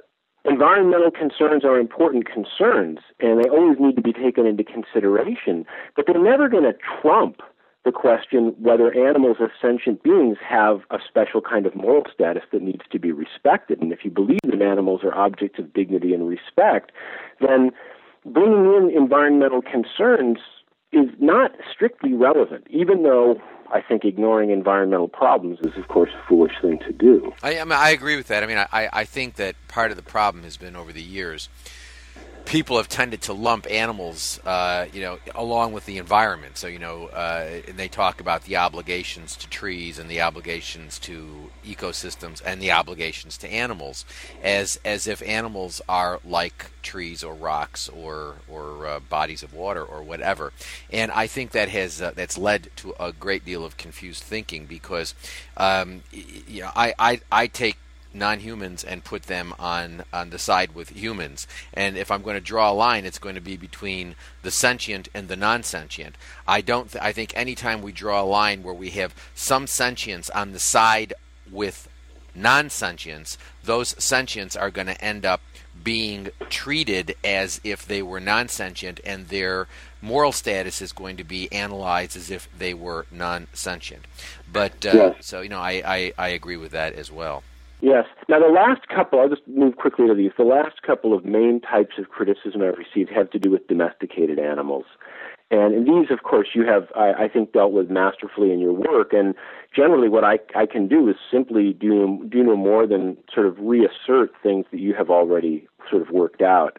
environmental 0.44 1.10
concerns 1.10 1.64
are 1.64 1.78
important 1.78 2.26
concerns, 2.26 2.98
and 3.20 3.42
they 3.42 3.48
always 3.48 3.78
need 3.78 3.96
to 3.96 4.02
be 4.02 4.12
taken 4.12 4.46
into 4.46 4.64
consideration. 4.64 5.64
But 5.94 6.06
they're 6.06 6.22
never 6.22 6.48
going 6.48 6.64
to 6.64 6.74
trump 7.00 7.40
the 7.84 7.92
question 7.92 8.54
whether 8.58 8.92
animals 8.94 9.38
as 9.42 9.50
sentient 9.60 10.02
beings 10.02 10.38
have 10.46 10.80
a 10.90 10.98
special 11.06 11.40
kind 11.40 11.66
of 11.66 11.74
moral 11.74 12.04
status 12.12 12.44
that 12.52 12.62
needs 12.62 12.82
to 12.90 12.98
be 12.98 13.10
respected. 13.10 13.80
And 13.80 13.92
if 13.92 14.04
you 14.04 14.10
believe 14.10 14.40
that 14.44 14.62
animals 14.62 15.00
are 15.02 15.14
objects 15.14 15.58
of 15.58 15.72
dignity 15.72 16.14
and 16.14 16.28
respect, 16.28 16.92
then 17.40 17.70
bringing 18.24 18.66
in 18.74 18.92
environmental 18.96 19.62
concerns 19.62 20.38
is 20.92 21.08
not 21.18 21.52
strictly 21.72 22.12
relevant, 22.12 22.66
even 22.70 23.02
though 23.02 23.40
I 23.72 23.80
think 23.80 24.04
ignoring 24.04 24.50
environmental 24.50 25.08
problems 25.08 25.58
is, 25.60 25.76
of 25.76 25.88
course, 25.88 26.10
a 26.14 26.28
foolish 26.28 26.52
thing 26.60 26.78
to 26.80 26.92
do. 26.92 27.32
I, 27.42 27.58
I, 27.58 27.64
mean, 27.64 27.72
I 27.72 27.90
agree 27.90 28.16
with 28.16 28.28
that. 28.28 28.42
I 28.42 28.46
mean, 28.46 28.58
I, 28.58 28.88
I 28.92 29.04
think 29.04 29.36
that 29.36 29.56
part 29.68 29.90
of 29.90 29.96
the 29.96 30.02
problem 30.02 30.44
has 30.44 30.56
been 30.56 30.76
over 30.76 30.92
the 30.92 31.02
years 31.02 31.48
people 32.44 32.76
have 32.76 32.88
tended 32.88 33.22
to 33.22 33.32
lump 33.32 33.66
animals, 33.70 34.40
uh, 34.44 34.86
you 34.92 35.00
know, 35.00 35.18
along 35.34 35.72
with 35.72 35.86
the 35.86 35.98
environment. 35.98 36.56
So, 36.58 36.66
you 36.66 36.78
know, 36.78 37.06
uh, 37.06 37.60
they 37.74 37.88
talk 37.88 38.20
about 38.20 38.44
the 38.44 38.56
obligations 38.56 39.36
to 39.36 39.48
trees 39.48 39.98
and 39.98 40.10
the 40.10 40.20
obligations 40.20 40.98
to 41.00 41.50
ecosystems 41.64 42.42
and 42.44 42.60
the 42.60 42.72
obligations 42.72 43.38
to 43.38 43.48
animals, 43.48 44.04
as 44.42 44.78
as 44.84 45.06
if 45.06 45.22
animals 45.22 45.80
are 45.88 46.20
like 46.24 46.70
trees 46.82 47.22
or 47.24 47.34
rocks 47.34 47.88
or 47.88 48.36
or 48.48 48.86
uh, 48.86 49.00
bodies 49.00 49.42
of 49.42 49.54
water 49.54 49.84
or 49.84 50.02
whatever. 50.02 50.52
And 50.92 51.10
I 51.12 51.26
think 51.26 51.52
that 51.52 51.68
has 51.68 52.02
uh, 52.02 52.12
that's 52.14 52.36
led 52.36 52.70
to 52.76 52.94
a 52.98 53.12
great 53.12 53.44
deal 53.44 53.64
of 53.64 53.76
confused 53.76 54.22
thinking 54.22 54.66
because, 54.66 55.14
um, 55.56 56.02
you 56.10 56.62
know, 56.62 56.70
I, 56.74 56.94
I 56.98 57.20
I 57.30 57.46
take 57.46 57.76
non-humans 58.14 58.84
and 58.84 59.04
put 59.04 59.24
them 59.24 59.54
on 59.58 60.04
on 60.12 60.30
the 60.30 60.38
side 60.38 60.74
with 60.74 60.90
humans. 60.90 61.46
And 61.72 61.96
if 61.96 62.10
I'm 62.10 62.22
going 62.22 62.36
to 62.36 62.40
draw 62.40 62.70
a 62.70 62.74
line, 62.74 63.04
it's 63.04 63.18
going 63.18 63.34
to 63.34 63.40
be 63.40 63.56
between 63.56 64.14
the 64.42 64.50
sentient 64.50 65.08
and 65.14 65.28
the 65.28 65.36
non-sentient. 65.36 66.16
I 66.46 66.60
don't. 66.60 66.90
Th- 66.90 67.02
I 67.02 67.12
think 67.12 67.36
anytime 67.36 67.82
we 67.82 67.92
draw 67.92 68.22
a 68.22 68.24
line 68.24 68.62
where 68.62 68.74
we 68.74 68.90
have 68.90 69.14
some 69.34 69.66
sentience 69.66 70.30
on 70.30 70.52
the 70.52 70.58
side 70.58 71.14
with 71.50 71.88
non-sentience, 72.34 73.38
those 73.62 73.94
sentients 73.94 74.60
are 74.60 74.70
going 74.70 74.86
to 74.86 75.04
end 75.04 75.26
up 75.26 75.40
being 75.82 76.28
treated 76.48 77.16
as 77.24 77.60
if 77.64 77.86
they 77.86 78.02
were 78.02 78.20
non-sentient, 78.20 79.00
and 79.04 79.28
their 79.28 79.66
moral 80.00 80.32
status 80.32 80.82
is 80.82 80.92
going 80.92 81.16
to 81.16 81.24
be 81.24 81.50
analyzed 81.52 82.16
as 82.16 82.30
if 82.30 82.48
they 82.56 82.74
were 82.74 83.06
non-sentient. 83.10 84.04
But 84.52 84.84
uh, 84.84 84.92
yeah. 84.94 85.14
so 85.20 85.40
you 85.40 85.48
know, 85.48 85.60
I, 85.60 85.82
I 85.84 86.12
I 86.18 86.28
agree 86.28 86.56
with 86.56 86.72
that 86.72 86.94
as 86.94 87.10
well. 87.10 87.42
Yes. 87.82 88.06
Now, 88.28 88.38
the 88.38 88.46
last 88.46 88.86
couple, 88.86 89.18
I'll 89.18 89.28
just 89.28 89.46
move 89.48 89.76
quickly 89.76 90.06
to 90.06 90.14
these. 90.14 90.30
The 90.38 90.44
last 90.44 90.82
couple 90.82 91.12
of 91.12 91.24
main 91.24 91.60
types 91.60 91.98
of 91.98 92.08
criticism 92.10 92.62
I've 92.62 92.78
received 92.78 93.10
have 93.10 93.28
to 93.30 93.40
do 93.40 93.50
with 93.50 93.66
domesticated 93.66 94.38
animals. 94.38 94.84
And 95.50 95.74
in 95.74 95.84
these, 95.84 96.10
of 96.12 96.22
course, 96.22 96.50
you 96.54 96.64
have, 96.64 96.84
I, 96.94 97.24
I 97.24 97.28
think, 97.28 97.52
dealt 97.52 97.72
with 97.72 97.90
masterfully 97.90 98.52
in 98.52 98.60
your 98.60 98.72
work. 98.72 99.12
And 99.12 99.34
generally, 99.74 100.08
what 100.08 100.22
I, 100.22 100.38
I 100.54 100.64
can 100.64 100.86
do 100.86 101.08
is 101.08 101.16
simply 101.28 101.72
do, 101.72 102.24
do 102.30 102.44
no 102.44 102.56
more 102.56 102.86
than 102.86 103.16
sort 103.34 103.46
of 103.46 103.58
reassert 103.58 104.30
things 104.44 104.64
that 104.70 104.78
you 104.78 104.94
have 104.94 105.10
already 105.10 105.66
sort 105.90 106.02
of 106.02 106.10
worked 106.10 106.40
out. 106.40 106.78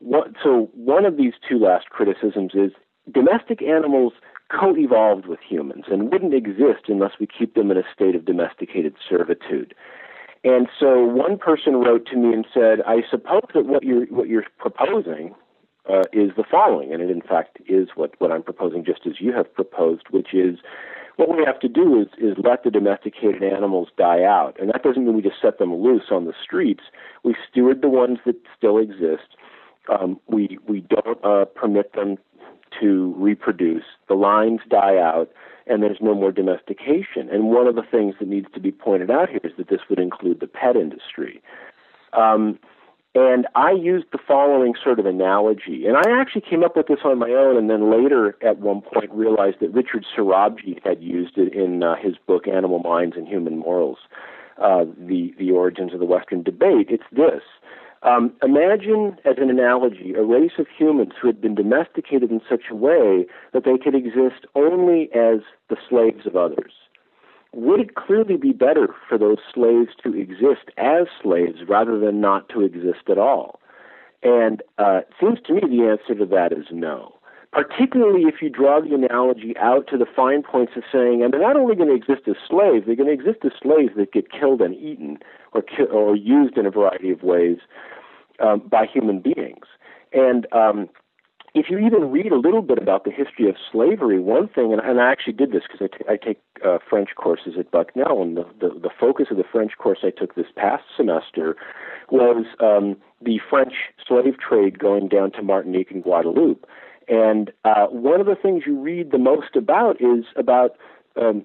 What, 0.00 0.32
so, 0.42 0.68
one 0.74 1.06
of 1.06 1.16
these 1.16 1.34
two 1.48 1.60
last 1.60 1.88
criticisms 1.90 2.50
is 2.54 2.72
domestic 3.14 3.62
animals 3.62 4.12
co 4.50 4.76
evolved 4.76 5.26
with 5.26 5.38
humans 5.48 5.84
and 5.86 6.10
wouldn't 6.10 6.34
exist 6.34 6.88
unless 6.88 7.12
we 7.20 7.28
keep 7.28 7.54
them 7.54 7.70
in 7.70 7.76
a 7.76 7.84
state 7.94 8.16
of 8.16 8.24
domesticated 8.24 8.94
servitude. 9.08 9.74
And 10.44 10.68
so 10.78 11.04
one 11.04 11.38
person 11.38 11.76
wrote 11.76 12.06
to 12.06 12.16
me 12.16 12.32
and 12.32 12.46
said, 12.52 12.80
"I 12.86 13.02
suppose 13.08 13.42
that 13.54 13.66
what 13.66 13.84
you're 13.84 14.06
what 14.06 14.28
you're 14.28 14.46
proposing 14.58 15.34
uh, 15.88 16.02
is 16.12 16.30
the 16.36 16.44
following, 16.50 16.92
and 16.92 17.02
it 17.02 17.10
in 17.10 17.22
fact 17.22 17.58
is 17.66 17.90
what 17.94 18.14
what 18.18 18.32
I'm 18.32 18.42
proposing, 18.42 18.84
just 18.84 19.06
as 19.06 19.20
you 19.20 19.32
have 19.32 19.52
proposed, 19.54 20.04
which 20.10 20.34
is." 20.34 20.58
What 21.16 21.28
we 21.28 21.44
have 21.44 21.60
to 21.60 21.68
do 21.68 22.00
is, 22.00 22.08
is 22.16 22.38
let 22.42 22.64
the 22.64 22.70
domesticated 22.70 23.42
animals 23.42 23.88
die 23.98 24.22
out. 24.24 24.56
And 24.58 24.70
that 24.70 24.82
doesn't 24.82 25.04
mean 25.04 25.14
we 25.14 25.20
just 25.20 25.42
set 25.42 25.58
them 25.58 25.74
loose 25.74 26.04
on 26.10 26.24
the 26.24 26.32
streets. 26.42 26.84
We 27.22 27.36
steward 27.50 27.82
the 27.82 27.90
ones 27.90 28.18
that 28.24 28.36
still 28.56 28.78
exist. 28.78 29.36
Um, 29.90 30.18
we, 30.26 30.58
we 30.66 30.80
don't 30.80 31.22
uh, 31.22 31.44
permit 31.44 31.92
them 31.92 32.16
to 32.80 33.14
reproduce. 33.16 33.84
The 34.08 34.14
lines 34.14 34.60
die 34.68 34.98
out 34.98 35.30
and 35.66 35.82
there's 35.82 35.98
no 36.00 36.14
more 36.14 36.32
domestication. 36.32 37.28
And 37.30 37.44
one 37.44 37.66
of 37.66 37.76
the 37.76 37.82
things 37.82 38.14
that 38.18 38.28
needs 38.28 38.48
to 38.54 38.60
be 38.60 38.72
pointed 38.72 39.10
out 39.10 39.28
here 39.28 39.40
is 39.44 39.52
that 39.56 39.68
this 39.68 39.80
would 39.88 39.98
include 39.98 40.40
the 40.40 40.46
pet 40.46 40.76
industry. 40.76 41.40
Um, 42.12 42.58
and 43.14 43.46
I 43.54 43.72
used 43.72 44.06
the 44.10 44.18
following 44.26 44.74
sort 44.82 44.98
of 44.98 45.06
analogy. 45.06 45.86
And 45.86 45.96
I 45.96 46.18
actually 46.18 46.42
came 46.42 46.64
up 46.64 46.76
with 46.76 46.86
this 46.86 47.00
on 47.04 47.18
my 47.18 47.30
own, 47.30 47.56
and 47.56 47.68
then 47.68 47.90
later 47.90 48.36
at 48.42 48.58
one 48.58 48.80
point 48.80 49.10
realized 49.12 49.60
that 49.60 49.72
Richard 49.72 50.06
Sorabji 50.16 50.82
had 50.82 51.02
used 51.02 51.36
it 51.36 51.52
in 51.52 51.82
uh, 51.82 51.94
his 51.96 52.14
book 52.26 52.48
Animal 52.48 52.78
Minds 52.78 53.16
and 53.16 53.28
Human 53.28 53.58
Morals, 53.58 53.98
uh, 54.58 54.84
the, 54.98 55.34
the 55.38 55.50
Origins 55.50 55.92
of 55.92 56.00
the 56.00 56.06
Western 56.06 56.42
Debate. 56.42 56.88
It's 56.88 57.04
this 57.12 57.42
um, 58.02 58.32
imagine, 58.42 59.16
as 59.24 59.36
an 59.38 59.50
analogy, 59.50 60.14
a 60.14 60.22
race 60.22 60.52
of 60.58 60.66
humans 60.76 61.12
who 61.20 61.28
had 61.28 61.40
been 61.40 61.54
domesticated 61.54 62.30
in 62.30 62.40
such 62.48 62.64
a 62.70 62.74
way 62.74 63.26
that 63.52 63.64
they 63.64 63.78
could 63.78 63.94
exist 63.94 64.44
only 64.54 65.08
as 65.14 65.40
the 65.68 65.76
slaves 65.88 66.26
of 66.26 66.34
others. 66.36 66.72
Would 67.54 67.80
it 67.80 67.94
clearly 67.94 68.36
be 68.36 68.52
better 68.52 68.88
for 69.08 69.18
those 69.18 69.38
slaves 69.54 69.90
to 70.02 70.14
exist 70.14 70.70
as 70.78 71.06
slaves 71.22 71.60
rather 71.68 71.98
than 71.98 72.20
not 72.20 72.48
to 72.48 72.62
exist 72.62 73.08
at 73.10 73.18
all? 73.18 73.60
And 74.22 74.62
uh, 74.78 75.00
it 75.00 75.12
seems 75.20 75.38
to 75.46 75.54
me 75.54 75.60
the 75.60 75.86
answer 75.86 76.18
to 76.18 76.26
that 76.26 76.52
is 76.52 76.66
no. 76.70 77.14
Particularly 77.52 78.22
if 78.22 78.40
you 78.40 78.48
draw 78.48 78.80
the 78.80 78.94
analogy 78.94 79.54
out 79.58 79.86
to 79.88 79.98
the 79.98 80.06
fine 80.06 80.42
points 80.42 80.72
of 80.74 80.84
saying, 80.90 81.22
and 81.22 81.32
they're 81.32 81.40
not 81.40 81.56
only 81.56 81.76
going 81.76 81.90
to 81.90 81.94
exist 81.94 82.26
as 82.26 82.36
slaves, 82.48 82.86
they're 82.86 82.96
going 82.96 83.08
to 83.08 83.12
exist 83.12 83.44
as 83.44 83.52
slaves 83.62 83.92
that 83.96 84.12
get 84.12 84.32
killed 84.32 84.62
and 84.62 84.74
eaten 84.74 85.18
or, 85.52 85.60
ki- 85.60 85.84
or 85.92 86.16
used 86.16 86.56
in 86.56 86.64
a 86.64 86.70
variety 86.70 87.10
of 87.10 87.22
ways 87.22 87.58
um, 88.40 88.60
by 88.70 88.86
human 88.86 89.20
beings. 89.20 89.66
And 90.14 90.46
um, 90.52 90.88
if 91.54 91.66
you 91.68 91.78
even 91.78 92.10
read 92.10 92.32
a 92.32 92.36
little 92.38 92.62
bit 92.62 92.78
about 92.78 93.04
the 93.04 93.10
history 93.10 93.50
of 93.50 93.56
slavery, 93.70 94.18
one 94.18 94.48
thing, 94.48 94.72
and, 94.72 94.80
and 94.80 94.98
I 94.98 95.12
actually 95.12 95.34
did 95.34 95.52
this 95.52 95.62
because 95.70 95.90
I, 95.92 95.96
t- 95.96 96.04
I 96.08 96.16
take 96.16 96.40
uh, 96.64 96.78
French 96.88 97.10
courses 97.16 97.54
at 97.58 97.70
Bucknell, 97.70 98.22
and 98.22 98.34
the, 98.34 98.46
the, 98.60 98.70
the 98.80 98.90
focus 98.98 99.26
of 99.30 99.36
the 99.36 99.44
French 99.44 99.72
course 99.76 99.98
I 100.02 100.10
took 100.10 100.34
this 100.34 100.46
past 100.56 100.84
semester 100.96 101.56
was 102.10 102.46
um, 102.60 102.96
the 103.20 103.40
French 103.50 103.74
slave 104.06 104.38
trade 104.38 104.78
going 104.78 105.08
down 105.08 105.32
to 105.32 105.42
Martinique 105.42 105.90
and 105.90 106.02
Guadeloupe. 106.02 106.66
And 107.12 107.52
uh, 107.66 107.88
one 107.88 108.22
of 108.22 108.26
the 108.26 108.34
things 108.34 108.62
you 108.66 108.80
read 108.80 109.12
the 109.12 109.18
most 109.18 109.54
about 109.54 110.00
is 110.00 110.24
about 110.34 110.76
um, 111.20 111.44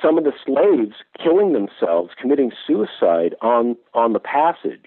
some 0.00 0.16
of 0.16 0.22
the 0.22 0.32
slaves 0.46 0.94
killing 1.20 1.52
themselves, 1.52 2.12
committing 2.20 2.52
suicide 2.64 3.34
on 3.42 3.76
on 3.92 4.12
the 4.12 4.20
passage 4.20 4.86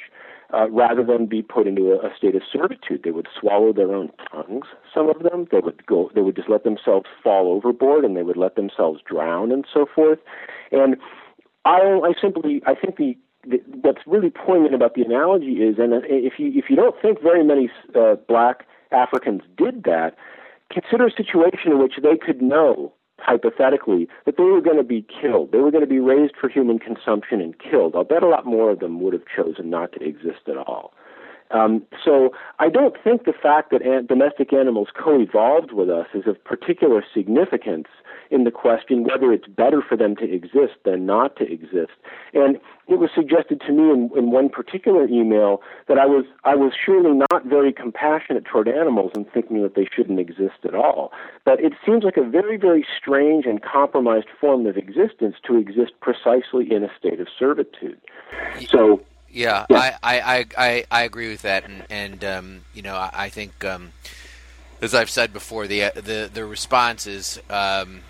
uh, 0.54 0.70
rather 0.70 1.04
than 1.04 1.26
be 1.26 1.42
put 1.42 1.68
into 1.68 1.92
a, 1.92 2.08
a 2.08 2.16
state 2.18 2.36
of 2.36 2.42
servitude. 2.50 3.02
They 3.04 3.12
would 3.12 3.28
swallow 3.38 3.74
their 3.74 3.94
own 3.94 4.12
tongues. 4.32 4.68
Some 4.94 5.10
of 5.10 5.24
them 5.24 5.46
they 5.52 5.60
would 5.60 5.86
go. 5.86 6.10
They 6.16 6.22
would 6.22 6.38
just 6.38 6.50
let 6.50 6.64
themselves 6.64 7.08
fall 7.22 7.52
overboard, 7.52 8.06
and 8.06 8.16
they 8.16 8.24
would 8.24 8.38
let 8.38 8.56
themselves 8.56 9.02
drown, 9.06 9.52
and 9.52 9.66
so 9.74 9.86
forth. 9.94 10.20
And 10.72 10.96
I, 11.66 12.00
I 12.02 12.14
simply, 12.22 12.62
I 12.66 12.76
think 12.76 12.96
the 12.96 13.18
what's 13.82 14.08
really 14.08 14.30
poignant 14.30 14.74
about 14.74 14.94
the 14.94 15.02
analogy 15.02 15.56
is, 15.56 15.76
and 15.80 15.92
if 16.06 16.40
you 16.40 16.50
if 16.56 16.70
you 16.70 16.78
don't 16.78 16.96
think 17.02 17.22
very 17.22 17.44
many 17.44 17.70
uh, 17.94 18.16
black 18.26 18.66
Africans 18.94 19.42
did 19.58 19.84
that, 19.84 20.16
consider 20.72 21.08
a 21.08 21.12
situation 21.12 21.72
in 21.72 21.80
which 21.80 21.94
they 22.02 22.18
could 22.18 22.42
know 22.42 22.94
hypothetically, 23.20 24.08
that 24.26 24.38
they 24.38 24.44
were 24.44 24.62
going 24.62 24.78
to 24.78 24.84
be 24.84 25.06
killed. 25.22 25.52
They 25.52 25.60
were 25.60 25.72
going 25.72 25.84
to 25.84 25.90
be 25.90 26.00
raised 26.00 26.34
for 26.40 26.50
human 26.50 26.78
consumption 26.80 27.42
and 27.42 27.58
killed. 27.58 27.96
I'll 27.96 28.04
bet 28.04 28.24
a 28.24 28.28
lot 28.28 28.46
more 28.46 28.72
of 28.72 28.80
them 28.80 29.00
would 29.02 29.14
have 29.14 29.24
chosen 29.34 29.70
not 29.70 29.94
to 29.94 30.04
exist 30.04 30.48
at 30.48 30.58
all. 30.58 30.94
Um, 31.54 31.84
so 32.04 32.32
I 32.60 32.70
don't 32.70 32.96
think 33.04 33.26
the 33.26 33.34
fact 33.34 33.72
that 33.72 33.84
an- 33.84 34.08
domestic 34.08 34.52
animals 34.52 34.88
co-evolved 34.94 35.72
with 35.72 35.90
us 35.90 36.08
is 36.14 36.28
of 36.28 36.44
particular 36.44 37.04
significance 37.14 37.88
in 38.32 38.44
the 38.44 38.52
question 38.52 39.04
whether 39.04 39.32
it's 39.32 39.48
better 39.48 39.82
for 39.88 39.96
them 39.96 40.16
to 40.16 40.34
exist 40.34 40.74
than 40.84 41.06
not 41.06 41.36
to 41.38 41.52
exist. 41.52 41.94
And 42.34 42.58
it 42.88 42.98
was 43.00 43.12
suggested 43.14 43.62
to 43.68 43.72
me 43.72 43.92
in, 43.92 44.10
in 44.18 44.32
one 44.32 44.50
particular 44.50 45.08
email 45.08 45.62
that 45.88 46.00
I 46.00 46.08
was 46.08 46.26
I 46.44 46.56
was 46.56 46.74
surely 46.74 47.22
not 47.32 47.46
very 47.46 47.72
compassionate 47.72 48.46
toward 48.46 48.68
animals 48.68 49.12
and 49.16 49.30
thinking 49.32 49.62
that 49.62 49.76
they 49.76 49.88
shouldn't 49.96 50.20
exist 50.20 50.66
at 50.66 50.74
all. 50.74 51.12
But 51.46 51.60
it 51.60 51.74
seems 51.86 52.04
like 52.04 52.18
a 52.18 52.28
very 52.28 52.58
very 52.58 52.86
strange 52.98 53.46
and 53.46 53.62
compromised 53.62 54.28
form 54.42 54.66
of 54.66 54.76
existence 54.78 55.36
to 55.46 55.58
exist 55.58 55.92
precisely 56.02 56.72
in 56.72 56.84
a 56.84 56.90
state 56.98 57.20
of 57.20 57.28
servitude. 57.38 58.02
So 58.68 59.02
yeah. 59.34 59.66
I, 59.70 59.94
I, 60.04 60.46
I, 60.58 60.86
I 60.92 61.04
agree 61.04 61.30
with 61.30 61.42
that, 61.42 61.66
and, 61.66 61.86
and 61.90 62.24
um, 62.24 62.62
you 62.74 62.82
know, 62.82 62.96
I, 62.96 63.10
I 63.14 63.30
think, 63.30 63.66
um, 63.66 63.92
as 64.82 64.94
I've 64.94 65.10
said 65.10 65.34
before, 65.34 65.68
the 65.68 65.92
the 65.96 66.30
the 66.34 66.46
response 66.46 67.08
is 67.08 67.42
um, 67.50 68.02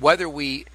whether 0.00 0.28
we 0.28 0.66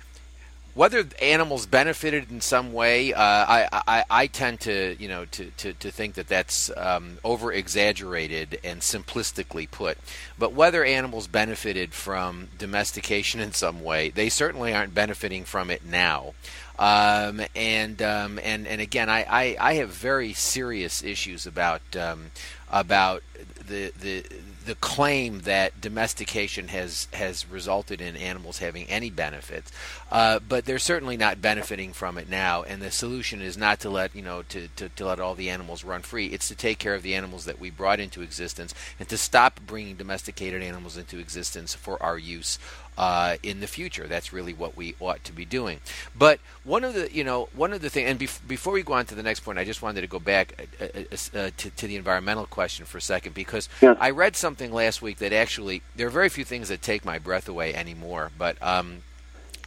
whether 0.78 1.04
animals 1.20 1.66
benefited 1.66 2.30
in 2.30 2.40
some 2.40 2.72
way, 2.72 3.12
uh, 3.12 3.20
I, 3.20 3.68
I, 3.88 4.04
I 4.12 4.28
tend 4.28 4.60
to 4.62 4.96
you 5.00 5.08
know 5.08 5.26
to, 5.26 5.50
to, 5.58 5.74
to 5.74 5.90
think 5.90 6.14
that 6.14 6.28
that's 6.28 6.70
um, 6.78 7.18
over 7.24 7.52
exaggerated 7.52 8.60
and 8.64 8.82
simplistically 8.82 9.70
put. 9.70 9.98
But 10.38 10.54
whether 10.54 10.86
animals 10.86 11.26
benefited 11.26 11.96
from 11.96 12.50
domestication 12.60 13.42
in 13.42 13.54
some 13.54 13.84
way, 13.84 14.12
they 14.12 14.30
certainly 14.30 14.72
aren't 14.72 14.94
benefiting 14.94 15.46
from 15.46 15.72
it 15.72 15.84
now. 15.84 16.36
Um, 16.78 17.42
and 17.56 18.00
um, 18.04 18.40
and 18.44 18.68
and 18.68 18.80
again, 18.80 19.10
I, 19.10 19.26
I, 19.28 19.58
I, 19.60 19.74
have 19.76 19.90
very 19.90 20.34
serious 20.34 21.04
issues 21.04 21.48
about 21.48 21.82
um, 21.96 22.30
about 22.72 23.24
the 23.68 23.92
the 24.00 24.24
the 24.68 24.76
claim 24.76 25.40
that 25.42 25.80
domestication 25.80 26.68
has 26.68 27.08
has 27.14 27.50
resulted 27.50 28.02
in 28.02 28.18
animals 28.18 28.60
having 28.60 28.86
any 28.88 29.10
benefits, 29.10 29.72
uh, 30.12 30.40
but 30.48 30.66
they're 30.66 30.78
certainly 30.78 31.16
not 31.16 31.42
benefiting 31.42 31.94
from 31.94 32.18
it 32.18 32.30
now. 32.30 32.64
And 32.64 32.82
the 32.82 32.92
solution 32.92 33.42
is 33.42 33.58
not 33.58 33.80
to 33.80 33.90
let 33.90 34.14
you 34.14 34.22
know 34.22 34.44
to, 34.50 34.68
to, 34.76 34.90
to 34.90 35.06
let 35.06 35.22
all 35.22 35.36
the 35.36 35.50
animals 35.50 35.86
run 35.86 36.02
free. 36.02 36.28
It's 36.28 36.50
to 36.50 36.56
take 36.56 36.80
care 36.80 36.94
of 36.94 37.02
the 37.02 37.16
animals 37.16 37.46
that 37.46 37.60
we 37.60 37.70
brought 37.70 38.02
into 38.02 38.22
existence 38.22 38.76
and 39.00 39.08
to 39.08 39.18
stop 39.18 39.62
bringing 39.66 39.96
domesticated 39.96 40.62
animals 40.62 40.98
into 40.98 41.18
existence 41.18 41.74
for 41.74 42.02
our 42.04 42.18
use 42.18 42.60
uh, 42.98 43.38
in 43.44 43.60
the 43.60 43.68
future. 43.68 44.08
That's 44.08 44.34
really 44.34 44.54
what 44.54 44.76
we 44.76 44.96
ought 45.00 45.24
to 45.26 45.34
be 45.34 45.46
doing. 45.46 45.80
But 46.18 46.40
one 46.64 46.84
of 46.84 46.94
the, 46.94 47.14
you 47.14 47.24
know, 47.24 47.50
one 47.56 47.74
of 47.74 47.82
the 47.82 47.90
things, 47.90 48.10
and 48.10 48.20
bef- 48.20 48.46
before 48.48 48.74
we 48.74 48.84
go 48.84 48.94
on 48.94 49.06
to 49.06 49.16
the 49.16 49.24
next 49.24 49.42
point, 49.42 49.60
I 49.60 49.64
just 49.64 49.82
wanted 49.82 50.02
to 50.02 50.08
go 50.08 50.20
back 50.20 50.68
uh, 50.82 50.86
uh, 50.86 51.00
uh, 51.38 51.50
to, 51.58 51.70
to, 51.70 51.88
the 51.88 51.96
environmental 51.96 52.46
question 52.46 52.86
for 52.86 52.98
a 52.98 53.02
second 53.02 53.36
because 53.36 53.70
yeah. 53.82 53.96
I 54.00 54.10
read 54.10 54.36
something 54.36 54.74
last 54.74 55.02
week 55.02 55.18
that 55.18 55.32
actually 55.32 55.82
there 55.96 56.08
are 56.08 56.12
very 56.12 56.30
few 56.30 56.44
things 56.44 56.70
that 56.70 56.82
take 56.82 57.06
my 57.06 57.20
breath 57.20 57.48
away 57.48 57.74
anymore, 57.74 58.32
but. 58.38 58.62
Um, 58.62 59.04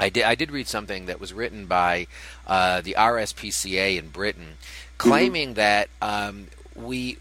I 0.02 0.08
did, 0.08 0.24
I 0.24 0.34
did 0.34 0.50
read 0.50 0.66
something 0.66 1.06
that 1.06 1.20
was 1.20 1.34
written 1.34 1.66
by 1.66 2.06
uh, 2.46 2.80
the 2.80 2.94
RSPCA 2.98 3.98
in 3.98 4.08
Britain, 4.08 4.56
mm-hmm. 4.56 4.96
claiming 4.96 5.48
mm-hmm. 5.48 5.54
that 5.56 5.90
um, 6.00 6.46
we 6.74 7.18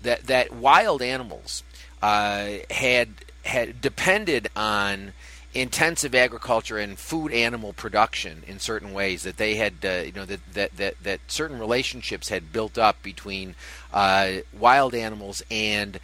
that 0.00 0.26
that 0.28 0.50
wild 0.50 1.02
animals 1.02 1.62
uh, 2.02 2.48
had 2.70 3.08
had 3.44 3.80
depended 3.80 4.48
on 4.56 5.12
intensive 5.54 6.14
agriculture 6.14 6.78
and 6.78 6.98
food 6.98 7.32
animal 7.32 7.72
production 7.72 8.42
in 8.46 8.58
certain 8.58 8.92
ways 8.92 9.22
that 9.22 9.36
they 9.36 9.54
had 9.54 9.74
uh, 9.84 10.02
you 10.04 10.12
know 10.12 10.24
that, 10.24 10.40
that 10.52 10.76
that 10.76 10.94
that 11.02 11.20
certain 11.28 11.58
relationships 11.58 12.28
had 12.28 12.52
built 12.52 12.76
up 12.76 13.02
between 13.02 13.54
uh, 13.92 14.32
wild 14.52 14.94
animals 14.94 15.42
and 15.50 16.00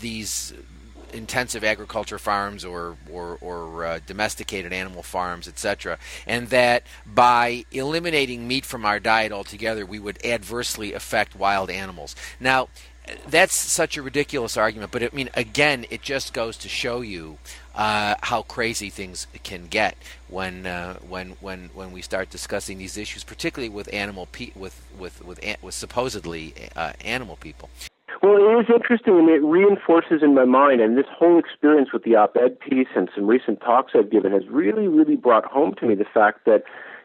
these 0.00 0.52
intensive 1.14 1.64
agriculture 1.64 2.18
farms 2.18 2.64
or 2.64 2.96
or, 3.10 3.38
or 3.40 3.84
uh, 3.84 4.00
domesticated 4.06 4.72
animal 4.72 5.02
farms, 5.02 5.48
etc., 5.48 5.98
and 6.26 6.48
that 6.48 6.84
by 7.06 7.64
eliminating 7.72 8.46
meat 8.46 8.64
from 8.64 8.84
our 8.84 9.00
diet 9.00 9.32
altogether, 9.32 9.86
we 9.86 9.98
would 9.98 10.24
adversely 10.24 10.92
affect 10.92 11.36
wild 11.36 11.70
animals. 11.70 12.14
Now, 12.38 12.68
that's 13.26 13.54
such 13.54 13.96
a 13.96 14.02
ridiculous 14.02 14.56
argument, 14.56 14.90
but 14.90 15.02
I 15.02 15.10
mean, 15.12 15.30
again, 15.34 15.86
it 15.90 16.02
just 16.02 16.32
goes 16.32 16.56
to 16.58 16.68
show 16.68 17.00
you 17.00 17.38
uh, 17.74 18.14
how 18.22 18.42
crazy 18.42 18.90
things 18.90 19.26
can 19.42 19.66
get 19.66 19.96
when 20.28 20.66
uh, 20.66 20.94
when 21.08 21.30
when 21.40 21.70
when 21.74 21.92
we 21.92 22.02
start 22.02 22.30
discussing 22.30 22.78
these 22.78 22.96
issues, 22.96 23.24
particularly 23.24 23.68
with 23.68 23.92
animal 23.92 24.26
pe- 24.32 24.52
with 24.54 24.82
with 24.98 25.24
with 25.24 25.40
with 25.62 25.74
supposedly 25.74 26.54
uh, 26.76 26.92
animal 27.04 27.36
people. 27.36 27.68
Well, 28.22 28.36
it 28.36 28.60
is 28.60 28.66
interesting, 28.74 29.18
and 29.18 29.28
it 29.28 29.42
reinforces 29.42 30.22
in 30.22 30.34
my 30.34 30.46
mind, 30.46 30.80
and 30.80 30.96
this 30.96 31.06
whole 31.10 31.38
experience 31.38 31.92
with 31.92 32.04
the 32.04 32.14
op-ed 32.14 32.58
piece 32.58 32.88
and 32.96 33.10
some 33.14 33.26
recent 33.26 33.60
talks 33.60 33.92
I've 33.94 34.10
given 34.10 34.32
has 34.32 34.46
really, 34.48 34.88
really 34.88 35.16
brought 35.16 35.44
home 35.44 35.74
to 35.80 35.86
me 35.86 35.94
the 35.94 36.06
fact 36.06 36.46
that 36.46 36.62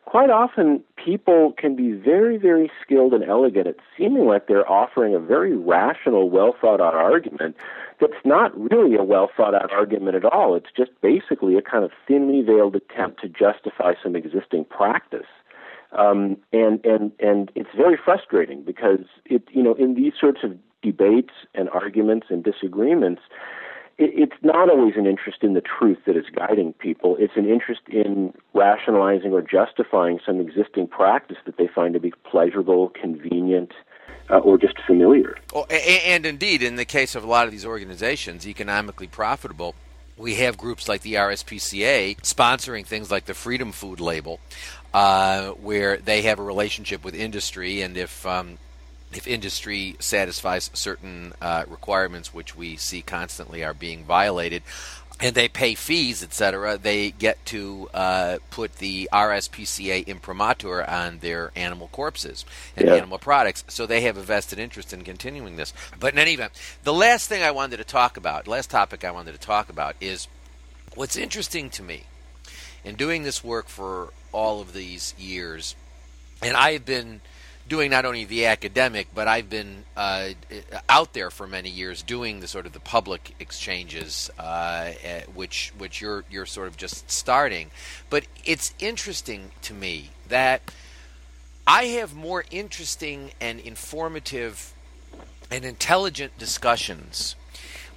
quite 0.10 0.32
often 0.32 0.84
people 0.96 1.54
can 1.56 1.76
be 1.76 1.92
very, 1.92 2.38
very 2.38 2.72
skilled 2.82 3.14
and 3.14 3.24
elegant 3.24 3.68
at 3.68 3.76
seeming 3.96 4.26
like 4.26 4.48
they're 4.48 4.70
offering 4.70 5.14
a 5.14 5.20
very 5.20 5.56
rational, 5.56 6.32
well 6.32 6.56
thought 6.60 6.82
out 6.82 6.96
argument 6.96 7.56
that's 8.02 8.26
not 8.26 8.58
really 8.60 8.96
a 8.96 9.04
well 9.04 9.30
thought 9.36 9.54
out 9.54 9.72
argument 9.72 10.16
at 10.16 10.26
all. 10.26 10.56
It's 10.56 10.72
just 10.76 10.90
basically 11.02 11.58
a 11.58 11.62
kind 11.62 11.84
of 11.84 11.92
thinly 12.08 12.42
veiled 12.42 12.76
attempt 12.76 13.22
to 13.22 13.30
justify 13.30 13.94
some 14.02 14.16
existing 14.16 14.66
practice. 14.66 15.28
Um, 15.92 16.38
and 16.52 16.84
and 16.86 17.12
and 17.20 17.52
it's 17.54 17.70
very 17.76 17.98
frustrating 18.04 18.64
because 18.64 19.06
it 19.26 19.44
you 19.52 19.62
know 19.62 19.76
in 19.76 19.94
these 19.94 20.14
sorts 20.20 20.40
of 20.44 20.58
debates 20.82 21.34
and 21.54 21.70
arguments 21.70 22.28
and 22.30 22.44
disagreements, 22.44 23.22
it's 24.00 24.36
not 24.42 24.70
always 24.70 24.96
an 24.96 25.06
interest 25.06 25.40
in 25.44 25.54
the 25.54 25.62
truth 25.62 25.98
that 26.06 26.16
is 26.16 26.26
guiding 26.34 26.72
people. 26.74 27.18
It's 27.20 27.36
an 27.36 27.50
interest 27.50 27.82
in 27.90 28.34
rationalizing 28.54 29.34
or 29.34 29.42
justifying 29.42 30.20
some 30.26 30.40
existing 30.40 30.88
practice 30.88 31.38
that 31.46 31.58
they 31.58 31.68
find 31.68 31.94
to 31.94 32.00
be 32.00 32.14
pleasurable, 32.24 32.90
convenient, 32.90 33.74
uh, 34.30 34.38
or 34.38 34.58
just 34.58 34.76
familiar. 34.88 35.36
Oh, 35.54 35.66
and, 35.70 36.02
and 36.04 36.26
indeed, 36.26 36.64
in 36.64 36.78
the 36.78 36.86
case 36.86 37.14
of 37.14 37.26
a 37.26 37.28
lot 37.28 37.46
of 37.46 37.52
these 37.52 37.66
organizations, 37.66 38.48
economically 38.48 39.08
profitable, 39.08 39.76
we 40.18 40.36
have 40.36 40.58
groups 40.58 40.88
like 40.88 41.02
the 41.02 41.16
RSPCA 41.16 42.22
sponsoring 42.22 42.86
things 42.86 43.12
like 43.12 43.26
the 43.26 43.34
Freedom 43.34 43.74
Food 43.74 44.00
label, 44.00 44.40
uh, 44.94 45.50
where 45.52 45.98
they 45.98 46.22
have 46.22 46.40
a 46.40 46.44
relationship 46.44 47.04
with 47.04 47.16
industry, 47.16 47.82
and 47.82 47.98
if 47.98 48.26
um, 48.26 48.60
if 49.14 49.28
industry 49.28 49.96
satisfies 50.00 50.70
certain 50.74 51.34
uh, 51.42 51.66
requirements, 51.68 52.34
which 52.34 52.56
we 52.56 52.76
see 52.76 53.02
constantly 53.02 53.64
are 53.64 53.74
being 53.74 54.04
violated, 54.04 54.64
and 55.20 55.36
they 55.36 55.50
pay 55.50 55.76
fees, 55.76 56.24
etc., 56.24 56.78
they 56.78 57.12
get 57.12 57.44
to 57.48 57.90
uh, 57.94 58.38
put 58.52 58.78
the 58.78 59.10
RSPCA 59.12 60.08
imprimatur 60.08 60.88
on 60.90 61.20
their 61.20 61.52
animal 61.56 61.90
corpses 61.90 62.46
and 62.78 62.88
yeah. 62.88 62.96
animal 62.96 63.18
products. 63.18 63.66
So 63.68 63.86
they 63.86 64.02
have 64.02 64.16
a 64.16 64.22
vested 64.22 64.60
interest 64.60 64.94
in 64.94 65.04
continuing 65.04 65.58
this. 65.58 65.74
But 66.00 66.14
in 66.14 66.20
any 66.20 66.34
event, 66.34 66.54
the 66.84 66.94
last 66.94 67.28
thing 67.28 67.44
I 67.44 67.52
wanted 67.52 67.78
to 67.78 67.84
talk 67.84 68.16
about, 68.16 68.48
last 68.48 68.70
topic 68.70 69.04
I 69.04 69.12
wanted 69.12 69.34
to 69.34 69.40
talk 69.40 69.70
about 69.70 69.96
is 70.00 70.28
what's 70.96 71.18
interesting 71.18 71.70
to 71.72 71.84
me 71.84 72.04
in 72.86 72.96
doing 72.96 73.24
this 73.24 73.44
work 73.44 73.68
for 73.68 74.14
all 74.32 74.62
of 74.62 74.74
these 74.74 75.14
years, 75.18 75.76
and 76.42 76.56
I've 76.56 76.86
been 76.86 77.20
doing 77.70 77.92
not 77.92 78.04
only 78.04 78.26
the 78.26 78.48
academic, 78.48 79.08
but 79.14 79.28
I've 79.28 79.50
been 79.50 79.86
uh, 79.96 80.30
out 80.90 81.14
there 81.14 81.30
for 81.30 81.48
many 81.48 81.70
years 81.70 82.02
doing 82.02 82.40
the 82.40 82.48
sort 82.48 82.66
of 82.66 82.74
the 82.74 82.80
public 82.80 83.36
exchanges, 83.40 84.30
uh, 84.38 84.92
eh, 85.04 85.22
which 85.34 85.72
which 85.78 86.02
you're 86.02 86.26
you're 86.30 86.48
sort 86.48 86.68
of 86.68 86.76
just 86.76 87.10
starting. 87.10 87.72
But 88.10 88.26
it's 88.44 88.74
interesting 88.80 89.52
to 89.62 89.74
me 89.74 90.10
that 90.28 90.74
I 91.66 91.84
have 91.86 92.16
more 92.16 92.44
interesting 92.52 93.32
and 93.40 93.60
informative 93.60 94.74
and 95.52 95.64
intelligent 95.64 96.38
discussions 96.38 97.36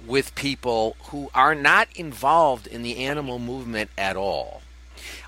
with 0.05 0.35
people 0.35 0.95
who 1.09 1.29
are 1.33 1.55
not 1.55 1.87
involved 1.95 2.67
in 2.67 2.83
the 2.83 2.97
animal 2.97 3.39
movement 3.39 3.89
at 3.97 4.15
all 4.15 4.62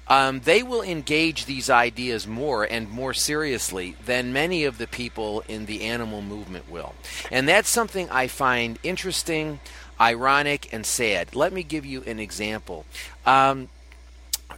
um, 0.07 0.41
they 0.41 0.61
will 0.63 0.81
engage 0.81 1.45
these 1.45 1.69
ideas 1.69 2.27
more 2.27 2.63
and 2.63 2.89
more 2.89 3.13
seriously 3.13 3.95
than 4.05 4.33
many 4.33 4.63
of 4.63 4.77
the 4.77 4.87
people 4.87 5.43
in 5.47 5.65
the 5.65 5.83
animal 5.83 6.21
movement 6.21 6.69
will. 6.69 6.93
And 7.31 7.47
that's 7.47 7.69
something 7.69 8.09
I 8.09 8.27
find 8.27 8.77
interesting, 8.83 9.59
ironic, 9.99 10.71
and 10.73 10.85
sad. 10.85 11.35
Let 11.35 11.53
me 11.53 11.63
give 11.63 11.85
you 11.85 12.03
an 12.03 12.19
example. 12.19 12.85
Um, 13.25 13.69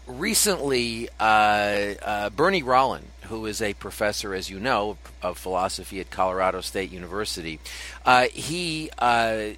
recently, 0.06 1.10
uh, 1.20 1.94
uh, 2.02 2.30
Bernie 2.30 2.64
Rollin, 2.64 3.04
who 3.24 3.46
is 3.46 3.62
a 3.62 3.74
professor, 3.74 4.34
as 4.34 4.50
you 4.50 4.60
know, 4.60 4.98
of 5.22 5.38
philosophy 5.38 6.00
at 6.00 6.10
Colorado 6.10 6.62
State 6.62 6.92
University, 6.92 7.60
uh, 8.06 8.28
he 8.34 8.90
uh, 9.00 9.50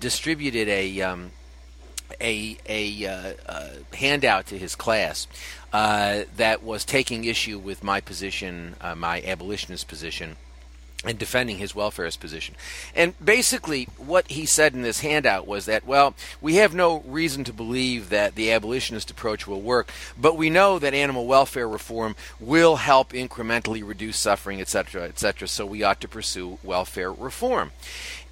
distributed 0.00 0.68
a 0.68 1.00
um, 1.02 1.30
a 2.20 2.56
a 2.66 3.06
uh, 3.06 3.32
uh, 3.46 3.68
handout 3.94 4.46
to 4.46 4.58
his 4.58 4.74
class 4.74 5.26
uh, 5.72 6.22
that 6.36 6.62
was 6.62 6.84
taking 6.84 7.24
issue 7.24 7.58
with 7.58 7.84
my 7.84 8.00
position, 8.00 8.76
uh, 8.80 8.94
my 8.94 9.20
abolitionist 9.22 9.88
position. 9.88 10.36
And 11.04 11.18
defending 11.18 11.58
his 11.58 11.72
welfarist 11.72 12.18
position. 12.18 12.56
And 12.92 13.14
basically, 13.24 13.86
what 13.96 14.28
he 14.28 14.44
said 14.44 14.72
in 14.72 14.82
this 14.82 15.00
handout 15.00 15.46
was 15.46 15.66
that, 15.66 15.86
well, 15.86 16.14
we 16.40 16.56
have 16.56 16.74
no 16.74 17.00
reason 17.06 17.44
to 17.44 17.52
believe 17.52 18.08
that 18.08 18.34
the 18.34 18.50
abolitionist 18.50 19.10
approach 19.10 19.46
will 19.46 19.60
work, 19.60 19.92
but 20.18 20.36
we 20.36 20.50
know 20.50 20.80
that 20.80 20.94
animal 20.94 21.26
welfare 21.26 21.68
reform 21.68 22.16
will 22.40 22.76
help 22.76 23.12
incrementally 23.12 23.86
reduce 23.86 24.16
suffering, 24.16 24.60
etc., 24.60 25.02
etc., 25.02 25.46
so 25.46 25.64
we 25.64 25.84
ought 25.84 26.00
to 26.00 26.08
pursue 26.08 26.58
welfare 26.64 27.12
reform. 27.12 27.70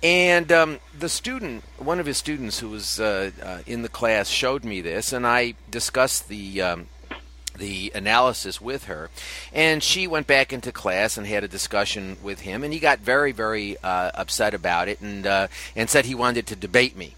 And 0.04 0.52
um, 0.52 0.80
the 0.96 1.08
student, 1.08 1.64
one 1.78 1.98
of 1.98 2.04
his 2.04 2.18
students 2.18 2.58
who 2.58 2.68
was 2.68 3.00
uh, 3.00 3.30
uh, 3.42 3.60
in 3.66 3.80
the 3.80 3.88
class, 3.88 4.28
showed 4.28 4.62
me 4.62 4.82
this, 4.82 5.14
and 5.14 5.26
I 5.26 5.54
discussed 5.70 6.28
the 6.28 6.60
um, 6.60 6.88
the 7.56 7.90
analysis 7.94 8.60
with 8.60 8.84
her, 8.84 9.08
and 9.50 9.82
she 9.82 10.06
went 10.06 10.26
back 10.26 10.52
into 10.52 10.72
class 10.72 11.16
and 11.16 11.26
had 11.26 11.42
a 11.42 11.48
discussion 11.48 12.18
with 12.22 12.40
him, 12.40 12.62
and 12.62 12.74
he 12.74 12.80
got 12.80 12.98
very, 12.98 13.32
very 13.32 13.78
uh, 13.82 14.10
upset 14.12 14.52
about 14.52 14.88
it, 14.88 15.00
and 15.00 15.26
uh, 15.26 15.48
and 15.74 15.88
said 15.88 16.04
he 16.04 16.14
wanted 16.14 16.46
to 16.48 16.56
debate 16.56 16.94
me. 16.94 17.14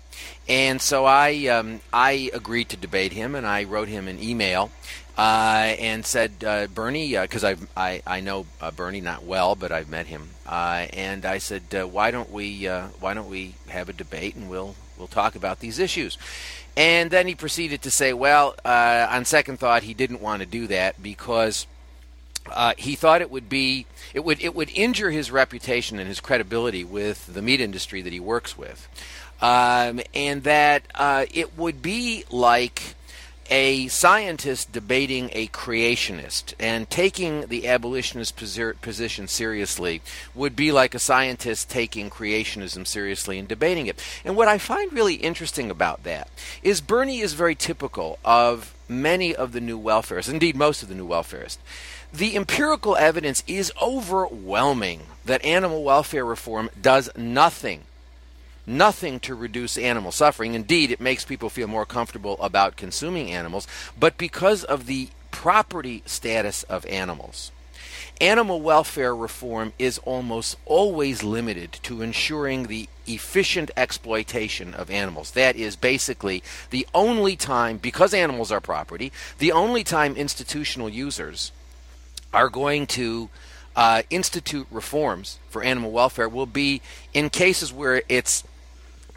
And 0.48 0.80
so 0.80 1.06
I 1.06 1.48
um, 1.48 1.80
I 1.92 2.30
agreed 2.32 2.68
to 2.68 2.76
debate 2.76 3.12
him, 3.12 3.34
and 3.34 3.48
I 3.48 3.64
wrote 3.64 3.88
him 3.88 4.06
an 4.06 4.22
email 4.22 4.70
uh, 5.16 5.74
and 5.78 6.04
said, 6.04 6.32
uh, 6.46 6.66
Bernie, 6.66 7.16
because 7.16 7.42
uh, 7.42 7.56
I 7.76 8.02
I 8.06 8.20
know 8.20 8.46
uh, 8.60 8.70
Bernie 8.70 9.00
not 9.00 9.24
well, 9.24 9.54
but 9.54 9.72
I've 9.72 9.88
met 9.88 10.06
him, 10.06 10.30
uh, 10.46 10.86
and 10.92 11.24
I 11.24 11.38
said, 11.38 11.62
uh, 11.74 11.86
why 11.86 12.10
don't 12.10 12.30
we 12.30 12.66
why 13.00 13.14
don't 13.14 13.30
we 13.30 13.54
have 13.68 13.88
a 13.88 13.94
debate 13.94 14.36
and 14.36 14.50
we'll 14.50 14.74
we'll 14.98 15.06
talk 15.06 15.34
about 15.34 15.60
these 15.60 15.78
issues. 15.78 16.18
And 16.76 17.10
then 17.10 17.26
he 17.26 17.34
proceeded 17.34 17.80
to 17.82 17.90
say, 17.90 18.12
well, 18.12 18.54
on 18.66 19.24
second 19.24 19.58
thought, 19.58 19.84
he 19.84 19.94
didn't 19.94 20.20
want 20.20 20.40
to 20.40 20.46
do 20.46 20.66
that 20.66 21.02
because 21.02 21.66
he 22.76 22.94
thought 22.94 23.22
it 23.22 23.30
would 23.30 23.48
be 23.48 23.86
it 24.12 24.22
would 24.22 24.42
it 24.42 24.54
would 24.54 24.68
injure 24.74 25.10
his 25.10 25.30
reputation 25.30 25.98
and 25.98 26.08
his 26.08 26.20
credibility 26.20 26.84
with 26.84 27.32
the 27.32 27.40
meat 27.40 27.62
industry 27.62 28.02
that 28.02 28.12
he 28.12 28.20
works 28.20 28.58
with, 28.58 28.86
um, 29.40 30.02
and 30.12 30.42
that 30.42 30.82
it 31.32 31.56
would 31.56 31.80
be 31.80 32.24
like 32.30 32.96
a 33.50 33.88
scientist 33.88 34.72
debating 34.72 35.30
a 35.32 35.48
creationist 35.48 36.54
and 36.58 36.88
taking 36.90 37.46
the 37.46 37.68
abolitionist 37.68 38.36
position 38.36 39.28
seriously 39.28 40.02
would 40.34 40.56
be 40.56 40.72
like 40.72 40.94
a 40.94 40.98
scientist 40.98 41.70
taking 41.70 42.10
creationism 42.10 42.86
seriously 42.86 43.38
and 43.38 43.48
debating 43.48 43.86
it. 43.86 44.02
And 44.24 44.36
what 44.36 44.48
I 44.48 44.58
find 44.58 44.92
really 44.92 45.14
interesting 45.14 45.70
about 45.70 46.04
that 46.04 46.28
is 46.62 46.80
Bernie 46.80 47.20
is 47.20 47.34
very 47.34 47.54
typical 47.54 48.18
of 48.24 48.74
many 48.88 49.34
of 49.34 49.52
the 49.52 49.60
new 49.60 49.78
welfarists, 49.78 50.30
indeed 50.30 50.56
most 50.56 50.82
of 50.82 50.88
the 50.88 50.94
new 50.94 51.06
welfarists 51.06 51.58
the 52.12 52.36
empirical 52.36 52.96
evidence 52.96 53.42
is 53.46 53.72
overwhelming 53.80 55.02
that 55.24 55.44
animal 55.44 55.82
welfare 55.82 56.24
reform 56.24 56.70
does 56.80 57.10
nothing 57.16 57.82
nothing 58.66 59.20
to 59.20 59.34
reduce 59.34 59.78
animal 59.78 60.12
suffering. 60.12 60.54
Indeed, 60.54 60.90
it 60.90 61.00
makes 61.00 61.24
people 61.24 61.50
feel 61.50 61.68
more 61.68 61.86
comfortable 61.86 62.36
about 62.40 62.76
consuming 62.76 63.30
animals, 63.30 63.66
but 63.98 64.18
because 64.18 64.64
of 64.64 64.86
the 64.86 65.08
property 65.30 66.02
status 66.06 66.62
of 66.64 66.86
animals. 66.86 67.52
Animal 68.20 68.62
welfare 68.62 69.14
reform 69.14 69.74
is 69.78 69.98
almost 69.98 70.56
always 70.64 71.22
limited 71.22 71.72
to 71.82 72.00
ensuring 72.00 72.64
the 72.64 72.88
efficient 73.06 73.70
exploitation 73.76 74.72
of 74.72 74.90
animals. 74.90 75.32
That 75.32 75.54
is 75.54 75.76
basically 75.76 76.42
the 76.70 76.86
only 76.94 77.36
time, 77.36 77.76
because 77.76 78.14
animals 78.14 78.50
are 78.50 78.60
property, 78.60 79.12
the 79.38 79.52
only 79.52 79.84
time 79.84 80.16
institutional 80.16 80.88
users 80.88 81.52
are 82.32 82.48
going 82.48 82.86
to 82.86 83.28
uh, 83.76 84.02
institute 84.08 84.66
reforms 84.70 85.38
for 85.50 85.62
animal 85.62 85.90
welfare 85.90 86.28
will 86.28 86.46
be 86.46 86.80
in 87.12 87.28
cases 87.28 87.72
where 87.72 88.02
it's 88.08 88.42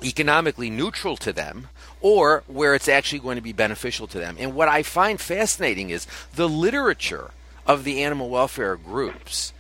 economically 0.04 0.70
neutral 0.70 1.18
to 1.18 1.34
them 1.34 1.68
or 2.02 2.43
where 2.47 2.76
it's 2.76 2.88
actually 2.88 3.20
going 3.20 3.36
to 3.36 3.41
be 3.41 3.54
beneficial 3.54 4.08
to 4.08 4.20
them. 4.20 4.38
And 4.39 4.56
what 4.56 4.68
I 4.68 4.84
find 4.84 5.20
fascinating 5.20 5.89
is 5.89 6.08
the 6.36 6.50
literature 6.50 7.32
of 7.66 7.84
the 7.84 8.02
animal 8.04 8.30
welfare 8.30 8.76
groups 8.76 9.54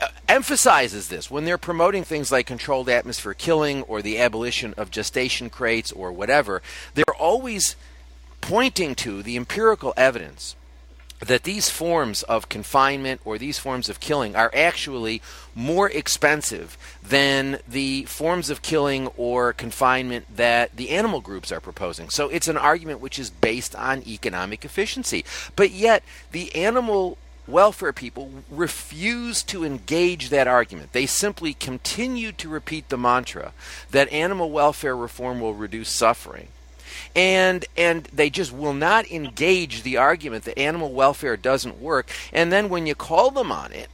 uh, 0.00 0.08
emphasizes 0.28 1.08
this 1.08 1.30
when 1.30 1.44
they're 1.44 1.58
promoting 1.58 2.04
things 2.04 2.30
like 2.30 2.46
controlled 2.46 2.88
atmosphere 2.88 3.34
killing 3.34 3.82
or 3.84 4.02
the 4.02 4.18
abolition 4.18 4.74
of 4.76 4.90
gestation 4.90 5.48
crates 5.48 5.92
or 5.92 6.12
whatever 6.12 6.62
they're 6.94 7.04
always 7.18 7.76
pointing 8.40 8.94
to 8.94 9.22
the 9.22 9.36
empirical 9.36 9.94
evidence 9.96 10.56
that 11.24 11.44
these 11.44 11.70
forms 11.70 12.22
of 12.24 12.48
confinement 12.48 13.20
or 13.24 13.38
these 13.38 13.58
forms 13.58 13.88
of 13.88 14.00
killing 14.00 14.36
are 14.36 14.50
actually 14.54 15.22
more 15.54 15.90
expensive 15.90 16.76
than 17.02 17.58
the 17.66 18.04
forms 18.04 18.50
of 18.50 18.62
killing 18.62 19.06
or 19.16 19.52
confinement 19.52 20.26
that 20.34 20.76
the 20.76 20.90
animal 20.90 21.20
groups 21.20 21.50
are 21.50 21.60
proposing. 21.60 22.08
So 22.10 22.28
it's 22.28 22.48
an 22.48 22.56
argument 22.56 23.00
which 23.00 23.18
is 23.18 23.30
based 23.30 23.74
on 23.74 24.06
economic 24.06 24.64
efficiency. 24.64 25.24
But 25.56 25.70
yet, 25.70 26.02
the 26.32 26.54
animal 26.54 27.18
welfare 27.46 27.92
people 27.92 28.30
refuse 28.50 29.42
to 29.42 29.64
engage 29.64 30.30
that 30.30 30.46
argument. 30.46 30.92
They 30.92 31.06
simply 31.06 31.52
continue 31.54 32.32
to 32.32 32.48
repeat 32.48 32.88
the 32.88 32.98
mantra 32.98 33.52
that 33.90 34.10
animal 34.12 34.50
welfare 34.50 34.96
reform 34.96 35.40
will 35.40 35.54
reduce 35.54 35.90
suffering 35.90 36.48
and 37.14 37.64
and 37.76 38.04
they 38.06 38.30
just 38.30 38.52
will 38.52 38.74
not 38.74 39.10
engage 39.10 39.82
the 39.82 39.96
argument 39.96 40.44
that 40.44 40.58
animal 40.58 40.92
welfare 40.92 41.36
doesn't 41.36 41.80
work. 41.80 42.10
And 42.32 42.52
then 42.52 42.68
when 42.68 42.86
you 42.86 42.94
call 42.94 43.30
them 43.30 43.52
on 43.52 43.72
it, 43.72 43.88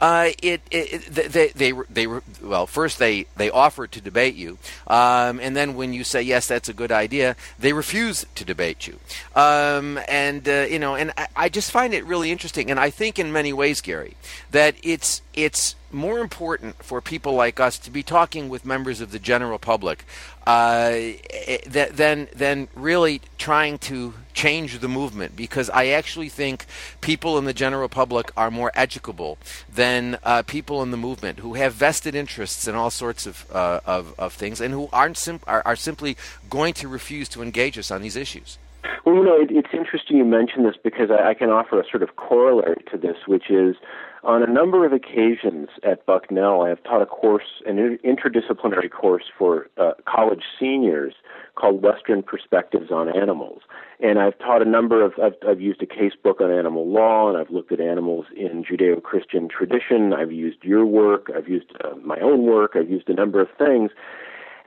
uh, 0.00 0.30
it, 0.42 0.60
it, 0.70 1.06
they, 1.06 1.48
they, 1.48 1.72
they, 1.88 2.06
well, 2.42 2.66
first 2.66 2.98
they, 2.98 3.26
they 3.36 3.50
offer 3.50 3.86
to 3.86 4.00
debate 4.00 4.34
you, 4.34 4.58
um, 4.86 5.40
and 5.40 5.56
then 5.56 5.74
when 5.74 5.92
you 5.92 6.04
say 6.04 6.20
yes, 6.20 6.46
that's 6.46 6.68
a 6.68 6.74
good 6.74 6.92
idea, 6.92 7.34
they 7.58 7.72
refuse 7.72 8.26
to 8.34 8.44
debate 8.44 8.86
you. 8.86 8.98
Um, 9.34 9.98
and 10.08 10.46
uh, 10.48 10.66
you 10.68 10.78
know, 10.78 10.94
and 10.96 11.12
I, 11.16 11.28
I, 11.36 11.48
just 11.48 11.70
find 11.70 11.94
it 11.94 12.04
really 12.04 12.30
interesting, 12.30 12.70
and 12.70 12.78
I 12.78 12.90
think 12.90 13.18
in 13.18 13.32
many 13.32 13.52
ways, 13.52 13.80
Gary, 13.80 14.16
that 14.50 14.74
it's 14.82 15.22
it's 15.32 15.76
more 15.90 16.18
important 16.18 16.82
for 16.82 17.00
people 17.00 17.32
like 17.32 17.58
us 17.58 17.78
to 17.78 17.90
be 17.90 18.02
talking 18.02 18.48
with 18.48 18.66
members 18.66 19.00
of 19.00 19.12
the 19.12 19.18
general 19.18 19.58
public 19.58 20.04
uh, 20.46 20.90
eh, 20.92 21.58
than 21.66 22.28
than 22.34 22.68
really 22.74 23.20
trying 23.38 23.78
to 23.78 24.14
change 24.36 24.78
the 24.80 24.88
movement 24.88 25.34
because 25.34 25.70
I 25.70 25.88
actually 25.88 26.28
think 26.28 26.66
people 27.00 27.38
in 27.38 27.46
the 27.46 27.54
general 27.54 27.88
public 27.88 28.30
are 28.36 28.50
more 28.50 28.70
educable 28.74 29.38
than 29.72 30.18
uh, 30.22 30.42
people 30.42 30.82
in 30.82 30.90
the 30.90 30.96
movement 30.98 31.40
who 31.40 31.54
have 31.54 31.72
vested 31.72 32.14
interests 32.14 32.68
in 32.68 32.74
all 32.74 32.90
sorts 32.90 33.26
of 33.26 33.50
uh, 33.50 33.80
of, 33.86 34.14
of, 34.18 34.34
things 34.34 34.60
and 34.60 34.74
who 34.74 34.88
aren't 34.92 35.16
sim- 35.16 35.40
are, 35.46 35.62
are 35.64 35.74
simply 35.74 36.16
going 36.50 36.74
to 36.74 36.86
refuse 36.86 37.28
to 37.30 37.42
engage 37.42 37.78
us 37.78 37.90
on 37.90 38.02
these 38.02 38.14
issues. 38.14 38.58
Well, 39.04 39.14
you 39.14 39.24
know, 39.24 39.40
it, 39.40 39.50
it's 39.50 39.72
interesting 39.72 40.18
you 40.18 40.24
mention 40.24 40.64
this 40.64 40.76
because 40.82 41.10
I, 41.10 41.30
I 41.30 41.34
can 41.34 41.48
offer 41.48 41.80
a 41.80 41.84
sort 41.90 42.02
of 42.02 42.16
corollary 42.16 42.84
to 42.92 42.98
this, 42.98 43.16
which 43.26 43.50
is 43.50 43.76
on 44.22 44.42
a 44.42 44.46
number 44.46 44.84
of 44.84 44.92
occasions 44.92 45.68
at 45.82 46.04
Bucknell, 46.04 46.62
I 46.62 46.68
have 46.68 46.82
taught 46.82 47.00
a 47.00 47.06
course, 47.06 47.62
an 47.64 47.98
interdisciplinary 48.04 48.90
course 48.90 49.24
for 49.38 49.68
uh, 49.78 49.92
college 50.04 50.42
seniors 50.58 51.14
called 51.56 51.82
Western 51.82 52.22
Perspectives 52.22 52.90
on 52.90 53.08
Animals. 53.08 53.62
And 54.00 54.18
I've 54.18 54.38
taught 54.38 54.62
a 54.62 54.68
number 54.68 55.04
of, 55.04 55.14
I've, 55.22 55.34
I've 55.48 55.60
used 55.60 55.82
a 55.82 55.86
case 55.86 56.12
book 56.22 56.40
on 56.40 56.52
animal 56.52 56.88
law, 56.88 57.28
and 57.28 57.36
I've 57.36 57.50
looked 57.50 57.72
at 57.72 57.80
animals 57.80 58.26
in 58.36 58.64
Judeo 58.64 59.02
Christian 59.02 59.48
tradition. 59.48 60.12
I've 60.12 60.32
used 60.32 60.58
your 60.62 60.86
work, 60.86 61.28
I've 61.34 61.48
used 61.48 61.72
uh, 61.82 61.96
my 61.96 62.18
own 62.20 62.44
work, 62.44 62.72
I've 62.74 62.90
used 62.90 63.08
a 63.08 63.14
number 63.14 63.40
of 63.40 63.48
things. 63.58 63.90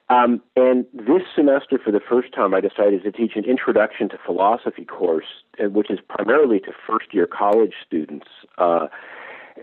Um, 0.10 0.42
and 0.56 0.86
this 0.92 1.22
semester, 1.36 1.80
for 1.84 1.92
the 1.92 2.00
first 2.00 2.34
time, 2.34 2.56
I 2.56 2.62
decided 2.62 3.04
to 3.04 3.12
teach 3.12 3.34
an 3.36 3.46
introduction 3.46 4.10
to 4.10 4.18
philosophy 4.26 4.84
course, 4.84 5.44
uh, 5.64 5.70
which 5.70 5.92
is 5.92 6.00
primarily 6.10 6.60
to 6.62 6.72
first 6.88 7.14
year 7.14 7.28
college 7.28 7.74
students. 7.86 8.26
Uh, 8.58 8.88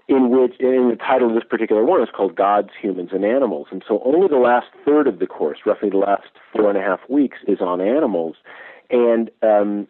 in 0.08 0.30
which 0.30 0.54
in 0.60 0.88
the 0.90 0.96
title 0.96 1.28
of 1.28 1.34
this 1.34 1.44
particular 1.48 1.84
one 1.84 2.00
is 2.00 2.08
called 2.14 2.36
Gods, 2.36 2.70
Humans, 2.80 3.10
and 3.12 3.24
Animals. 3.24 3.66
And 3.70 3.82
so 3.86 4.00
only 4.04 4.28
the 4.28 4.36
last 4.36 4.66
third 4.84 5.08
of 5.08 5.18
the 5.18 5.26
course, 5.26 5.58
roughly 5.66 5.90
the 5.90 5.96
last 5.96 6.28
four 6.52 6.68
and 6.68 6.78
a 6.78 6.82
half 6.82 7.00
weeks, 7.08 7.38
is 7.48 7.60
on 7.60 7.80
animals. 7.80 8.36
And 8.88 9.30
um, 9.42 9.88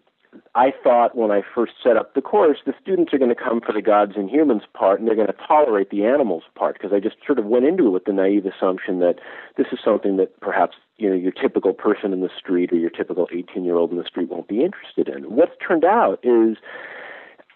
I 0.54 0.72
thought 0.82 1.16
when 1.16 1.30
I 1.30 1.42
first 1.54 1.74
set 1.82 1.96
up 1.96 2.14
the 2.14 2.22
course, 2.22 2.58
the 2.64 2.74
students 2.80 3.12
are 3.12 3.18
going 3.18 3.34
to 3.34 3.40
come 3.40 3.60
for 3.60 3.72
the 3.72 3.82
gods 3.82 4.12
and 4.16 4.30
humans 4.30 4.62
part, 4.72 4.98
and 4.98 5.08
they're 5.08 5.14
going 5.14 5.26
to 5.26 5.46
tolerate 5.46 5.90
the 5.90 6.04
animals 6.04 6.44
part, 6.54 6.76
because 6.78 6.92
I 6.92 7.00
just 7.00 7.16
sort 7.24 7.38
of 7.38 7.44
went 7.44 7.66
into 7.66 7.86
it 7.86 7.90
with 7.90 8.04
the 8.04 8.12
naive 8.12 8.46
assumption 8.46 9.00
that 9.00 9.16
this 9.56 9.66
is 9.72 9.78
something 9.84 10.16
that 10.16 10.40
perhaps 10.40 10.76
you 10.96 11.08
know 11.08 11.14
your 11.14 11.32
typical 11.32 11.74
person 11.74 12.12
in 12.12 12.20
the 12.20 12.30
street 12.38 12.72
or 12.72 12.76
your 12.76 12.90
typical 12.90 13.28
18 13.30 13.64
year 13.64 13.76
old 13.76 13.90
in 13.90 13.98
the 13.98 14.04
street 14.04 14.30
won't 14.30 14.48
be 14.48 14.64
interested 14.64 15.08
in. 15.08 15.24
What's 15.24 15.52
turned 15.66 15.84
out 15.84 16.18
is 16.22 16.56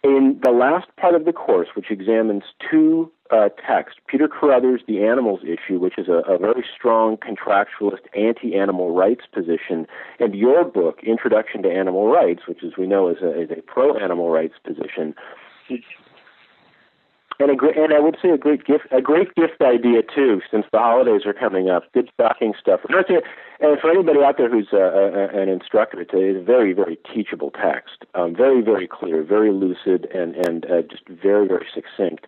in 0.03 0.40
the 0.42 0.51
last 0.51 0.88
part 0.96 1.14
of 1.14 1.24
the 1.24 1.32
course, 1.32 1.68
which 1.74 1.90
examines 1.90 2.42
two 2.70 3.11
uh, 3.30 3.48
texts, 3.66 4.01
Peter 4.07 4.28
Carruthers' 4.28 4.80
The 4.88 5.05
Animals 5.05 5.40
Issue, 5.44 5.78
which 5.78 5.98
is 5.98 6.09
a, 6.09 6.22
a 6.26 6.38
very 6.38 6.64
strong 6.76 7.16
contractualist 7.16 8.07
anti 8.16 8.55
animal 8.57 8.94
rights 8.94 9.24
position, 9.32 9.86
and 10.18 10.34
your 10.34 10.64
book, 10.64 11.01
Introduction 11.03 11.62
to 11.62 11.70
Animal 11.70 12.09
Rights, 12.09 12.42
which, 12.48 12.64
as 12.64 12.72
we 12.78 12.86
know, 12.86 13.09
is 13.09 13.18
a, 13.22 13.42
is 13.42 13.51
a 13.51 13.62
pro 13.62 13.96
animal 13.96 14.30
rights 14.30 14.55
position, 14.64 15.14
and 17.41 17.51
a 17.51 17.57
great, 17.57 17.76
and 17.76 17.93
I 17.93 18.01
would 18.01 18.16
say 18.22 18.30
a 18.30 18.38
great 18.38 18.64
gift, 18.64 18.86
a 18.91 19.01
great 19.01 19.34
gift 19.34 19.61
idea 19.61 20.03
too, 20.03 20.41
since 20.51 20.66
the 20.72 20.78
holidays 20.78 21.22
are 21.26 21.32
coming 21.32 21.68
up. 21.70 21.91
Good 21.93 22.11
stocking 22.14 22.55
stuff. 22.61 22.80
And 22.88 23.78
for 23.80 23.91
anybody 23.91 24.20
out 24.20 24.36
there 24.38 24.51
who's 24.51 24.68
a, 24.72 24.76
a, 24.76 25.41
an 25.43 25.49
instructor, 25.49 26.01
it's 26.01 26.14
a, 26.14 26.43
very, 26.43 26.72
very 26.72 26.99
teachable 27.12 27.51
text. 27.51 28.05
Um, 28.14 28.34
very, 28.34 28.62
very 28.62 28.86
clear, 28.86 29.22
very 29.22 29.53
lucid, 29.53 30.07
and 30.14 30.34
and 30.36 30.64
uh, 30.66 30.82
just 30.82 31.09
very, 31.09 31.49
very 31.49 31.66
succinct. 31.74 32.26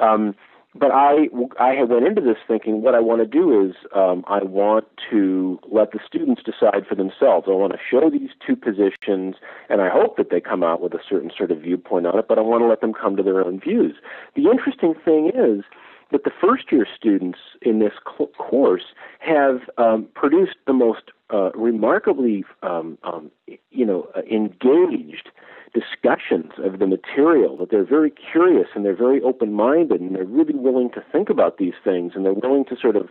Um, 0.00 0.34
but 0.74 0.90
I, 0.90 1.28
I 1.58 1.82
went 1.84 2.06
into 2.06 2.20
this 2.20 2.36
thinking 2.48 2.82
what 2.82 2.94
I 2.94 3.00
want 3.00 3.20
to 3.20 3.26
do 3.26 3.68
is 3.68 3.76
um, 3.94 4.24
I 4.26 4.42
want 4.42 4.86
to 5.10 5.60
let 5.70 5.92
the 5.92 6.00
students 6.04 6.42
decide 6.42 6.86
for 6.88 6.96
themselves. 6.96 7.46
I 7.48 7.52
want 7.52 7.72
to 7.72 7.78
show 7.78 8.10
these 8.10 8.30
two 8.44 8.56
positions, 8.56 9.36
and 9.68 9.80
I 9.80 9.88
hope 9.88 10.16
that 10.16 10.30
they 10.30 10.40
come 10.40 10.64
out 10.64 10.80
with 10.80 10.92
a 10.92 11.00
certain 11.08 11.30
sort 11.36 11.52
of 11.52 11.60
viewpoint 11.60 12.06
on 12.06 12.18
it, 12.18 12.26
but 12.28 12.38
I 12.38 12.42
want 12.42 12.62
to 12.62 12.66
let 12.66 12.80
them 12.80 12.92
come 12.92 13.16
to 13.16 13.22
their 13.22 13.40
own 13.40 13.60
views. 13.60 13.94
The 14.34 14.50
interesting 14.50 14.94
thing 15.04 15.30
is 15.34 15.64
that 16.10 16.24
the 16.24 16.32
first 16.40 16.72
year 16.72 16.86
students 16.94 17.38
in 17.62 17.78
this 17.78 17.92
cl- 18.04 18.30
course 18.38 18.94
have 19.20 19.60
um, 19.78 20.08
produced 20.14 20.56
the 20.66 20.72
most 20.72 21.12
uh, 21.32 21.50
remarkably, 21.52 22.44
um, 22.62 22.98
um 23.04 23.30
you 23.70 23.86
know, 23.86 24.08
uh, 24.16 24.22
engaged 24.30 25.30
discussions 25.74 26.52
of 26.58 26.78
the 26.78 26.86
material, 26.86 27.56
that 27.58 27.70
they're 27.70 27.84
very 27.84 28.10
curious 28.10 28.68
and 28.74 28.84
they're 28.84 28.96
very 28.96 29.20
open 29.22 29.52
minded 29.52 30.00
and 30.00 30.14
they're 30.14 30.24
really 30.24 30.54
willing 30.54 30.88
to 30.90 31.04
think 31.12 31.28
about 31.28 31.58
these 31.58 31.74
things 31.82 32.12
and 32.14 32.24
they're 32.24 32.32
willing 32.32 32.64
to 32.64 32.76
sort 32.80 32.96
of 32.96 33.08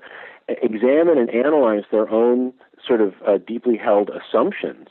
examine 0.47 1.18
and 1.18 1.30
analyze 1.30 1.84
their 1.91 2.09
own 2.09 2.53
sort 2.86 3.01
of 3.01 3.14
uh, 3.28 3.38
deeply 3.45 3.78
held 3.78 4.09
assumptions 4.09 4.88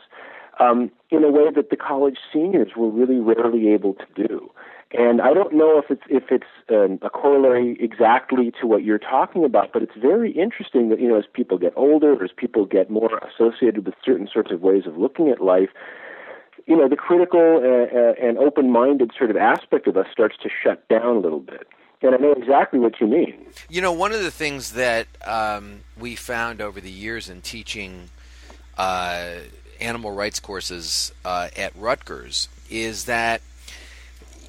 um, 0.60 0.90
in 1.10 1.24
a 1.24 1.30
way 1.30 1.50
that 1.54 1.70
the 1.70 1.76
college 1.76 2.18
seniors 2.32 2.72
were 2.76 2.90
really 2.90 3.18
rarely 3.18 3.72
able 3.72 3.94
to 3.94 4.06
do. 4.14 4.50
And 4.94 5.22
I 5.22 5.32
don't 5.32 5.54
know 5.54 5.78
if 5.78 5.90
it's 5.90 6.02
if 6.10 6.24
it's 6.30 6.44
um, 6.68 6.98
a 7.00 7.08
corollary 7.08 7.78
exactly 7.80 8.52
to 8.60 8.66
what 8.66 8.84
you're 8.84 8.98
talking 8.98 9.42
about, 9.42 9.72
but 9.72 9.82
it's 9.82 9.96
very 9.96 10.32
interesting 10.32 10.90
that 10.90 11.00
you 11.00 11.08
know 11.08 11.18
as 11.18 11.24
people 11.32 11.56
get 11.56 11.72
older, 11.76 12.22
as 12.22 12.30
people 12.36 12.66
get 12.66 12.90
more 12.90 13.18
associated 13.18 13.86
with 13.86 13.94
certain 14.04 14.28
sorts 14.30 14.50
of 14.52 14.60
ways 14.60 14.82
of 14.86 14.98
looking 14.98 15.30
at 15.30 15.40
life, 15.40 15.70
you 16.66 16.76
know 16.76 16.88
the 16.88 16.96
critical 16.96 17.40
uh, 17.40 17.96
uh, 17.96 18.14
and 18.20 18.38
open-minded 18.38 19.12
sort 19.16 19.30
of 19.30 19.36
aspect 19.36 19.86
of 19.86 19.96
us 19.96 20.06
starts 20.12 20.36
to 20.42 20.48
shut 20.62 20.86
down 20.88 21.16
a 21.16 21.18
little 21.18 21.40
bit. 21.40 21.66
And 22.02 22.14
I 22.14 22.18
know 22.18 22.32
exactly 22.32 22.80
what 22.80 23.00
you 23.00 23.06
mean. 23.06 23.46
You 23.68 23.80
know, 23.80 23.92
one 23.92 24.12
of 24.12 24.22
the 24.22 24.30
things 24.32 24.72
that 24.72 25.06
um, 25.24 25.82
we 25.96 26.16
found 26.16 26.60
over 26.60 26.80
the 26.80 26.90
years 26.90 27.28
in 27.28 27.42
teaching 27.42 28.10
uh, 28.76 29.34
animal 29.80 30.10
rights 30.10 30.40
courses 30.40 31.12
uh, 31.24 31.48
at 31.56 31.74
Rutgers 31.76 32.48
is 32.70 33.04
that 33.04 33.40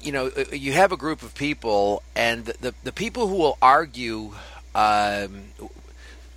you 0.02 0.12
know 0.12 0.30
uh, 0.36 0.44
you 0.52 0.72
have 0.72 0.92
a 0.92 0.96
group 0.96 1.22
of 1.22 1.34
people, 1.34 2.02
and 2.16 2.44
the 2.44 2.54
the, 2.60 2.74
the 2.84 2.92
people 2.92 3.28
who 3.28 3.36
will 3.36 3.58
argue, 3.62 4.32
um, 4.74 5.44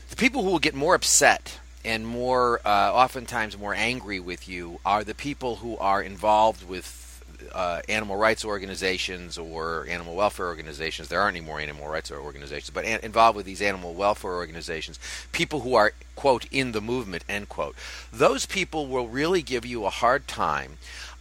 the 0.09 0.15
people 0.17 0.43
who 0.43 0.51
will 0.51 0.59
get 0.59 0.75
more 0.75 0.95
upset 0.95 1.59
and 1.87 2.05
more 2.05 2.59
uh, 2.65 2.91
oftentimes 2.93 3.57
more 3.57 3.73
angry 3.73 4.19
with 4.19 4.47
you 4.47 4.79
are 4.85 5.03
the 5.03 5.15
people 5.15 5.55
who 5.57 5.77
are 5.77 6.01
involved 6.01 6.67
with 6.67 7.07
uh, 7.53 7.81
animal 7.87 8.17
rights 8.17 8.43
organizations 8.43 9.37
or 9.37 9.85
animal 9.87 10.15
welfare 10.15 10.47
organizations. 10.47 11.07
There 11.07 11.21
aren't 11.21 11.37
any 11.37 11.45
more 11.45 11.59
animal 11.59 11.87
rights 11.87 12.11
organizations, 12.11 12.71
but 12.71 12.83
an- 12.83 12.99
involved 13.03 13.37
with 13.37 13.45
these 13.45 13.61
animal 13.61 13.93
welfare 13.93 14.33
organizations, 14.33 14.99
people 15.31 15.61
who 15.61 15.75
are 15.75 15.93
quote 16.15 16.45
in 16.51 16.73
the 16.73 16.81
movement 16.81 17.23
end 17.29 17.47
quote. 17.47 17.75
Those 18.11 18.45
people 18.45 18.87
will 18.87 19.07
really 19.07 19.41
give 19.41 19.65
you 19.65 19.85
a 19.85 19.89
hard 19.89 20.27
time 20.27 20.77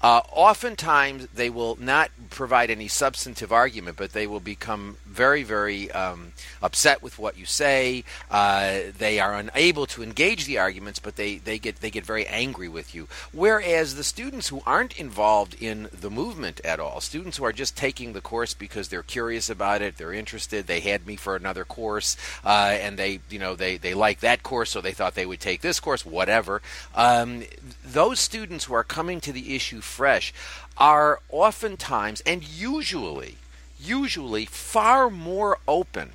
uh, 0.07 0.23
oftentimes, 0.31 1.27
they 1.35 1.51
will 1.51 1.77
not 1.81 2.13
provide 2.31 2.71
any 2.71 2.87
substantive 2.87 3.51
argument, 3.51 3.97
but 3.97 4.13
they 4.13 4.25
will 4.25 4.39
become 4.39 4.99
very, 5.05 5.43
very 5.43 5.91
um, 5.91 6.33
upset 6.63 7.03
with 7.03 7.19
what 7.19 7.37
you 7.37 7.45
say. 7.45 8.05
Uh, 8.31 8.83
they 8.97 9.19
are 9.19 9.35
unable 9.35 9.85
to 9.85 10.05
engage 10.05 10.45
the 10.45 10.59
arguments, 10.59 11.01
but 11.01 11.17
they, 11.17 11.39
they 11.39 11.59
get 11.59 11.81
they 11.81 11.91
get 11.91 12.07
very 12.07 12.25
angry 12.29 12.69
with 12.69 12.95
you. 12.95 13.09
Whereas 13.33 13.97
the 13.97 14.05
students 14.05 14.47
who 14.47 14.63
aren't 14.65 14.97
involved 14.97 15.57
in 15.61 15.89
the 15.93 16.09
movement 16.09 16.61
at 16.61 16.79
all, 16.79 17.01
students 17.01 17.39
who 17.39 17.45
are 17.45 17.53
just 17.53 17.77
taking 17.77 18.13
the 18.13 18.21
course 18.21 18.55
because 18.55 18.87
they're 18.87 19.03
curious 19.03 19.51
about 19.51 19.83
it, 19.83 19.97
they're 19.97 20.13
interested, 20.13 20.69
they 20.69 20.79
had 20.79 21.05
me 21.05 21.17
for 21.17 21.35
another 21.35 21.65
course, 21.65 22.17
uh, 22.45 22.77
and 22.81 22.97
they 22.97 23.19
you 23.29 23.41
know 23.41 23.57
they 23.57 23.77
they 23.77 23.95
like 23.95 24.21
that 24.21 24.45
course, 24.45 24.71
so 24.71 24.81
they 24.81 24.93
thought 24.93 25.17
they 25.17 25.27
would 25.27 25.41
take 25.41 25.63
this 25.63 25.81
course, 25.81 26.07
whatever. 26.07 26.63
Um, 26.95 27.43
those 27.85 28.21
students 28.21 28.67
who 28.67 28.75
are 28.75 28.85
coming 28.85 29.21
to 29.23 29.33
the 29.33 29.57
issue 29.57 29.81
fresh 29.97 30.33
are 30.77 31.21
oftentimes 31.31 32.21
and 32.27 32.47
usually, 32.47 33.37
usually 33.81 34.45
far 34.45 35.09
more 35.11 35.59
open 35.67 36.11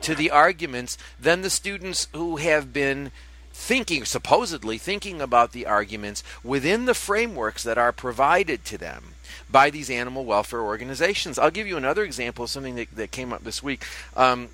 to 0.00 0.14
the 0.14 0.30
arguments 0.30 0.98
than 1.20 1.42
the 1.42 1.50
students 1.50 2.08
who 2.12 2.36
have 2.36 2.72
been 2.72 3.12
thinking, 3.52 4.04
supposedly 4.04 4.76
thinking 4.76 5.20
about 5.20 5.52
the 5.52 5.66
arguments 5.66 6.24
within 6.42 6.86
the 6.86 6.94
frameworks 6.94 7.62
that 7.62 7.78
are 7.78 7.92
provided 7.92 8.64
to 8.64 8.76
them 8.76 9.14
by 9.48 9.70
these 9.70 9.90
animal 9.90 10.24
welfare 10.24 10.62
organizations. 10.62 11.38
I'll 11.38 11.50
give 11.50 11.66
you 11.66 11.76
another 11.76 12.02
example 12.02 12.44
of 12.44 12.50
something 12.50 12.74
that, 12.76 12.96
that 12.96 13.10
came 13.12 13.32
up 13.32 13.44
this 13.44 13.62
week. 13.62 13.84
Um, 14.16 14.48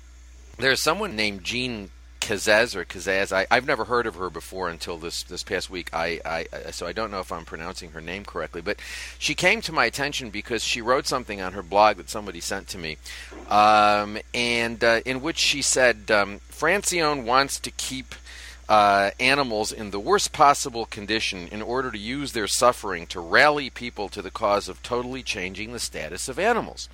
there's 0.57 0.83
someone 0.83 1.15
named 1.15 1.43
Jean 1.43 1.89
Kazez 2.29 2.75
or 2.75 2.85
Kazez. 2.85 3.31
I, 3.31 3.47
have 3.49 3.65
never 3.65 3.85
heard 3.85 4.05
of 4.05 4.13
her 4.13 4.29
before 4.29 4.69
until 4.69 4.99
this 4.99 5.23
this 5.23 5.41
past 5.41 5.71
week. 5.71 5.89
I, 5.93 6.21
I 6.23 6.69
so 6.69 6.85
I 6.85 6.93
don't 6.93 7.09
know 7.09 7.21
if 7.21 7.31
I'm 7.31 7.43
pronouncing 7.43 7.91
her 7.91 8.01
name 8.01 8.23
correctly, 8.23 8.61
but 8.61 8.77
she 9.17 9.33
came 9.33 9.61
to 9.61 9.71
my 9.71 9.85
attention 9.85 10.29
because 10.29 10.63
she 10.63 10.79
wrote 10.79 11.07
something 11.07 11.41
on 11.41 11.53
her 11.53 11.63
blog 11.63 11.97
that 11.97 12.07
somebody 12.07 12.39
sent 12.39 12.67
to 12.67 12.77
me, 12.77 12.97
um, 13.49 14.19
and 14.31 14.83
uh, 14.83 15.01
in 15.07 15.21
which 15.21 15.39
she 15.39 15.63
said 15.63 16.11
um, 16.11 16.39
Francione 16.51 17.23
wants 17.23 17.59
to 17.61 17.71
keep. 17.71 18.13
Uh, 18.69 19.09
animals 19.19 19.71
in 19.71 19.89
the 19.89 19.99
worst 19.99 20.31
possible 20.31 20.85
condition 20.85 21.47
in 21.47 21.59
order 21.59 21.89
to 21.89 21.97
use 21.97 22.33
their 22.33 22.45
suffering 22.45 23.07
to 23.07 23.19
rally 23.19 23.67
people 23.67 24.07
to 24.07 24.21
the 24.21 24.29
cause 24.29 24.69
of 24.69 24.81
totally 24.83 25.23
changing 25.23 25.73
the 25.73 25.79
status 25.79 26.29
of 26.29 26.37
animals. 26.37 26.87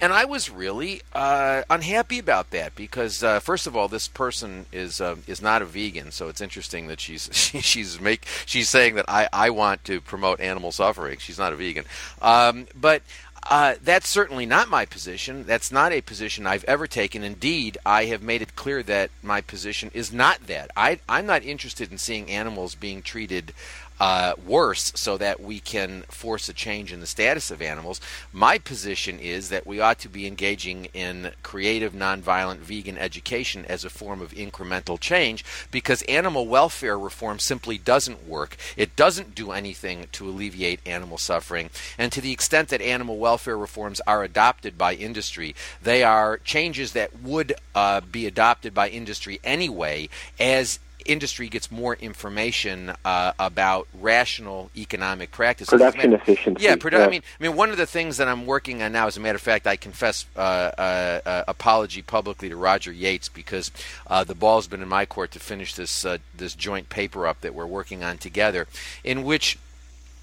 And 0.00 0.14
I 0.14 0.24
was 0.24 0.48
really 0.48 1.02
uh, 1.12 1.62
unhappy 1.68 2.18
about 2.18 2.50
that 2.50 2.74
because, 2.74 3.22
uh, 3.22 3.38
first 3.38 3.66
of 3.66 3.76
all, 3.76 3.86
this 3.86 4.08
person 4.08 4.64
is 4.72 4.98
uh, 4.98 5.16
is 5.26 5.42
not 5.42 5.60
a 5.60 5.66
vegan, 5.66 6.10
so 6.10 6.28
it's 6.28 6.40
interesting 6.40 6.86
that 6.86 7.00
she's 7.00 7.28
she, 7.32 7.60
she's 7.60 8.00
make 8.00 8.26
she's 8.46 8.70
saying 8.70 8.94
that 8.94 9.04
I, 9.08 9.28
I 9.30 9.50
want 9.50 9.84
to 9.84 10.00
promote 10.00 10.40
animal 10.40 10.72
suffering. 10.72 11.18
She's 11.18 11.38
not 11.38 11.52
a 11.52 11.56
vegan, 11.56 11.84
um, 12.22 12.66
but. 12.74 13.02
Uh, 13.48 13.74
that's 13.82 14.08
certainly 14.08 14.46
not 14.46 14.68
my 14.68 14.84
position. 14.84 15.44
That's 15.44 15.72
not 15.72 15.92
a 15.92 16.02
position 16.02 16.46
I've 16.46 16.64
ever 16.64 16.86
taken. 16.86 17.24
Indeed, 17.24 17.78
I 17.84 18.04
have 18.06 18.22
made 18.22 18.42
it 18.42 18.54
clear 18.54 18.82
that 18.84 19.10
my 19.22 19.40
position 19.40 19.90
is 19.94 20.12
not 20.12 20.46
that. 20.46 20.70
I, 20.76 21.00
I'm 21.08 21.26
not 21.26 21.42
interested 21.42 21.90
in 21.90 21.98
seeing 21.98 22.30
animals 22.30 22.74
being 22.74 23.02
treated 23.02 23.52
uh, 24.00 24.32
worse 24.46 24.92
so 24.96 25.18
that 25.18 25.40
we 25.40 25.60
can 25.60 26.02
force 26.08 26.48
a 26.48 26.54
change 26.54 26.92
in 26.92 27.00
the 27.00 27.06
status 27.06 27.50
of 27.50 27.60
animals. 27.60 28.00
My 28.32 28.58
position 28.58 29.18
is 29.18 29.50
that 29.50 29.66
we 29.66 29.80
ought 29.80 29.98
to 30.00 30.08
be 30.08 30.26
engaging 30.26 30.86
in 30.94 31.32
creative, 31.42 31.92
nonviolent 31.92 32.58
vegan 32.58 32.96
education 32.96 33.66
as 33.68 33.84
a 33.84 33.90
form 33.90 34.22
of 34.22 34.32
incremental 34.32 34.98
change 34.98 35.44
because 35.70 36.02
animal 36.02 36.46
welfare 36.46 36.98
reform 36.98 37.38
simply 37.38 37.76
doesn't 37.76 38.26
work. 38.26 38.56
It 38.76 38.96
doesn't 38.96 39.34
do 39.34 39.52
anything 39.52 40.06
to 40.12 40.28
alleviate 40.28 40.80
animal 40.86 41.18
suffering. 41.18 41.68
And 41.98 42.10
to 42.12 42.22
the 42.22 42.32
extent 42.32 42.70
that 42.70 42.80
animal 42.80 43.18
welfare 43.18 43.58
reforms 43.58 44.00
are 44.06 44.24
adopted 44.24 44.78
by 44.78 44.94
industry, 44.94 45.54
they 45.82 46.02
are 46.02 46.38
changes 46.38 46.92
that 46.92 47.20
would 47.20 47.52
uh, 47.74 48.00
be 48.00 48.26
adopted 48.26 48.72
by 48.72 48.88
industry 48.88 49.40
anyway 49.44 50.08
as 50.38 50.78
industry 51.06 51.48
gets 51.48 51.70
more 51.70 51.94
information 51.94 52.92
uh, 53.04 53.32
about 53.38 53.88
rational 54.00 54.70
economic 54.76 55.30
practices. 55.30 55.70
Production 55.70 56.14
efficiency. 56.14 56.64
Yeah, 56.64 56.76
produ- 56.76 56.92
yeah, 56.92 57.06
I 57.06 57.08
mean, 57.08 57.22
I 57.38 57.42
mean, 57.42 57.56
one 57.56 57.70
of 57.70 57.76
the 57.76 57.86
things 57.86 58.16
that 58.18 58.28
I'm 58.28 58.46
working 58.46 58.82
on 58.82 58.92
now, 58.92 59.06
as 59.06 59.16
a 59.16 59.20
matter 59.20 59.36
of 59.36 59.42
fact, 59.42 59.66
I 59.66 59.76
confess 59.76 60.26
uh, 60.36 60.40
uh, 60.40 61.20
uh 61.24 61.44
apology 61.48 62.02
publicly 62.02 62.48
to 62.48 62.56
Roger 62.56 62.92
Yates 62.92 63.28
because 63.28 63.70
uh, 64.06 64.24
the 64.24 64.34
ball's 64.34 64.66
been 64.66 64.82
in 64.82 64.88
my 64.88 65.06
court 65.06 65.30
to 65.32 65.40
finish 65.40 65.74
this 65.74 66.04
uh, 66.04 66.18
this 66.36 66.54
joint 66.54 66.88
paper 66.88 67.26
up 67.26 67.40
that 67.40 67.54
we're 67.54 67.66
working 67.66 68.04
on 68.04 68.18
together, 68.18 68.66
in 69.04 69.24
which. 69.24 69.58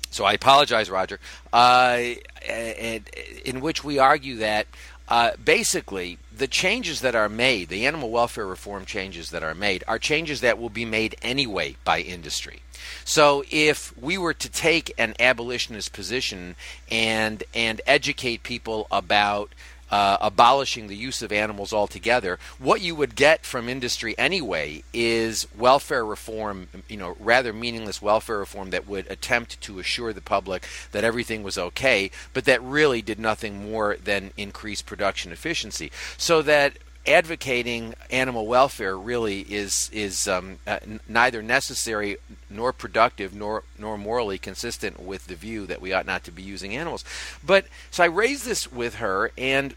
So 0.09 0.23
I 0.23 0.34
apologize, 0.34 0.89
Roger. 0.89 1.19
in 1.53 3.59
which 3.59 3.84
we 3.84 3.99
argue 3.99 4.38
that 4.38 4.67
uh, 5.09 5.32
basically, 5.43 6.17
the 6.38 6.48
changes 6.48 7.02
that 7.02 7.16
are 7.16 7.30
made, 7.30 7.70
the 7.70 7.86
animal 7.86 8.10
welfare 8.10 8.46
reform 8.46 8.86
changes 8.86 9.32
that 9.32 9.44
are 9.44 9.56
made, 9.56 9.84
are 9.88 10.00
changes 10.00 10.42
that 10.42 10.58
will 10.58 10.70
be 10.70 10.86
made 10.86 11.16
anyway 11.22 11.76
by 11.84 12.00
industry. 12.00 12.62
So 13.04 13.44
if 13.50 13.98
we 13.98 14.18
were 14.18 14.34
to 14.36 14.50
take 14.50 14.94
an 14.98 15.16
abolitionist 15.20 15.94
position 15.94 16.56
and 16.92 17.44
and 17.54 17.82
educate 17.88 18.44
people 18.44 18.88
about 18.92 19.52
uh, 19.92 20.18
abolishing 20.22 20.88
the 20.88 20.96
use 20.96 21.22
of 21.22 21.32
animals 21.32 21.74
altogether, 21.74 22.40
what 22.60 22.82
you 22.82 22.96
would 22.96 23.16
get 23.16 23.46
from 23.46 23.70
industry 23.70 24.18
anyway 24.18 24.84
is 24.94 25.48
welfare 25.58 26.06
reform, 26.06 26.68
you 26.88 26.98
know, 26.98 27.16
rather 27.20 27.54
meaningless 27.54 28.02
welfare 28.02 28.40
reform 28.40 28.70
that 28.72 28.88
would 28.88 29.10
attempt 29.10 29.60
to 29.62 29.80
assure 29.80 30.14
the 30.14 30.22
public 30.22 30.68
that 30.92 31.04
everything 31.04 31.44
was 31.44 31.58
okay, 31.58 32.12
but 32.34 32.46
that 32.46 32.62
really 32.62 33.02
did 33.02 33.20
nothing 33.20 33.72
more 33.72 33.98
than 34.04 34.32
increase 34.38 34.82
production 34.82 35.32
efficiency. 35.32 35.92
So 36.18 36.42
that 36.42 36.78
advocating 37.08 37.93
animal 38.12 38.45
welfare 38.47 38.97
really 38.97 39.41
is 39.41 39.89
is 39.93 40.28
um, 40.28 40.60
uh, 40.68 40.80
n- 40.82 40.99
neither 41.08 41.41
necessary 41.41 42.18
nor 42.49 42.74
productive 42.74 43.34
nor 43.34 43.64
nor 43.78 43.97
morally 43.97 44.38
consistent 44.38 44.99
with 44.99 45.28
the 45.28 45.36
view 45.36 45.66
that 45.66 45.82
we 45.82 45.93
ought 45.93 46.05
not 46.05 46.24
to 46.24 46.32
be 46.32 46.41
using 46.41 46.76
animals. 46.76 47.03
But 47.45 47.66
so 47.91 48.03
I 48.03 48.08
raised 48.08 48.45
this 48.45 48.72
with 48.72 48.95
her 48.95 49.32
and 49.38 49.76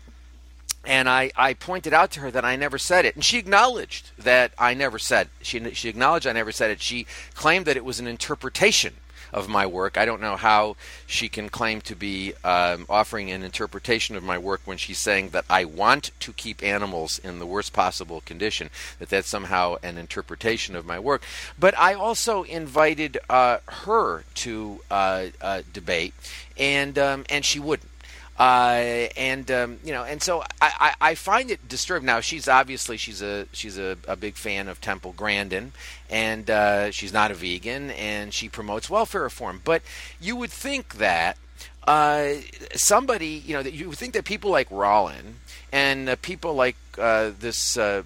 and 0.87 1.11
I, 1.11 1.31
I 1.37 1.53
pointed 1.55 1.93
out 1.93 2.11
to 2.13 2.21
her 2.21 2.31
that 2.31 2.45
I 2.45 2.57
never 2.57 2.79
said 2.79 3.05
it, 3.05 3.15
and 3.15 3.23
she 3.23 3.37
acknowledged 3.37 4.13
that 4.19 4.53
I 4.59 4.73
never 4.73 4.99
said. 4.99 5.29
She 5.43 5.73
she 5.75 5.89
acknowledged 5.89 6.27
I 6.27 6.33
never 6.33 6.53
said 6.53 6.71
it. 6.71 6.81
She 6.81 7.07
claimed 7.35 7.67
that 7.67 7.77
it 7.77 7.85
was 7.85 8.01
an 8.01 8.07
interpretation 8.07 8.95
of 9.33 9.49
my 9.49 9.67
work. 9.67 9.97
I 9.97 10.05
don't 10.05 10.21
know 10.21 10.37
how 10.37 10.77
she 11.07 11.29
can 11.29 11.49
claim 11.49 11.81
to 11.83 11.95
be 11.95 12.35
um, 12.45 12.87
offering 12.89 13.31
an 13.31 13.43
interpretation 13.43 14.17
of 14.17 14.23
my 14.23 14.39
work 14.39 14.61
when 14.65 14.79
she's 14.79 14.99
saying 14.99 15.31
that 15.31 15.45
I 15.49 15.65
want 15.65 16.11
to 16.21 16.33
keep 16.33 16.63
animals 16.63 17.19
in 17.19 17.39
the 17.39 17.47
worst 17.47 17.73
possible 17.73 18.21
condition, 18.23 18.71
that 18.99 19.09
that's 19.09 19.29
somehow 19.29 19.77
an 19.83 19.99
interpretation 19.99 20.77
of 20.77 20.87
my 20.87 20.99
work. 20.99 21.23
But 21.59 21.77
I 21.79 21.95
also 21.95 22.43
invited 22.45 23.19
uh, 23.29 23.59
her 23.85 24.25
to 24.37 24.81
uh, 24.91 25.27
uh, 25.41 25.63
debate, 25.73 26.15
and 26.57 26.99
um, 26.99 27.25
and 27.29 27.45
she 27.45 27.59
wouldn't. 27.59 27.90
Uh, 28.41 29.07
and 29.19 29.51
um, 29.51 29.79
you 29.85 29.93
know, 29.93 30.03
and 30.03 30.23
so 30.23 30.41
I, 30.63 30.95
I, 31.01 31.11
I, 31.11 31.15
find 31.15 31.51
it 31.51 31.69
disturbing. 31.69 32.07
Now 32.07 32.21
she's 32.21 32.49
obviously 32.49 32.97
she's 32.97 33.21
a 33.21 33.47
she's 33.53 33.77
a, 33.77 33.99
a 34.09 34.17
big 34.17 34.35
fan 34.37 34.67
of 34.67 34.81
Temple 34.81 35.13
Grandin, 35.15 35.73
and 36.09 36.49
uh, 36.49 36.91
she's 36.91 37.13
not 37.13 37.31
a 37.31 37.35
vegan, 37.35 37.91
and 37.91 38.33
she 38.33 38.49
promotes 38.49 38.89
welfare 38.89 39.25
reform. 39.25 39.61
But 39.63 39.83
you 40.19 40.37
would 40.37 40.51
think 40.51 40.95
that 40.95 41.37
uh, 41.87 42.37
somebody, 42.75 43.43
you 43.45 43.53
know, 43.53 43.63
that 43.63 43.75
you 43.75 43.91
would 43.91 43.99
think 43.99 44.15
that 44.15 44.25
people 44.25 44.51
like 44.51 44.71
Rollin 44.71 45.35
and 45.71 46.09
uh, 46.09 46.17
people 46.23 46.55
like 46.55 46.77
uh, 46.97 47.33
this 47.39 47.77
uh, 47.77 48.05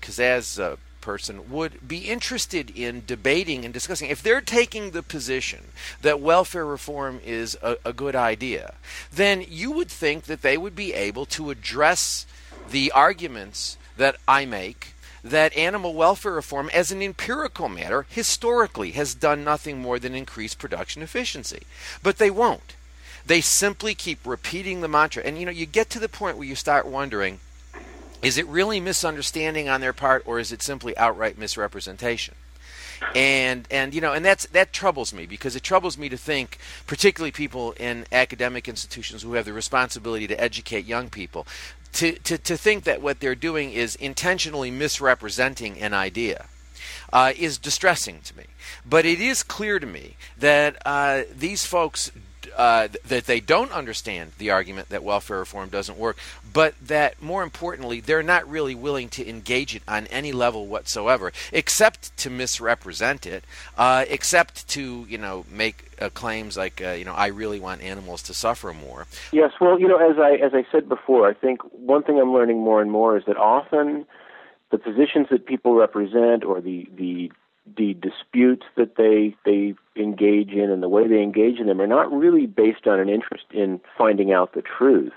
Kazez 0.00 0.58
uh, 0.58 0.76
person 1.06 1.48
would 1.48 1.86
be 1.86 2.08
interested 2.10 2.68
in 2.76 3.04
debating 3.06 3.64
and 3.64 3.72
discussing. 3.72 4.10
If 4.10 4.24
they're 4.24 4.40
taking 4.40 4.90
the 4.90 5.04
position 5.04 5.66
that 6.02 6.20
welfare 6.20 6.66
reform 6.66 7.20
is 7.24 7.56
a, 7.62 7.76
a 7.84 7.92
good 7.92 8.16
idea, 8.16 8.74
then 9.12 9.44
you 9.48 9.70
would 9.70 9.88
think 9.88 10.24
that 10.24 10.42
they 10.42 10.58
would 10.58 10.74
be 10.74 10.92
able 10.92 11.24
to 11.26 11.50
address 11.50 12.26
the 12.70 12.90
arguments 12.90 13.78
that 13.96 14.16
I 14.26 14.44
make 14.46 14.94
that 15.22 15.56
animal 15.56 15.94
welfare 15.94 16.32
reform, 16.32 16.70
as 16.72 16.90
an 16.90 17.02
empirical 17.02 17.68
matter, 17.68 18.06
historically 18.08 18.92
has 18.92 19.14
done 19.14 19.44
nothing 19.44 19.78
more 19.78 19.98
than 19.98 20.14
increase 20.14 20.54
production 20.54 21.02
efficiency. 21.02 21.62
But 22.02 22.18
they 22.18 22.30
won't. 22.30 22.74
They 23.24 23.40
simply 23.40 23.94
keep 23.94 24.20
repeating 24.24 24.80
the 24.80 24.88
mantra. 24.88 25.22
And 25.24 25.38
you 25.38 25.46
know, 25.46 25.52
you 25.52 25.66
get 25.66 25.90
to 25.90 25.98
the 25.98 26.08
point 26.08 26.36
where 26.36 26.46
you 26.46 26.54
start 26.54 26.86
wondering 26.86 27.40
is 28.22 28.38
it 28.38 28.46
really 28.46 28.80
misunderstanding 28.80 29.68
on 29.68 29.80
their 29.80 29.92
part 29.92 30.22
or 30.26 30.38
is 30.38 30.52
it 30.52 30.62
simply 30.62 30.96
outright 30.96 31.38
misrepresentation? 31.38 32.34
and 33.14 33.68
and 33.70 33.94
you 33.94 34.00
know 34.00 34.14
and 34.14 34.24
that's 34.24 34.46
that 34.46 34.72
troubles 34.72 35.12
me 35.12 35.26
because 35.26 35.54
it 35.54 35.62
troubles 35.62 35.98
me 35.98 36.08
to 36.08 36.16
think 36.16 36.56
particularly 36.86 37.30
people 37.30 37.72
in 37.72 38.06
academic 38.10 38.68
institutions 38.68 39.22
who 39.22 39.34
have 39.34 39.44
the 39.44 39.52
responsibility 39.52 40.26
to 40.26 40.40
educate 40.40 40.86
young 40.86 41.10
people 41.10 41.46
to, 41.96 42.12
to, 42.20 42.36
to 42.36 42.56
think 42.58 42.84
that 42.84 43.00
what 43.00 43.20
they're 43.20 43.34
doing 43.34 43.72
is 43.72 43.96
intentionally 43.96 44.70
misrepresenting 44.70 45.80
an 45.80 45.94
idea 45.94 46.46
uh, 47.12 47.32
is 47.38 47.56
distressing 47.56 48.20
to 48.24 48.36
me. 48.36 48.44
But 48.84 49.06
it 49.06 49.20
is 49.20 49.42
clear 49.42 49.78
to 49.78 49.86
me 49.86 50.16
that 50.38 50.76
uh, 50.84 51.22
these 51.34 51.64
folks 51.64 52.12
uh, 52.56 52.88
that 53.06 53.26
they 53.26 53.38
don't 53.38 53.70
understand 53.72 54.32
the 54.38 54.50
argument 54.50 54.88
that 54.88 55.04
welfare 55.04 55.38
reform 55.38 55.68
doesn't 55.68 55.98
work, 55.98 56.16
but 56.52 56.74
that 56.80 57.20
more 57.22 57.42
importantly, 57.42 58.00
they're 58.00 58.22
not 58.22 58.48
really 58.48 58.74
willing 58.74 59.08
to 59.10 59.28
engage 59.28 59.76
it 59.76 59.82
on 59.86 60.06
any 60.08 60.32
level 60.32 60.66
whatsoever, 60.66 61.32
except 61.52 62.16
to 62.16 62.30
misrepresent 62.30 63.26
it, 63.26 63.44
uh, 63.76 64.04
except 64.08 64.66
to 64.68 65.06
you 65.08 65.18
know 65.18 65.44
make 65.50 65.90
uh, 66.00 66.08
claims 66.10 66.56
like 66.56 66.82
uh, 66.82 66.90
you 66.90 67.04
know 67.04 67.14
I 67.14 67.28
really 67.28 67.60
want 67.60 67.82
animals 67.82 68.22
to 68.24 68.34
suffer 68.34 68.72
more. 68.72 69.06
Yes, 69.32 69.52
well, 69.60 69.78
you 69.78 69.88
know, 69.88 69.98
as 69.98 70.18
I 70.18 70.34
as 70.34 70.52
I 70.54 70.64
said 70.72 70.88
before, 70.88 71.28
I 71.28 71.34
think 71.34 71.60
one 71.72 72.02
thing 72.02 72.18
I'm 72.18 72.32
learning 72.32 72.58
more 72.58 72.80
and 72.80 72.90
more 72.90 73.16
is 73.16 73.24
that 73.26 73.36
often 73.36 74.06
the 74.70 74.78
positions 74.78 75.28
that 75.30 75.46
people 75.46 75.74
represent 75.74 76.44
or 76.44 76.60
the 76.60 76.88
the 76.96 77.30
the 77.76 77.94
disputes 77.94 78.66
that 78.76 78.96
they 78.96 79.34
they 79.44 79.74
engage 80.00 80.50
in 80.50 80.70
and 80.70 80.82
the 80.82 80.88
way 80.88 81.08
they 81.08 81.22
engage 81.22 81.58
in 81.58 81.66
them 81.66 81.80
are 81.80 81.86
not 81.86 82.12
really 82.12 82.46
based 82.46 82.86
on 82.86 83.00
an 83.00 83.08
interest 83.08 83.44
in 83.52 83.80
finding 83.96 84.32
out 84.32 84.54
the 84.54 84.62
truth. 84.62 85.12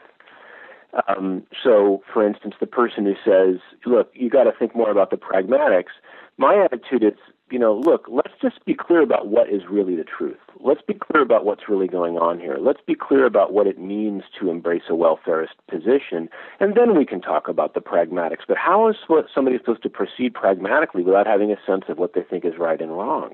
Um, 1.08 1.44
so, 1.64 2.02
for 2.12 2.26
instance, 2.26 2.56
the 2.60 2.66
person 2.66 3.06
who 3.06 3.16
says, 3.24 3.60
"Look, 3.86 4.12
you 4.14 4.30
got 4.30 4.46
to 4.46 4.52
think 4.52 4.76
more 4.76 4.90
about 4.90 5.12
the 5.12 5.18
pragmatics," 5.18 5.94
my 6.38 6.64
attitude 6.64 7.04
is, 7.04 7.20
you 7.52 7.60
know, 7.60 7.74
look, 7.74 8.06
let's 8.10 8.34
just 8.42 8.64
be 8.66 8.74
clear 8.74 9.02
about 9.02 9.28
what 9.28 9.50
is 9.50 9.64
really 9.70 9.96
the 9.96 10.04
truth. 10.04 10.38
Let's 10.60 10.82
be 10.82 10.94
clear 10.94 11.22
about 11.22 11.46
what's 11.46 11.70
really 11.70 11.88
going 11.88 12.18
on 12.18 12.40
here. 12.40 12.58
Let's 12.60 12.82
be 12.86 12.96
clear 12.96 13.26
about 13.26 13.54
what 13.54 13.68
it 13.68 13.80
means 13.80 14.24
to 14.40 14.50
embrace 14.50 14.84
a 14.90 14.94
welfarist 14.94 15.56
position, 15.70 16.30
and 16.60 16.76
then 16.76 16.98
we 16.98 17.06
can 17.06 17.22
talk 17.22 17.48
about 17.48 17.74
the 17.74 17.82
pragmatics. 17.82 18.44
But 18.48 18.58
how 18.58 18.88
is 18.90 18.96
somebody 19.34 19.58
supposed 19.58 19.84
to 19.84 19.90
proceed 19.90 20.34
pragmatically 20.34 21.04
without 21.04 21.28
having 21.28 21.52
a 21.52 21.58
sense 21.66 21.86
of 21.90 21.98
what 21.98 22.14
they 22.14 22.24
think 22.24 22.46
is 22.46 22.58
right 22.58 22.82
and 22.82 22.92
wrong? 22.92 23.34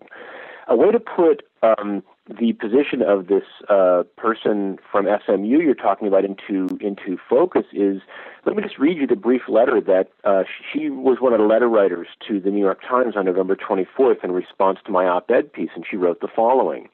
A 0.68 0.76
way 0.76 0.91
to 0.91 0.99
put 0.99 1.43
um, 1.61 2.03
the 2.28 2.53
position 2.53 3.03
of 3.07 3.28
this 3.28 3.43
uh, 3.69 4.03
person 4.17 4.80
from 4.91 5.05
SMU 5.26 5.59
you're 5.61 5.76
talking 5.76 6.07
about 6.07 6.26
into 6.26 6.67
into 6.82 7.17
focus 7.30 7.65
is 7.71 8.01
let 8.45 8.55
me 8.55 8.63
just 8.63 8.80
read 8.80 8.97
you 8.97 9.05
the 9.05 9.15
brief 9.15 9.43
letter 9.47 9.80
that 9.82 10.09
uh, 10.23 10.43
she 10.71 10.89
was 10.89 11.17
one 11.19 11.34
of 11.34 11.39
the 11.39 11.45
letter 11.45 11.69
writers 11.69 12.07
to 12.28 12.39
the 12.39 12.49
New 12.49 12.63
York 12.63 12.82
Times 12.82 13.15
on 13.15 13.26
November 13.26 13.55
24th 13.55 14.23
in 14.23 14.32
response 14.32 14.80
to 14.86 14.91
my 14.91 15.05
op-ed 15.05 15.53
piece, 15.53 15.69
and 15.76 15.86
she 15.89 15.97
wrote 15.97 16.19
the 16.19 16.28
following. 16.36 16.89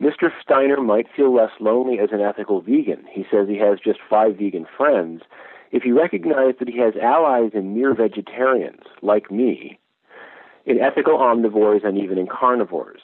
Mr. 0.00 0.30
Steiner 0.42 0.80
might 0.80 1.06
feel 1.14 1.34
less 1.34 1.52
lonely 1.60 1.98
as 1.98 2.08
an 2.10 2.20
ethical 2.20 2.60
vegan. 2.60 3.04
He 3.10 3.24
says 3.30 3.48
he 3.48 3.58
has 3.58 3.78
just 3.78 4.00
five 4.08 4.36
vegan 4.36 4.66
friends. 4.76 5.22
If 5.70 5.82
he 5.82 5.92
recognized 5.92 6.58
that 6.58 6.68
he 6.68 6.78
has 6.78 6.94
allies 7.00 7.50
in 7.54 7.74
mere 7.74 7.94
vegetarians, 7.94 8.82
like 9.00 9.30
me, 9.30 9.78
in 10.64 10.80
ethical 10.80 11.18
omnivores 11.18 11.84
and 11.84 11.98
even 11.98 12.18
in 12.18 12.26
carnivores. 12.26 13.00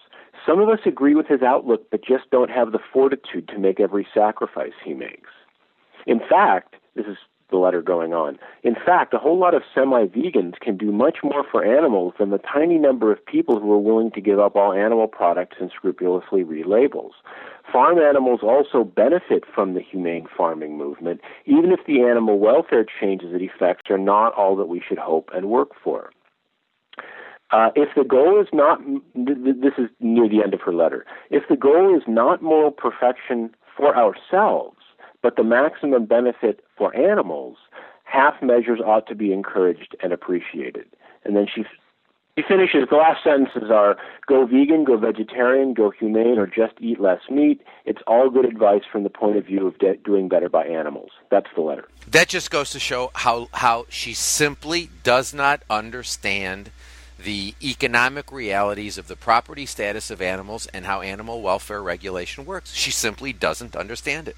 Some 0.48 0.60
of 0.60 0.70
us 0.70 0.78
agree 0.86 1.14
with 1.14 1.26
his 1.26 1.42
outlook, 1.42 1.90
but 1.90 2.02
just 2.02 2.30
don't 2.30 2.50
have 2.50 2.72
the 2.72 2.78
fortitude 2.90 3.48
to 3.48 3.58
make 3.58 3.80
every 3.80 4.06
sacrifice 4.14 4.72
he 4.82 4.94
makes. 4.94 5.28
In 6.06 6.20
fact, 6.20 6.76
this 6.94 7.04
is 7.04 7.18
the 7.50 7.58
letter 7.58 7.82
going 7.82 8.14
on. 8.14 8.38
In 8.62 8.74
fact, 8.74 9.12
a 9.12 9.18
whole 9.18 9.38
lot 9.38 9.52
of 9.52 9.62
semi 9.74 10.06
vegans 10.06 10.58
can 10.58 10.78
do 10.78 10.90
much 10.90 11.18
more 11.22 11.44
for 11.50 11.62
animals 11.62 12.14
than 12.18 12.30
the 12.30 12.38
tiny 12.38 12.78
number 12.78 13.12
of 13.12 13.24
people 13.26 13.60
who 13.60 13.70
are 13.72 13.78
willing 13.78 14.10
to 14.12 14.22
give 14.22 14.38
up 14.38 14.56
all 14.56 14.72
animal 14.72 15.06
products 15.06 15.58
and 15.60 15.70
scrupulously 15.70 16.44
read 16.44 16.64
labels. 16.64 17.12
Farm 17.70 17.98
animals 17.98 18.40
also 18.42 18.84
benefit 18.84 19.44
from 19.54 19.74
the 19.74 19.82
humane 19.82 20.26
farming 20.34 20.78
movement, 20.78 21.20
even 21.44 21.72
if 21.72 21.80
the 21.86 22.00
animal 22.00 22.38
welfare 22.38 22.86
changes 23.00 23.34
it 23.34 23.42
effects 23.42 23.90
are 23.90 23.98
not 23.98 24.32
all 24.32 24.56
that 24.56 24.68
we 24.68 24.80
should 24.86 24.98
hope 24.98 25.28
and 25.34 25.50
work 25.50 25.72
for. 25.84 26.10
Uh, 27.50 27.70
if 27.74 27.88
the 27.96 28.04
goal 28.04 28.40
is 28.40 28.48
not, 28.52 28.78
this 29.14 29.72
is 29.78 29.88
near 30.00 30.28
the 30.28 30.42
end 30.42 30.52
of 30.52 30.60
her 30.60 30.72
letter, 30.72 31.06
if 31.30 31.44
the 31.48 31.56
goal 31.56 31.96
is 31.96 32.02
not 32.06 32.42
moral 32.42 32.70
perfection 32.70 33.50
for 33.76 33.96
ourselves, 33.96 34.76
but 35.22 35.36
the 35.36 35.44
maximum 35.44 36.04
benefit 36.04 36.62
for 36.76 36.94
animals, 36.94 37.56
half 38.04 38.34
measures 38.42 38.80
ought 38.84 39.06
to 39.06 39.14
be 39.14 39.32
encouraged 39.32 39.96
and 40.02 40.12
appreciated. 40.12 40.86
And 41.24 41.36
then 41.36 41.46
she 41.52 41.64
she 42.38 42.44
finishes 42.46 42.84
the 42.88 42.96
last 42.96 43.24
sentences 43.24 43.68
are 43.68 43.96
go 44.28 44.46
vegan, 44.46 44.84
go 44.84 44.96
vegetarian, 44.96 45.74
go 45.74 45.90
humane, 45.90 46.38
or 46.38 46.46
just 46.46 46.74
eat 46.78 47.00
less 47.00 47.20
meat. 47.28 47.60
It's 47.84 48.00
all 48.06 48.30
good 48.30 48.44
advice 48.44 48.82
from 48.90 49.02
the 49.02 49.10
point 49.10 49.36
of 49.38 49.46
view 49.46 49.66
of 49.66 49.76
de- 49.78 49.96
doing 49.96 50.28
better 50.28 50.48
by 50.48 50.64
animals. 50.64 51.10
That's 51.32 51.48
the 51.56 51.62
letter. 51.62 51.88
That 52.06 52.28
just 52.28 52.52
goes 52.52 52.70
to 52.70 52.78
show 52.78 53.10
how 53.14 53.48
how 53.52 53.86
she 53.88 54.14
simply 54.14 54.90
does 55.02 55.34
not 55.34 55.62
understand 55.68 56.70
the 57.18 57.54
economic 57.62 58.30
realities 58.30 58.96
of 58.98 59.08
the 59.08 59.16
property 59.16 59.66
status 59.66 60.10
of 60.10 60.22
animals 60.22 60.66
and 60.68 60.86
how 60.86 61.00
animal 61.00 61.42
welfare 61.42 61.82
regulation 61.82 62.46
works. 62.46 62.72
She 62.72 62.90
simply 62.90 63.32
doesn't 63.32 63.74
understand 63.74 64.28
it. 64.28 64.36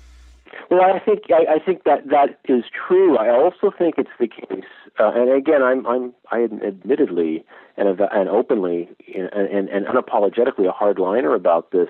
Well, 0.70 0.83
I 0.83 0.99
think 1.01 1.24
I, 1.31 1.55
I 1.55 1.59
think 1.59 1.85
that 1.85 2.09
that 2.09 2.39
is 2.45 2.64
true. 2.87 3.16
I 3.16 3.28
also 3.31 3.72
think 3.76 3.97
it's 3.99 4.11
the 4.18 4.28
case, 4.28 4.64
uh, 4.99 5.11
and 5.14 5.31
again, 5.31 5.62
I'm 5.62 5.87
I'm 5.87 6.14
I 6.31 6.45
admittedly 6.45 7.45
and 7.76 7.89
and 8.01 8.28
openly 8.28 8.89
and, 9.14 9.28
and, 9.33 9.68
and 9.68 9.87
unapologetically 9.87 10.68
a 10.68 10.72
hardliner 10.72 11.35
about 11.35 11.72
this. 11.72 11.89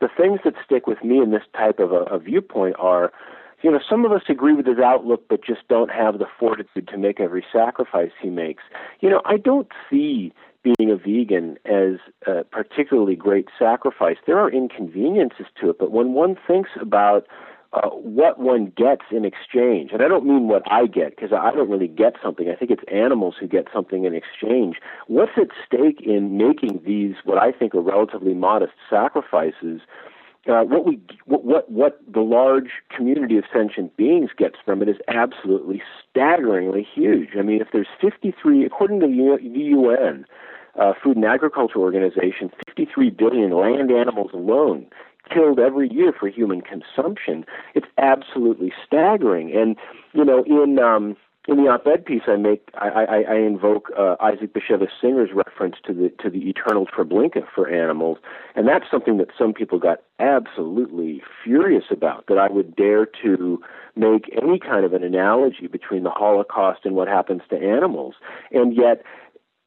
The 0.00 0.08
things 0.14 0.40
that 0.44 0.54
stick 0.64 0.86
with 0.86 1.02
me 1.02 1.18
in 1.18 1.30
this 1.30 1.44
type 1.56 1.78
of 1.78 1.92
a, 1.92 2.02
a 2.04 2.18
viewpoint 2.18 2.76
are 2.78 3.12
you 3.66 3.72
know, 3.72 3.80
some 3.90 4.04
of 4.04 4.12
us 4.12 4.22
agree 4.28 4.52
with 4.52 4.64
his 4.64 4.78
outlook, 4.78 5.24
but 5.28 5.44
just 5.44 5.66
don't 5.66 5.90
have 5.90 6.20
the 6.20 6.26
fortitude 6.38 6.86
to 6.86 6.96
make 6.96 7.18
every 7.18 7.44
sacrifice 7.52 8.12
he 8.22 8.30
makes. 8.30 8.62
You 9.00 9.10
know, 9.10 9.20
I 9.24 9.38
don't 9.38 9.66
see 9.90 10.32
being 10.62 10.88
a 10.88 10.94
vegan 10.94 11.58
as 11.64 11.98
a 12.28 12.44
particularly 12.44 13.16
great 13.16 13.48
sacrifice. 13.58 14.18
There 14.24 14.38
are 14.38 14.48
inconveniences 14.48 15.46
to 15.60 15.70
it, 15.70 15.80
but 15.80 15.90
when 15.90 16.12
one 16.12 16.36
thinks 16.46 16.70
about 16.80 17.26
uh, 17.72 17.88
what 17.88 18.38
one 18.38 18.72
gets 18.76 19.02
in 19.10 19.24
exchange, 19.24 19.90
and 19.92 20.00
I 20.00 20.06
don't 20.06 20.26
mean 20.26 20.46
what 20.46 20.62
I 20.70 20.86
get 20.86 21.16
because 21.16 21.32
I 21.32 21.50
don't 21.50 21.68
really 21.68 21.88
get 21.88 22.14
something. 22.22 22.48
I 22.48 22.54
think 22.54 22.70
it's 22.70 22.84
animals 22.86 23.34
who 23.40 23.48
get 23.48 23.66
something 23.74 24.04
in 24.04 24.14
exchange. 24.14 24.76
What's 25.08 25.32
at 25.36 25.48
stake 25.66 26.00
in 26.02 26.38
making 26.38 26.82
these 26.86 27.16
what 27.24 27.38
I 27.38 27.50
think 27.50 27.74
are 27.74 27.80
relatively 27.80 28.32
modest 28.32 28.74
sacrifices? 28.88 29.80
uh, 29.80 30.15
what 30.46 30.86
we 30.86 31.00
what, 31.26 31.44
what 31.44 31.70
what 31.70 32.00
the 32.12 32.20
large 32.20 32.70
community 32.94 33.36
of 33.36 33.44
sentient 33.52 33.96
beings 33.96 34.30
gets 34.36 34.56
from 34.64 34.82
it 34.82 34.88
is 34.88 34.96
absolutely 35.08 35.82
staggeringly 36.10 36.86
huge. 36.94 37.30
I 37.38 37.42
mean, 37.42 37.60
if 37.60 37.68
there's 37.72 37.88
53, 38.00 38.64
according 38.64 39.00
to 39.00 39.06
the 39.06 39.48
UN, 39.50 40.24
uh, 40.78 40.92
Food 41.02 41.16
and 41.16 41.24
Agriculture 41.24 41.78
Organization, 41.78 42.50
53 42.68 43.10
billion 43.10 43.50
land 43.50 43.90
animals 43.90 44.30
alone 44.32 44.86
killed 45.32 45.58
every 45.58 45.92
year 45.92 46.12
for 46.12 46.28
human 46.28 46.60
consumption. 46.60 47.44
It's 47.74 47.86
absolutely 47.98 48.72
staggering. 48.86 49.52
And 49.56 49.76
you 50.12 50.24
know, 50.24 50.44
in 50.44 50.78
um, 50.78 51.16
in 51.46 51.56
the 51.56 51.70
op-ed 51.70 52.04
piece 52.04 52.22
I 52.26 52.36
make, 52.36 52.68
I, 52.74 52.88
I, 52.88 53.34
I 53.34 53.36
invoke 53.36 53.90
uh, 53.96 54.16
Isaac 54.20 54.52
Bashevis 54.52 54.88
Singer's 55.00 55.30
reference 55.32 55.76
to 55.86 55.92
the 55.92 56.12
to 56.22 56.30
the 56.30 56.48
eternal 56.48 56.86
Treblinka 56.86 57.44
for 57.54 57.68
animals, 57.68 58.18
and 58.54 58.66
that's 58.66 58.86
something 58.90 59.18
that 59.18 59.28
some 59.38 59.52
people 59.52 59.78
got 59.78 60.02
absolutely 60.18 61.22
furious 61.44 61.84
about. 61.90 62.26
That 62.28 62.38
I 62.38 62.48
would 62.48 62.74
dare 62.74 63.06
to 63.22 63.60
make 63.94 64.30
any 64.42 64.58
kind 64.58 64.84
of 64.84 64.92
an 64.92 65.04
analogy 65.04 65.68
between 65.68 66.02
the 66.02 66.10
Holocaust 66.10 66.80
and 66.84 66.94
what 66.94 67.08
happens 67.08 67.42
to 67.50 67.56
animals, 67.56 68.14
and 68.50 68.76
yet 68.76 69.02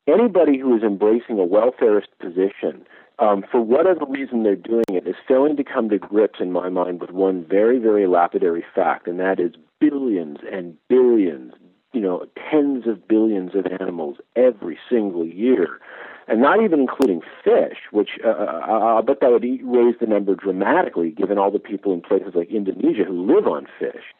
anybody 0.08 0.58
who 0.60 0.76
is 0.76 0.84
embracing 0.84 1.40
a 1.40 1.48
welfarist 1.48 2.08
position 2.20 2.86
um, 3.20 3.44
for 3.52 3.62
whatever 3.62 4.06
reason 4.06 4.44
they're 4.44 4.56
doing 4.56 4.86
it, 4.90 5.08
is 5.08 5.16
failing 5.28 5.58
to 5.58 5.64
come 5.64 5.90
to 5.90 5.98
grips, 5.98 6.40
in 6.40 6.52
my 6.52 6.70
mind, 6.70 7.02
with 7.02 7.12
one 7.12 7.46
very, 7.46 7.78
very 7.78 8.08
lapidary 8.08 8.64
fact, 8.74 9.08
and 9.08 9.20
that 9.20 9.40
is 9.40 9.52
billions 9.80 10.38
and 10.52 10.76
billions, 10.88 11.54
you 11.94 12.02
know, 12.02 12.26
tens 12.52 12.88
of 12.88 13.08
billions 13.08 13.56
of 13.56 13.66
animals 13.80 14.18
every 14.36 14.78
single 14.90 15.26
year. 15.26 15.80
And 16.28 16.42
not 16.42 16.64
even 16.64 16.80
including 16.80 17.22
fish, 17.44 17.78
which 17.92 18.20
uh, 18.24 18.30
I 18.30 19.02
bet 19.02 19.20
that 19.22 19.32
would 19.32 19.44
raise 19.44 19.96
the 20.00 20.06
number 20.06 20.36
dramatically, 20.36 21.10
given 21.10 21.40
all 21.40 21.50
the 21.50 21.58
people 21.58 21.92
in 21.92 22.02
places 22.02 22.34
like 22.36 22.52
Indonesia 22.52 23.04
who 23.04 23.26
live 23.26 23.48
on 23.48 23.66
fish. 23.80 24.14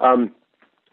Um, 0.00 0.32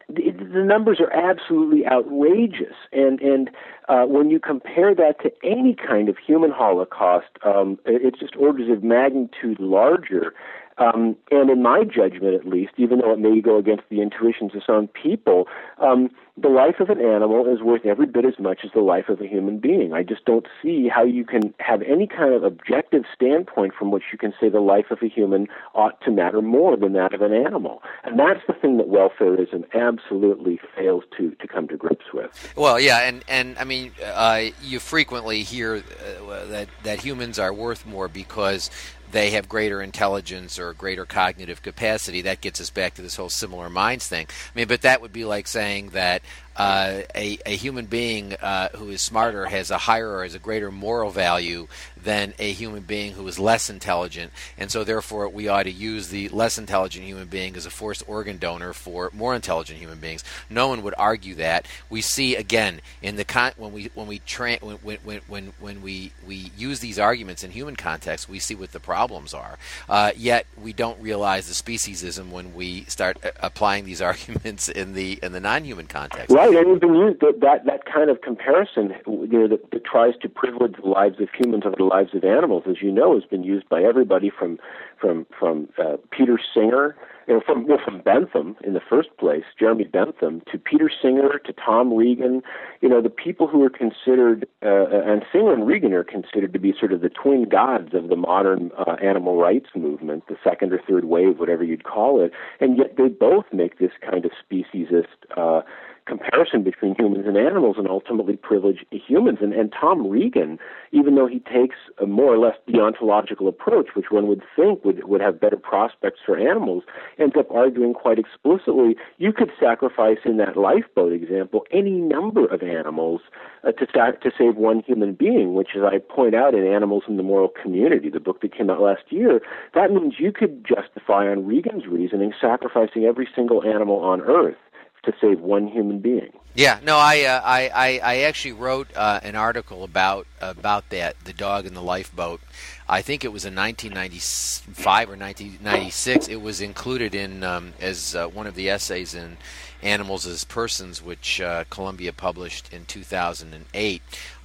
the, 0.10 0.32
the 0.32 0.64
numbers 0.64 1.00
are 1.00 1.12
absolutely 1.12 1.86
outrageous, 1.88 2.76
and 2.92 3.20
and 3.22 3.50
uh, 3.88 4.06
when 4.06 4.30
you 4.30 4.40
compare 4.40 4.96
that 4.96 5.22
to 5.22 5.32
any 5.44 5.76
kind 5.76 6.10
of 6.10 6.18
human 6.18 6.52
holocaust, 6.52 7.28
um, 7.44 7.78
it's 7.86 8.20
just 8.20 8.36
orders 8.36 8.70
of 8.70 8.84
magnitude 8.84 9.60
larger. 9.60 10.34
Um, 10.80 11.16
and 11.30 11.50
in 11.50 11.62
my 11.62 11.84
judgment, 11.84 12.34
at 12.34 12.48
least, 12.48 12.72
even 12.78 13.00
though 13.00 13.12
it 13.14 13.20
may 13.20 13.42
go 13.42 13.58
against 13.58 13.84
the 13.90 14.02
intuitions 14.02 14.56
of 14.56 14.64
some 14.66 14.88
people, 14.88 15.48
um, 15.78 16.10
the 16.42 16.48
life 16.48 16.80
of 16.80 16.90
an 16.90 17.02
animal 17.02 17.46
is 17.54 17.62
worth 17.62 17.86
every 17.86 18.06
bit 18.06 18.26
as 18.26 18.40
much 18.40 18.60
as 18.64 18.72
the 18.74 18.80
life 18.80 19.10
of 19.10 19.20
a 19.20 19.28
human 19.28 19.60
being. 19.60 19.92
I 19.92 20.04
just 20.04 20.24
don't 20.24 20.48
see 20.62 20.88
how 20.88 21.04
you 21.04 21.26
can 21.26 21.54
have 21.60 21.82
any 21.82 22.08
kind 22.08 22.34
of 22.34 22.44
objective 22.44 23.04
standpoint 23.14 23.74
from 23.78 23.92
which 23.92 24.04
you 24.12 24.18
can 24.18 24.34
say 24.40 24.48
the 24.48 24.62
life 24.62 24.86
of 24.90 25.00
a 25.02 25.08
human 25.08 25.48
ought 25.76 26.00
to 26.02 26.12
matter 26.12 26.42
more 26.42 26.78
than 26.78 26.94
that 26.94 27.14
of 27.14 27.22
an 27.22 27.34
animal. 27.34 27.84
And 28.06 28.18
that's 28.18 28.40
the 28.48 28.54
thing 28.54 28.78
that 28.78 28.88
welfarism 28.88 29.66
absolutely 29.74 30.60
fails 30.76 31.04
to, 31.18 31.32
to 31.32 31.48
come 31.48 31.68
to 31.68 31.78
grips 31.78 32.06
with. 32.14 32.32
Well, 32.56 32.80
yeah, 32.80 33.00
and, 33.00 33.24
and 33.28 33.58
I 33.58 33.66
mean, 33.66 33.92
uh, 34.04 34.46
you 34.62 34.80
frequently 34.80 35.44
hear 35.44 35.84
uh, 36.30 36.46
that, 36.46 36.70
that 36.84 37.02
humans 37.02 37.38
are 37.38 37.54
worth 37.54 37.86
more 37.86 38.08
because 38.08 38.70
they 39.12 39.32
have 39.32 39.50
greater 39.50 39.82
intelligence 39.82 40.60
or 40.60 40.74
greater 40.74 41.06
cognitive 41.06 41.62
capacity. 41.62 42.22
That 42.22 42.42
gets 42.42 42.62
us 42.62 42.70
back 42.70 42.94
to 42.96 43.02
this 43.02 43.16
whole 43.16 43.30
similar 43.30 43.70
minds 43.70 44.08
thing. 44.08 44.28
I 44.30 44.58
mean, 44.58 44.68
but 44.68 44.82
that 44.82 45.02
would 45.02 45.14
be 45.14 45.26
like 45.26 45.48
saying 45.48 45.90
that 45.90 46.22
uh, 46.60 47.02
a, 47.16 47.40
a 47.46 47.56
human 47.56 47.86
being 47.86 48.34
uh, 48.36 48.68
who 48.76 48.90
is 48.90 49.02
smarter 49.02 49.46
has 49.46 49.72
a 49.72 49.78
higher 49.78 50.10
or 50.18 50.24
has 50.24 50.36
a 50.36 50.40
greater 50.40 50.72
moral 50.72 51.10
value 51.10 51.68
than 52.02 52.34
a 52.38 52.52
human 52.52 52.84
being 52.84 53.14
who 53.14 53.28
is 53.28 53.40
less 53.40 53.70
intelligent, 53.70 54.32
and 54.58 54.70
so 54.70 54.84
therefore 54.84 55.28
we 55.30 55.48
ought 55.48 55.64
to 55.64 55.72
use 55.72 56.10
the 56.10 56.30
less 56.30 56.58
intelligent 56.58 57.06
human 57.06 57.28
being 57.28 57.56
as 57.56 57.66
a 57.66 57.70
forced 57.70 58.04
organ 58.08 58.38
donor 58.38 58.74
for 58.74 59.10
more 59.14 59.34
intelligent 59.34 59.80
human 59.80 60.00
beings. 60.00 60.24
No 60.50 60.68
one 60.68 60.84
would 60.84 60.94
argue 60.98 61.36
that. 61.36 61.66
We 61.90 62.02
see 62.02 62.36
again 62.36 62.82
in 63.02 63.16
the 63.16 63.26
con- 63.26 63.54
when 63.58 63.72
we 63.72 63.90
when 63.96 64.08
we 64.08 64.20
tra- 64.20 64.58
when, 64.62 64.78
when 64.78 65.22
when 65.28 65.54
when 65.60 65.82
we 65.82 66.12
we 66.28 66.52
use 66.58 66.80
these 66.82 67.00
arguments 67.00 67.44
in 67.44 67.52
human 67.52 67.76
context, 67.76 68.28
we 68.28 68.40
see 68.40 68.56
what 68.56 68.72
the 68.74 68.80
problems 68.80 69.34
are. 69.34 69.58
Uh, 69.88 70.12
yet 70.16 70.46
we 70.62 70.74
don't 70.74 71.02
realize 71.02 71.48
the 71.48 71.54
speciesism 71.54 72.32
when 72.32 72.54
we 72.54 72.84
start 72.86 73.18
a- 73.24 73.30
uh, 73.30 73.32
applying 73.42 73.86
these 73.86 74.02
arguments 74.10 74.68
in 74.70 74.94
the 74.94 75.20
in 75.24 75.32
the 75.32 75.40
non-human 75.40 75.88
context. 75.88 76.30
Right, 76.30 76.49
and 76.58 76.76
even 76.76 76.96
used 76.96 77.20
that 77.22 77.40
that, 77.42 77.66
that 77.66 77.86
kind 77.86 78.10
of 78.10 78.22
comparison 78.22 78.94
you 79.08 79.28
know, 79.28 79.48
that, 79.48 79.72
that 79.72 79.86
tries 79.86 80.14
to 80.22 80.30
privilege 80.30 80.76
the 80.82 80.88
lives 80.88 81.20
of 81.20 81.30
humans 81.34 81.64
over 81.66 81.76
the 81.78 81.84
lives 81.84 82.14
of 82.14 82.24
animals, 82.24 82.64
as 82.70 82.82
you 82.82 82.92
know, 82.92 83.14
has 83.14 83.24
been 83.26 83.44
used 83.44 83.68
by 83.70 83.84
everybody 83.84 84.30
from 84.30 84.60
from 85.00 85.26
from 85.38 85.70
uh, 85.78 85.98
Peter 86.12 86.40
Singer, 86.54 86.96
you 87.28 87.36
know, 87.36 87.42
from 87.46 87.68
well, 87.68 87.80
from 87.84 88.02
Bentham 88.02 88.56
in 88.64 88.74
the 88.74 88.82
first 88.82 89.10
place, 89.18 89.44
Jeremy 89.58 89.86
Bentham, 89.86 90.42
to 90.52 90.58
Peter 90.58 90.90
Singer, 91.02 91.40
to 91.46 91.54
Tom 91.54 91.94
Regan. 91.94 92.42
You 92.82 92.90
know, 92.90 93.02
the 93.02 93.10
people 93.10 93.48
who 93.48 93.64
are 93.64 93.70
considered 93.70 94.48
uh, 94.64 94.90
and 94.90 95.24
Singer 95.32 95.54
and 95.54 95.68
Regan 95.68 95.94
are 95.94 96.04
considered 96.04 96.54
to 96.54 96.60
be 96.60 96.74
sort 96.78 96.92
of 96.92 97.02
the 97.02 97.10
twin 97.10 97.48
gods 97.48 97.94
of 97.94 98.10
the 98.10 98.16
modern 98.16 98.72
uh, 98.78 98.94
animal 99.02 99.40
rights 99.40 99.70
movement, 99.76 100.28
the 100.28 100.38
second 100.44 100.74
or 100.74 100.82
third 100.88 101.06
wave, 101.06 101.40
whatever 101.40 101.64
you'd 101.64 101.84
call 101.84 102.22
it, 102.24 102.32
and 102.60 102.78
yet 102.78 102.98
they 102.98 103.08
both 103.08 103.46
make 103.54 103.80
this 103.80 103.92
kind 104.02 104.26
of 104.26 104.32
speciesist. 104.32 105.08
Uh, 105.38 105.62
comparison 106.06 106.64
between 106.64 106.96
humans 106.96 107.26
and 107.28 107.38
animals 107.38 107.76
and 107.78 107.88
ultimately 107.88 108.36
privilege 108.36 108.86
humans. 108.92 109.40
And, 109.42 109.54
and 109.54 109.72
Tom 109.72 110.08
Regan, 110.08 110.60
even 110.92 111.16
though 111.16 111.28
he 111.28 111.40
takes 111.40 111.76
a 112.02 112.06
more 112.06 112.34
or 112.34 112.38
less 112.38 112.56
deontological 112.68 113.48
approach, 113.48 113.90
which 113.94 114.08
one 114.10 114.28
would 114.28 114.44
think 114.56 114.84
would, 114.86 115.04
would 115.06 115.22
have 115.22 115.40
better 115.40 115.58
prospects 115.58 116.20
for 116.26 116.38
animals, 116.38 116.84
ends 117.18 117.36
up 117.38 117.52
arguing 117.52 117.94
quite 117.94 118.20
explicitly 118.20 118.96
you 119.18 119.34
could 119.34 119.52
sacrifice 119.60 120.20
in 120.26 120.38
that 120.38 120.58
lifeboat 120.58 121.14
example 121.14 121.66
any 121.72 121.92
number 121.92 122.46
of 122.46 122.64
animals 122.64 123.22
uh, 123.64 123.72
to, 123.72 123.86
to 123.86 124.32
save 124.38 124.56
one 124.56 124.82
human 124.86 125.14
being, 125.14 125.54
which, 125.54 125.70
as 125.76 125.84
I 125.84 125.98
point 125.98 126.36
out 126.36 126.54
in 126.54 126.66
Animals 126.66 127.04
in 127.08 127.18
the 127.18 127.24
Moral 127.24 127.50
Community, 127.50 128.10
the 128.10 128.20
book 128.20 128.42
that 128.42 128.56
came 128.56 128.70
out 128.70 128.82
last 128.82 129.04
year, 129.10 129.42
that 129.74 129.92
means 129.92 130.16
you 130.20 130.32
could 130.32 130.66
justify 130.66 131.28
on 131.28 131.46
Regan's 131.46 131.86
reasoning 131.88 132.34
sacrificing 132.40 133.04
every 133.04 133.28
single 133.36 133.64
animal 133.64 134.00
on 134.00 134.22
Earth 134.22 134.56
to 135.04 135.14
save 135.22 135.40
one 135.40 135.68
human 135.68 136.00
being. 136.00 136.32
Yeah, 136.56 136.80
no, 136.84 136.98
I 136.98 137.24
uh, 137.24 137.42
I, 137.44 137.70
I, 137.70 138.00
I 138.04 138.16
actually 138.22 138.54
wrote 138.54 138.88
uh, 138.96 139.20
an 139.24 139.36
article 139.36 139.84
about 139.84 140.28
about 140.42 140.90
that 140.90 141.16
the 141.24 141.34
dog 141.34 141.66
in 141.66 141.74
the 141.74 141.82
lifeboat. 141.82 142.42
I 142.88 143.02
think 143.02 143.24
it 143.24 143.32
was 143.32 143.46
in 143.46 143.56
1995 143.56 145.10
or 145.10 145.16
1996. 145.16 146.28
It 146.28 146.42
was 146.42 146.60
included 146.60 147.14
in 147.14 147.44
um, 147.44 147.74
as 147.80 148.16
uh, 148.16 148.28
one 148.28 148.48
of 148.48 148.56
the 148.56 148.70
essays 148.70 149.14
in 149.14 149.38
Animals 149.82 150.26
as 150.26 150.44
Persons, 150.44 151.02
which 151.02 151.40
uh, 151.40 151.66
Columbia 151.70 152.12
published 152.12 152.74
in 152.74 152.86
2008. 152.86 154.02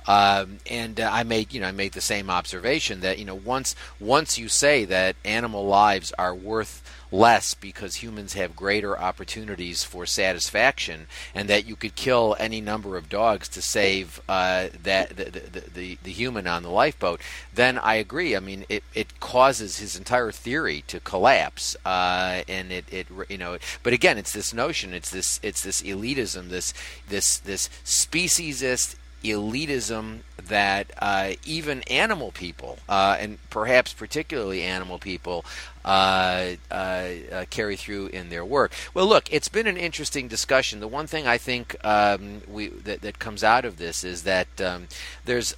Um, 0.07 0.59
and 0.71 1.01
uh, 1.01 1.09
I 1.11 1.23
made, 1.23 1.55
you 1.55 1.61
know, 1.61 1.69
I 1.69 1.73
made 1.73 1.93
the 1.93 2.03
same 2.03 2.29
observation 2.29 3.01
that 3.01 3.19
you 3.19 3.25
know 3.25 3.35
once 3.35 3.75
once 3.99 4.39
you 4.39 4.49
say 4.49 4.85
that 4.85 5.17
animal 5.25 5.67
lives 5.67 6.13
are 6.19 6.35
worth 6.35 6.83
less 7.15 7.55
because 7.55 7.97
humans 7.97 8.35
have 8.35 8.57
greater 8.57 8.99
opportunities 8.99 9.85
for 9.85 10.05
satisfaction, 10.05 11.07
and 11.33 11.49
that 11.49 11.65
you 11.65 11.77
could 11.77 11.95
kill 11.95 12.35
any 12.41 12.61
number 12.61 12.97
of 12.97 13.09
dogs 13.09 13.49
to 13.49 13.62
save 13.62 14.21
uh, 14.29 14.67
that 14.83 15.11
the, 15.11 15.25
the, 15.25 15.61
the, 15.73 15.99
the 16.03 16.11
human 16.11 16.49
on 16.49 16.65
the 16.65 16.71
lifeboat, 16.71 17.21
then 17.55 17.79
I 17.79 17.95
agree. 17.95 18.35
I 18.35 18.41
mean, 18.41 18.65
it, 18.69 18.83
it 18.95 19.21
causes 19.21 19.79
his 19.79 19.97
entire 19.97 20.33
theory 20.33 20.83
to 20.89 20.99
collapse, 20.99 21.77
uh, 21.87 22.43
and 22.49 22.73
it, 22.73 22.85
it 22.93 23.07
you 23.29 23.39
know. 23.39 23.59
But 23.85 23.93
again, 23.93 24.19
it's 24.19 24.33
this 24.33 24.53
notion, 24.53 24.93
it's 24.93 25.11
this 25.11 25.39
it's 25.43 25.62
this 25.62 25.83
elitism, 25.83 26.49
this 26.49 26.75
this 27.09 27.39
this 27.39 27.71
speciesist 27.85 28.97
elitism 29.23 30.21
that 30.49 30.91
uh, 30.99 31.33
even 31.45 31.83
animal 31.83 32.33
people, 32.33 32.79
uh, 32.89 33.17
and 33.19 33.39
perhaps 33.51 33.93
particularly 33.93 34.63
animal 34.63 34.99
people, 34.99 35.45
uh, 35.85 36.55
uh, 36.71 36.75
uh, 36.75 37.45
carry 37.51 37.77
through 37.77 38.07
in 38.07 38.31
their 38.31 38.45
work. 38.45 38.73
Well, 38.95 39.07
look, 39.07 39.33
it's 39.33 39.49
been 39.49 39.67
an 39.67 39.77
interesting 39.77 40.29
discussion. 40.29 40.81
The 40.81 40.89
one 40.89 41.07
thing 41.07 41.27
I 41.27 41.39
think 41.39 41.77
um, 41.85 42.43
we 42.49 42.69
that, 42.69 43.03
that, 43.03 43.19
comes 43.19 43.45
out 43.45 43.65
of 43.65 43.77
this 43.77 44.03
is 44.05 44.23
that 44.25 44.61
um, 44.61 44.89
there's 45.25 45.55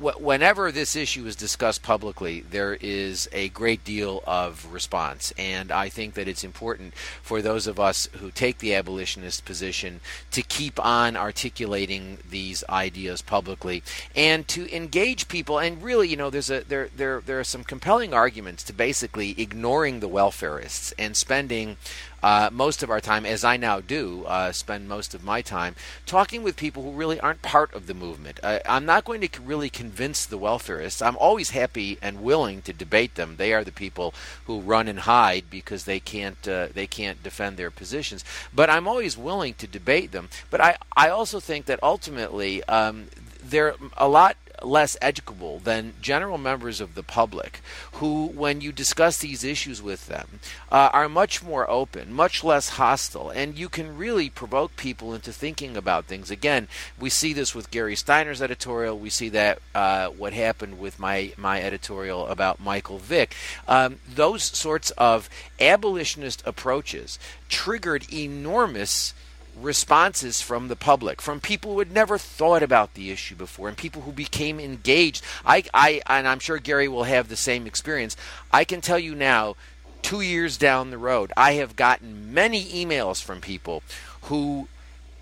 whenever 0.00 0.72
this 0.72 0.96
issue 0.96 1.26
is 1.26 1.36
discussed 1.36 1.82
publicly, 1.82 2.40
there 2.40 2.74
is 2.74 3.28
a 3.32 3.48
great 3.50 3.84
deal 3.84 4.22
of 4.26 4.66
response. 4.72 5.32
And 5.38 5.70
I 5.70 5.88
think 5.88 6.14
that 6.14 6.28
it's 6.28 6.44
important 6.44 6.94
for 7.22 7.40
those 7.42 7.66
of 7.66 7.78
us 7.78 8.08
who 8.18 8.30
take 8.30 8.58
the 8.58 8.74
abolitionist 8.74 9.44
position 9.44 10.00
to 10.32 10.42
keep 10.42 10.84
on 10.84 11.16
articulating 11.16 12.18
these 12.28 12.64
ideas 12.68 13.22
publicly 13.22 13.82
and 14.14 14.46
to 14.48 14.74
engage 14.74 15.28
people. 15.28 15.58
And 15.58 15.82
really, 15.82 16.08
you 16.08 16.16
know, 16.16 16.30
there's 16.30 16.50
a 16.50 16.60
there 16.60 16.88
there 16.96 17.20
there 17.20 17.40
are 17.40 17.44
some 17.44 17.64
compelling 17.64 18.12
arguments 18.12 18.62
to 18.64 18.72
basically 18.72 19.40
ignoring 19.40 20.00
the 20.00 20.08
welfarists 20.08 20.92
and 20.98 21.16
spending 21.16 21.76
uh, 22.22 22.50
most 22.52 22.82
of 22.82 22.90
our 22.90 23.00
time, 23.00 23.24
as 23.24 23.44
I 23.44 23.56
now 23.56 23.80
do, 23.80 24.24
uh, 24.26 24.52
spend 24.52 24.88
most 24.88 25.14
of 25.14 25.24
my 25.24 25.42
time 25.42 25.76
talking 26.06 26.42
with 26.42 26.56
people 26.56 26.82
who 26.82 26.90
really 26.92 27.20
aren't 27.20 27.42
part 27.42 27.72
of 27.74 27.86
the 27.86 27.94
movement. 27.94 28.40
Uh, 28.42 28.58
I'm 28.66 28.84
not 28.84 29.04
going 29.04 29.20
to 29.20 29.40
really 29.40 29.70
convince 29.70 30.24
the 30.26 30.38
welfarists. 30.38 31.04
I'm 31.04 31.16
always 31.16 31.50
happy 31.50 31.98
and 32.02 32.22
willing 32.22 32.62
to 32.62 32.72
debate 32.72 33.14
them. 33.14 33.36
They 33.36 33.52
are 33.52 33.64
the 33.64 33.72
people 33.72 34.14
who 34.46 34.60
run 34.60 34.88
and 34.88 35.00
hide 35.00 35.44
because 35.50 35.84
they 35.84 36.00
can't 36.00 36.46
uh, 36.48 36.68
they 36.72 36.86
can't 36.86 37.22
defend 37.22 37.56
their 37.56 37.70
positions. 37.70 38.24
But 38.54 38.70
I'm 38.70 38.88
always 38.88 39.16
willing 39.16 39.54
to 39.54 39.66
debate 39.66 40.12
them. 40.12 40.28
But 40.50 40.60
I 40.60 40.76
I 40.96 41.08
also 41.08 41.40
think 41.40 41.66
that 41.66 41.82
ultimately 41.82 42.64
um, 42.64 43.08
they're 43.42 43.74
a 43.96 44.08
lot 44.08 44.36
less 44.62 44.96
educable 45.00 45.58
than 45.58 45.94
general 46.00 46.38
members 46.38 46.80
of 46.80 46.94
the 46.94 47.02
public 47.02 47.60
who, 47.92 48.26
when 48.26 48.60
you 48.60 48.72
discuss 48.72 49.18
these 49.18 49.44
issues 49.44 49.82
with 49.82 50.06
them, 50.06 50.40
uh, 50.70 50.90
are 50.92 51.08
much 51.08 51.42
more 51.42 51.68
open, 51.70 52.12
much 52.12 52.44
less 52.44 52.70
hostile, 52.70 53.30
and 53.30 53.58
you 53.58 53.68
can 53.68 53.96
really 53.96 54.28
provoke 54.30 54.76
people 54.76 55.14
into 55.14 55.32
thinking 55.32 55.76
about 55.76 56.04
things. 56.04 56.30
Again, 56.30 56.68
we 56.98 57.10
see 57.10 57.32
this 57.32 57.54
with 57.54 57.70
Gary 57.70 57.96
Steiner's 57.96 58.42
editorial. 58.42 58.98
We 58.98 59.10
see 59.10 59.28
that 59.30 59.60
uh, 59.74 60.08
what 60.08 60.32
happened 60.32 60.78
with 60.78 60.98
my 60.98 61.32
my 61.36 61.62
editorial 61.62 62.26
about 62.26 62.60
Michael 62.60 62.98
Vick. 62.98 63.34
Um, 63.66 64.00
those 64.06 64.42
sorts 64.42 64.90
of 64.92 65.28
abolitionist 65.60 66.42
approaches 66.46 67.18
triggered 67.48 68.12
enormous 68.12 69.14
responses 69.62 70.40
from 70.40 70.68
the 70.68 70.76
public, 70.76 71.20
from 71.20 71.40
people 71.40 71.72
who 71.72 71.78
had 71.78 71.92
never 71.92 72.18
thought 72.18 72.62
about 72.62 72.94
the 72.94 73.10
issue 73.10 73.34
before, 73.34 73.68
and 73.68 73.76
people 73.76 74.02
who 74.02 74.12
became 74.12 74.60
engaged. 74.60 75.24
I, 75.44 75.64
I, 75.74 76.00
and 76.06 76.26
I'm 76.28 76.38
sure 76.38 76.58
Gary 76.58 76.88
will 76.88 77.04
have 77.04 77.28
the 77.28 77.36
same 77.36 77.66
experience. 77.66 78.16
I 78.52 78.64
can 78.64 78.80
tell 78.80 78.98
you 78.98 79.14
now, 79.14 79.56
two 80.02 80.20
years 80.20 80.56
down 80.56 80.90
the 80.90 80.98
road, 80.98 81.32
I 81.36 81.52
have 81.54 81.76
gotten 81.76 82.32
many 82.32 82.64
emails 82.64 83.22
from 83.22 83.40
people 83.40 83.82
who 84.22 84.68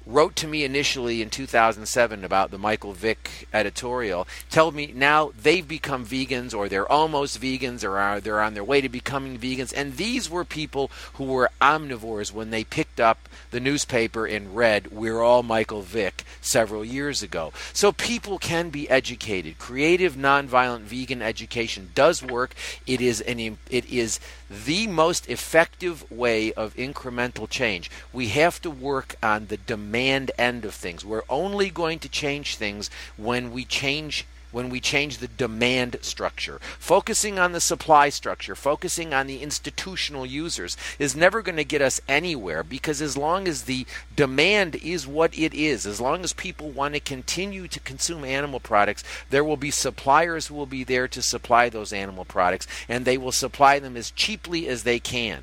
wrote 0.06 0.36
to 0.36 0.46
me 0.46 0.64
initially 0.64 1.20
in 1.20 1.28
2007 1.28 2.24
about 2.24 2.50
the 2.50 2.58
Michael 2.58 2.92
Vick 2.92 3.48
editorial, 3.52 4.26
told 4.50 4.74
me 4.74 4.92
now 4.94 5.32
they've 5.36 5.66
become 5.66 6.06
vegans 6.06 6.54
or 6.54 6.68
they're 6.68 6.90
almost 6.90 7.40
vegans 7.40 7.84
or 7.84 7.98
are, 7.98 8.20
they're 8.20 8.40
on 8.40 8.54
their 8.54 8.64
way 8.64 8.80
to 8.80 8.88
becoming 8.88 9.38
vegans. 9.38 9.74
And 9.76 9.96
these 9.96 10.30
were 10.30 10.44
people 10.44 10.90
who 11.14 11.24
were 11.24 11.50
omnivores 11.60 12.32
when 12.32 12.50
they 12.50 12.62
picked 12.62 13.00
up 13.00 13.28
the 13.50 13.60
newspaper 13.60 14.26
and 14.26 14.54
read 14.54 14.92
We're 14.92 15.20
All 15.20 15.42
Michael 15.42 15.82
Vick 15.82 16.24
several 16.40 16.84
years 16.84 17.22
ago. 17.22 17.52
So 17.72 17.90
people 17.90 18.38
can 18.38 18.70
be 18.70 18.88
educated. 18.88 19.58
Creative 19.58 20.14
nonviolent 20.14 20.82
vegan 20.82 21.22
education 21.22 21.90
does 21.94 22.22
work. 22.22 22.54
It 22.86 23.00
is 23.00 23.20
an 23.22 23.58
it 23.70 23.86
is 23.86 24.20
the 24.48 24.86
most 24.86 25.28
effective 25.28 26.08
way 26.10 26.52
of 26.52 26.74
incremental 26.76 27.48
change. 27.48 27.90
We 28.12 28.28
have 28.28 28.60
to 28.62 28.70
work 28.70 29.16
on 29.22 29.46
the 29.46 29.56
demand 29.56 30.30
end 30.38 30.64
of 30.64 30.74
things. 30.74 31.04
We're 31.04 31.22
only 31.28 31.70
going 31.70 31.98
to 32.00 32.08
change 32.08 32.56
things 32.56 32.90
when 33.16 33.50
we 33.50 33.64
change 33.64 34.26
when 34.52 34.70
we 34.70 34.80
change 34.80 35.18
the 35.18 35.28
demand 35.28 35.96
structure. 36.02 36.58
Focusing 36.78 37.38
on 37.38 37.52
the 37.52 37.60
supply 37.60 38.08
structure, 38.08 38.54
focusing 38.54 39.12
on 39.12 39.26
the 39.26 39.42
institutional 39.42 40.24
users 40.24 40.76
is 40.98 41.16
never 41.16 41.42
going 41.42 41.56
to 41.56 41.64
get 41.64 41.82
us 41.82 42.00
anywhere 42.08 42.62
because 42.62 43.02
as 43.02 43.16
long 43.16 43.46
as 43.48 43.62
the 43.62 43.86
demand 44.14 44.76
is 44.76 45.06
what 45.06 45.36
it 45.36 45.52
is, 45.52 45.86
as 45.86 46.00
long 46.00 46.22
as 46.22 46.32
people 46.32 46.70
want 46.70 46.94
to 46.94 47.00
continue 47.00 47.68
to 47.68 47.80
consume 47.80 48.24
animal 48.24 48.60
products, 48.60 49.04
there 49.30 49.44
will 49.44 49.56
be 49.56 49.70
suppliers 49.70 50.46
who 50.46 50.54
will 50.54 50.66
be 50.66 50.84
there 50.84 51.08
to 51.08 51.22
supply 51.22 51.68
those 51.68 51.92
animal 51.92 52.24
products 52.24 52.66
and 52.88 53.04
they 53.04 53.18
will 53.18 53.32
supply 53.32 53.78
them 53.78 53.96
as 53.96 54.10
cheaply 54.10 54.68
as 54.68 54.82
they 54.84 54.98
can. 54.98 55.42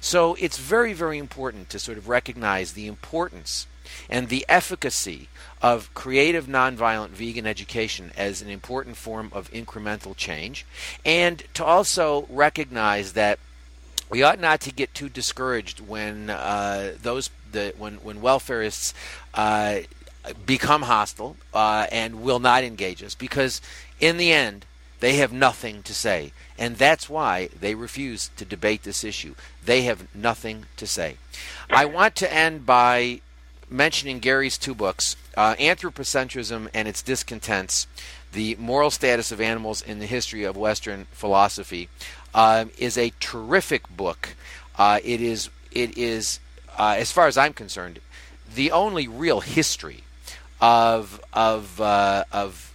So 0.00 0.34
it's 0.34 0.58
very, 0.58 0.92
very 0.92 1.18
important 1.18 1.70
to 1.70 1.78
sort 1.78 1.98
of 1.98 2.08
recognize 2.08 2.72
the 2.72 2.86
importance 2.86 3.66
and 4.08 4.28
the 4.28 4.44
efficacy 4.48 5.28
of 5.60 5.92
creative 5.94 6.46
nonviolent 6.46 7.10
vegan 7.10 7.46
education 7.46 8.12
as 8.16 8.40
an 8.40 8.48
important 8.48 8.96
form 8.96 9.30
of 9.32 9.50
incremental 9.50 10.16
change, 10.16 10.64
and 11.04 11.42
to 11.54 11.64
also 11.64 12.26
recognize 12.30 13.12
that 13.14 13.38
we 14.10 14.22
ought 14.22 14.40
not 14.40 14.60
to 14.60 14.72
get 14.72 14.94
too 14.94 15.08
discouraged 15.08 15.80
when 15.80 16.30
uh, 16.30 16.92
those 17.02 17.30
the, 17.52 17.74
when 17.76 17.96
when 17.96 18.20
welfarists 18.20 18.94
uh, 19.34 19.80
become 20.46 20.82
hostile 20.82 21.36
uh, 21.54 21.86
and 21.90 22.22
will 22.22 22.38
not 22.38 22.64
engage 22.64 23.02
us. 23.02 23.14
Because 23.14 23.60
in 24.00 24.16
the 24.16 24.32
end 24.32 24.64
they 25.00 25.14
have 25.16 25.32
nothing 25.32 25.82
to 25.84 25.94
say. 25.94 26.32
And 26.58 26.76
that's 26.76 27.08
why 27.08 27.48
they 27.58 27.74
refuse 27.74 28.30
to 28.36 28.44
debate 28.44 28.82
this 28.82 29.04
issue. 29.04 29.34
They 29.64 29.82
have 29.82 30.12
nothing 30.14 30.66
to 30.76 30.86
say. 30.86 31.16
I 31.70 31.84
want 31.84 32.16
to 32.16 32.32
end 32.32 32.66
by 32.66 33.20
mentioning 33.70 34.18
Gary's 34.18 34.58
two 34.58 34.74
books, 34.74 35.16
uh, 35.36 35.54
Anthropocentrism 35.56 36.68
and 36.74 36.88
Its 36.88 37.02
Discontents, 37.02 37.86
The 38.32 38.56
Moral 38.56 38.90
Status 38.90 39.32
of 39.32 39.40
Animals 39.40 39.82
in 39.82 39.98
the 39.98 40.06
History 40.06 40.44
of 40.44 40.56
Western 40.56 41.06
Philosophy, 41.12 41.88
uh, 42.34 42.66
is 42.78 42.96
a 42.96 43.12
terrific 43.20 43.88
book. 43.88 44.34
Uh, 44.76 45.00
it 45.04 45.20
is, 45.20 45.50
it 45.72 45.96
is 45.96 46.40
uh, 46.78 46.94
as 46.96 47.12
far 47.12 47.26
as 47.26 47.36
I'm 47.36 47.52
concerned, 47.52 48.00
the 48.54 48.70
only 48.70 49.08
real 49.08 49.40
history 49.40 50.04
of, 50.60 51.20
of, 51.32 51.80
uh, 51.80 52.24
of 52.32 52.74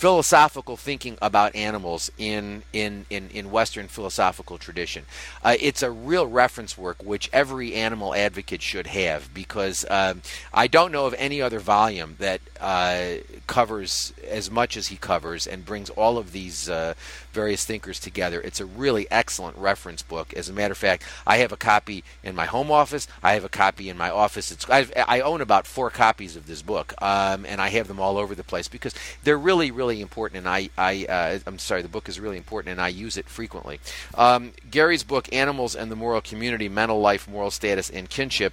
philosophical 0.00 0.78
thinking 0.78 1.18
about 1.20 1.54
animals 1.54 2.10
in 2.16 2.62
in 2.72 3.04
in, 3.10 3.28
in 3.34 3.50
Western 3.50 3.86
philosophical 3.86 4.56
tradition. 4.56 5.04
Uh, 5.44 5.56
it's 5.60 5.82
a 5.82 5.90
real 5.90 6.26
reference 6.26 6.78
work 6.78 7.04
which 7.04 7.28
every 7.34 7.74
animal 7.74 8.14
advocate 8.14 8.62
should 8.62 8.86
have 8.86 9.34
because 9.34 9.84
um, 9.90 10.22
I 10.54 10.68
don't 10.68 10.90
know 10.90 11.04
of 11.04 11.14
any 11.18 11.42
other 11.42 11.58
volume 11.58 12.16
that 12.18 12.40
uh, 12.58 13.16
covers 13.46 14.14
as 14.26 14.50
much 14.50 14.78
as 14.78 14.86
he 14.86 14.96
covers 14.96 15.46
and 15.46 15.66
brings 15.66 15.90
all 15.90 16.16
of 16.16 16.32
these 16.32 16.70
uh, 16.70 16.94
various 17.32 17.64
thinkers 17.64 18.00
together. 18.00 18.40
It's 18.40 18.60
a 18.60 18.66
really 18.66 19.06
excellent 19.10 19.56
reference 19.56 20.02
book. 20.02 20.32
As 20.34 20.48
a 20.48 20.52
matter 20.52 20.72
of 20.72 20.78
fact, 20.78 21.04
I 21.26 21.38
have 21.38 21.52
a 21.52 21.56
copy 21.56 22.04
in 22.22 22.34
my 22.34 22.46
home 22.46 22.70
office. 22.70 23.06
I 23.22 23.34
have 23.34 23.44
a 23.44 23.48
copy 23.48 23.88
in 23.88 23.96
my 23.96 24.10
office. 24.10 24.50
It's, 24.50 24.68
I've, 24.68 24.92
i 24.96 25.20
own 25.20 25.40
about 25.40 25.66
four 25.66 25.90
copies 25.90 26.36
of 26.36 26.46
this 26.46 26.62
book, 26.62 26.94
um, 27.02 27.44
and 27.46 27.60
I 27.60 27.68
have 27.68 27.88
them 27.88 28.00
all 28.00 28.18
over 28.18 28.34
the 28.34 28.44
place 28.44 28.68
because 28.68 28.94
they're 29.24 29.38
really 29.38 29.70
really 29.70 30.00
important, 30.00 30.38
and 30.38 30.48
I, 30.48 30.70
I 30.76 31.04
uh, 31.04 31.38
I'm 31.46 31.58
sorry, 31.58 31.82
the 31.82 31.88
book 31.88 32.08
is 32.08 32.20
really 32.20 32.36
important, 32.36 32.72
and 32.72 32.80
I 32.80 32.88
use 32.88 33.16
it 33.16 33.28
frequently. 33.28 33.80
Um, 34.14 34.52
Gary's 34.70 35.02
book, 35.02 35.32
Animals 35.32 35.74
and 35.74 35.90
the 35.90 35.96
Moral 35.96 36.20
Community: 36.20 36.68
Mental 36.68 37.00
Life, 37.00 37.28
Moral 37.28 37.50
Status, 37.50 37.90
and 37.90 38.08
Kinship 38.08 38.52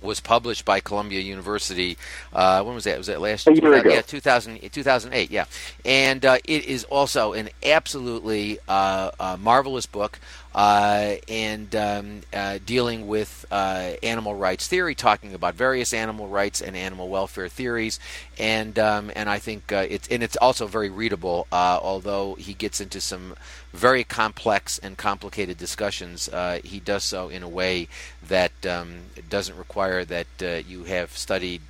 was 0.00 0.20
published 0.20 0.64
by 0.64 0.80
Columbia 0.80 1.20
University. 1.20 1.96
Uh, 2.32 2.62
when 2.62 2.74
was 2.74 2.84
that? 2.84 2.98
Was 2.98 3.08
that 3.08 3.20
last 3.20 3.46
year? 3.46 3.56
year 3.56 3.74
ago. 3.74 3.90
Yeah, 3.90 4.02
2000, 4.02 4.70
2008. 4.70 5.30
Yeah, 5.30 5.44
and 5.84 6.24
uh, 6.24 6.38
it 6.44 6.64
is 6.64 6.84
also 6.84 7.32
an 7.32 7.48
absolutely 7.64 8.58
uh, 8.68 9.10
uh 9.18 9.36
marvelous 9.40 9.86
book 9.86 10.18
and 10.58 11.76
um, 11.76 12.20
uh, 12.32 12.58
dealing 12.66 13.06
with 13.06 13.46
uh, 13.50 13.92
animal 14.02 14.34
rights 14.34 14.66
theory, 14.66 14.94
talking 14.94 15.32
about 15.32 15.54
various 15.54 15.92
animal 15.92 16.26
rights 16.26 16.60
and 16.60 16.76
animal 16.76 17.08
welfare 17.08 17.48
theories, 17.48 18.00
and 18.38 18.76
um, 18.76 19.12
and 19.14 19.30
I 19.30 19.38
think 19.38 19.72
uh, 19.72 19.86
it's 19.88 20.08
and 20.08 20.20
it's 20.20 20.36
also 20.36 20.66
very 20.66 20.90
readable. 20.90 21.46
Uh, 21.52 21.78
although 21.80 22.34
he 22.34 22.54
gets 22.54 22.80
into 22.80 23.00
some 23.00 23.36
very 23.72 24.02
complex 24.02 24.78
and 24.78 24.98
complicated 24.98 25.58
discussions, 25.58 26.28
uh, 26.28 26.58
he 26.64 26.80
does 26.80 27.04
so 27.04 27.28
in 27.28 27.44
a 27.44 27.48
way 27.48 27.86
that 28.26 28.66
um, 28.66 28.98
doesn't 29.28 29.56
require 29.56 30.04
that 30.04 30.26
you 30.66 30.84
have 30.84 31.16
studied 31.16 31.62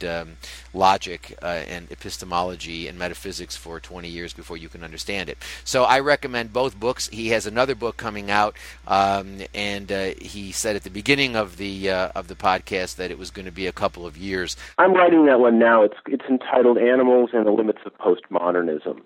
logic 0.79 1.37
and 1.43 1.91
epistemology 1.91 2.89
and 2.89 2.99
metaphysics 2.99 3.57
for 3.57 3.81
20 3.81 4.09
years 4.09 4.33
before 4.33 4.57
you 4.57 4.69
can 4.69 4.85
understand 4.85 5.29
it. 5.29 5.39
So 5.65 5.85
I 5.85 6.01
recommend 6.01 6.53
both 6.53 6.79
books. 6.79 7.09
He 7.09 7.29
has 7.29 7.47
another 7.47 7.75
book 7.75 7.97
coming 7.97 8.31
out. 8.31 8.57
Um, 8.87 9.43
and 9.55 9.91
uh, 9.91 10.11
he 10.21 10.53
said 10.53 10.77
at 10.77 10.85
the 10.85 10.91
beginning 10.91 11.37
of 11.37 11.57
the 11.57 11.91
uh, 11.91 12.11
of 12.15 12.29
the 12.29 12.35
podcast 12.35 12.97
that 12.97 13.11
it 13.11 13.19
was 13.19 13.31
going 13.31 13.47
to 13.47 13.53
be 13.53 13.67
a 13.67 13.73
couple 13.73 14.07
of 14.07 14.17
years. 14.17 14.57
I'm 14.79 14.95
writing 14.95 15.27
that 15.27 15.41
one 15.41 15.59
now. 15.59 15.83
It's 15.83 15.97
it's 16.07 16.25
entitled 16.29 16.79
"Animals 16.79 17.31
and 17.33 17.47
the 17.47 17.51
Limits 17.51 17.81
of 17.85 17.93
Postmodernism," 17.99 19.01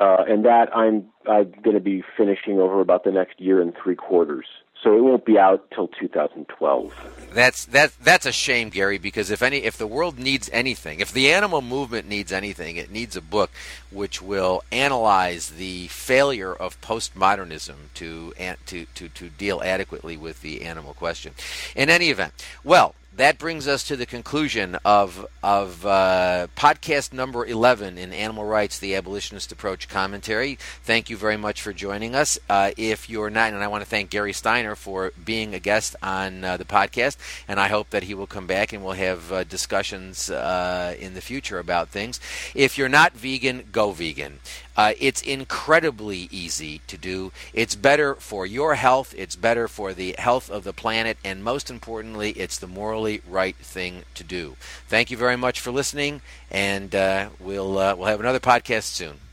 uh, 0.00 0.24
and 0.28 0.44
that 0.44 0.74
I'm 0.74 1.06
I'm 1.28 1.52
going 1.62 1.74
to 1.74 1.80
be 1.80 2.02
finishing 2.16 2.58
over 2.58 2.80
about 2.80 3.04
the 3.04 3.12
next 3.12 3.40
year 3.40 3.60
and 3.60 3.72
three 3.82 3.96
quarters 3.96 4.46
so 4.86 4.96
it 4.96 5.02
won't 5.02 5.24
be 5.24 5.36
out 5.36 5.68
till 5.72 5.88
2012. 5.88 7.28
That's 7.32 7.64
that 7.66 7.92
that's 8.00 8.24
a 8.24 8.30
shame, 8.30 8.68
Gary, 8.68 8.98
because 8.98 9.32
if 9.32 9.42
any 9.42 9.58
if 9.64 9.76
the 9.76 9.86
world 9.86 10.16
needs 10.16 10.48
anything, 10.52 11.00
if 11.00 11.10
the 11.10 11.32
animal 11.32 11.60
movement 11.60 12.08
needs 12.08 12.30
anything, 12.30 12.76
it 12.76 12.88
needs 12.88 13.16
a 13.16 13.20
book 13.20 13.50
which 13.90 14.22
will 14.22 14.62
analyze 14.70 15.50
the 15.50 15.88
failure 15.88 16.54
of 16.54 16.80
postmodernism 16.82 17.74
to 17.94 18.32
to 18.66 18.86
to 18.94 19.08
to 19.08 19.28
deal 19.28 19.60
adequately 19.64 20.16
with 20.16 20.40
the 20.42 20.62
animal 20.62 20.94
question. 20.94 21.34
In 21.74 21.90
any 21.90 22.10
event, 22.10 22.32
well, 22.62 22.94
that 23.16 23.38
brings 23.38 23.66
us 23.66 23.82
to 23.84 23.96
the 23.96 24.06
conclusion 24.06 24.76
of 24.84 25.26
of 25.42 25.86
uh, 25.86 26.48
podcast 26.56 27.12
number 27.12 27.46
eleven 27.46 27.98
in 27.98 28.12
Animal 28.12 28.44
Rights: 28.44 28.78
The 28.78 28.94
Abolitionist 28.94 29.50
Approach 29.52 29.88
commentary. 29.88 30.58
Thank 30.82 31.08
you 31.08 31.16
very 31.16 31.36
much 31.36 31.62
for 31.62 31.72
joining 31.72 32.14
us. 32.14 32.38
Uh, 32.48 32.72
if 32.76 33.08
you're 33.08 33.30
not, 33.30 33.52
and 33.52 33.62
I 33.62 33.68
want 33.68 33.82
to 33.82 33.88
thank 33.88 34.10
Gary 34.10 34.32
Steiner 34.32 34.74
for 34.74 35.12
being 35.24 35.54
a 35.54 35.58
guest 35.58 35.96
on 36.02 36.44
uh, 36.44 36.56
the 36.56 36.64
podcast, 36.64 37.16
and 37.48 37.58
I 37.58 37.68
hope 37.68 37.90
that 37.90 38.04
he 38.04 38.14
will 38.14 38.26
come 38.26 38.46
back 38.46 38.72
and 38.72 38.84
we'll 38.84 38.94
have 38.94 39.32
uh, 39.32 39.44
discussions 39.44 40.30
uh, 40.30 40.94
in 40.98 41.14
the 41.14 41.20
future 41.20 41.58
about 41.58 41.88
things. 41.88 42.20
If 42.54 42.76
you're 42.76 42.88
not 42.88 43.12
vegan, 43.14 43.68
go 43.72 43.92
vegan. 43.92 44.40
Uh, 44.76 44.92
it's 44.98 45.22
incredibly 45.22 46.28
easy 46.30 46.80
to 46.86 46.96
do. 46.96 47.32
It's 47.52 47.74
better 47.74 48.14
for 48.16 48.46
your 48.46 48.74
health, 48.74 49.14
it's 49.16 49.36
better 49.36 49.68
for 49.68 49.92
the 49.92 50.14
health 50.18 50.50
of 50.50 50.64
the 50.64 50.72
planet, 50.72 51.16
and 51.24 51.42
most 51.42 51.70
importantly, 51.70 52.30
it's 52.32 52.58
the 52.58 52.66
morally 52.66 53.22
right 53.28 53.56
thing 53.56 54.04
to 54.14 54.24
do. 54.24 54.56
Thank 54.88 55.10
you 55.10 55.16
very 55.16 55.36
much 55.36 55.60
for 55.60 55.70
listening, 55.70 56.20
and 56.50 56.94
uh, 56.94 57.30
we'll, 57.40 57.78
uh, 57.78 57.94
we'll 57.94 58.08
have 58.08 58.20
another 58.20 58.40
podcast 58.40 58.84
soon. 58.84 59.25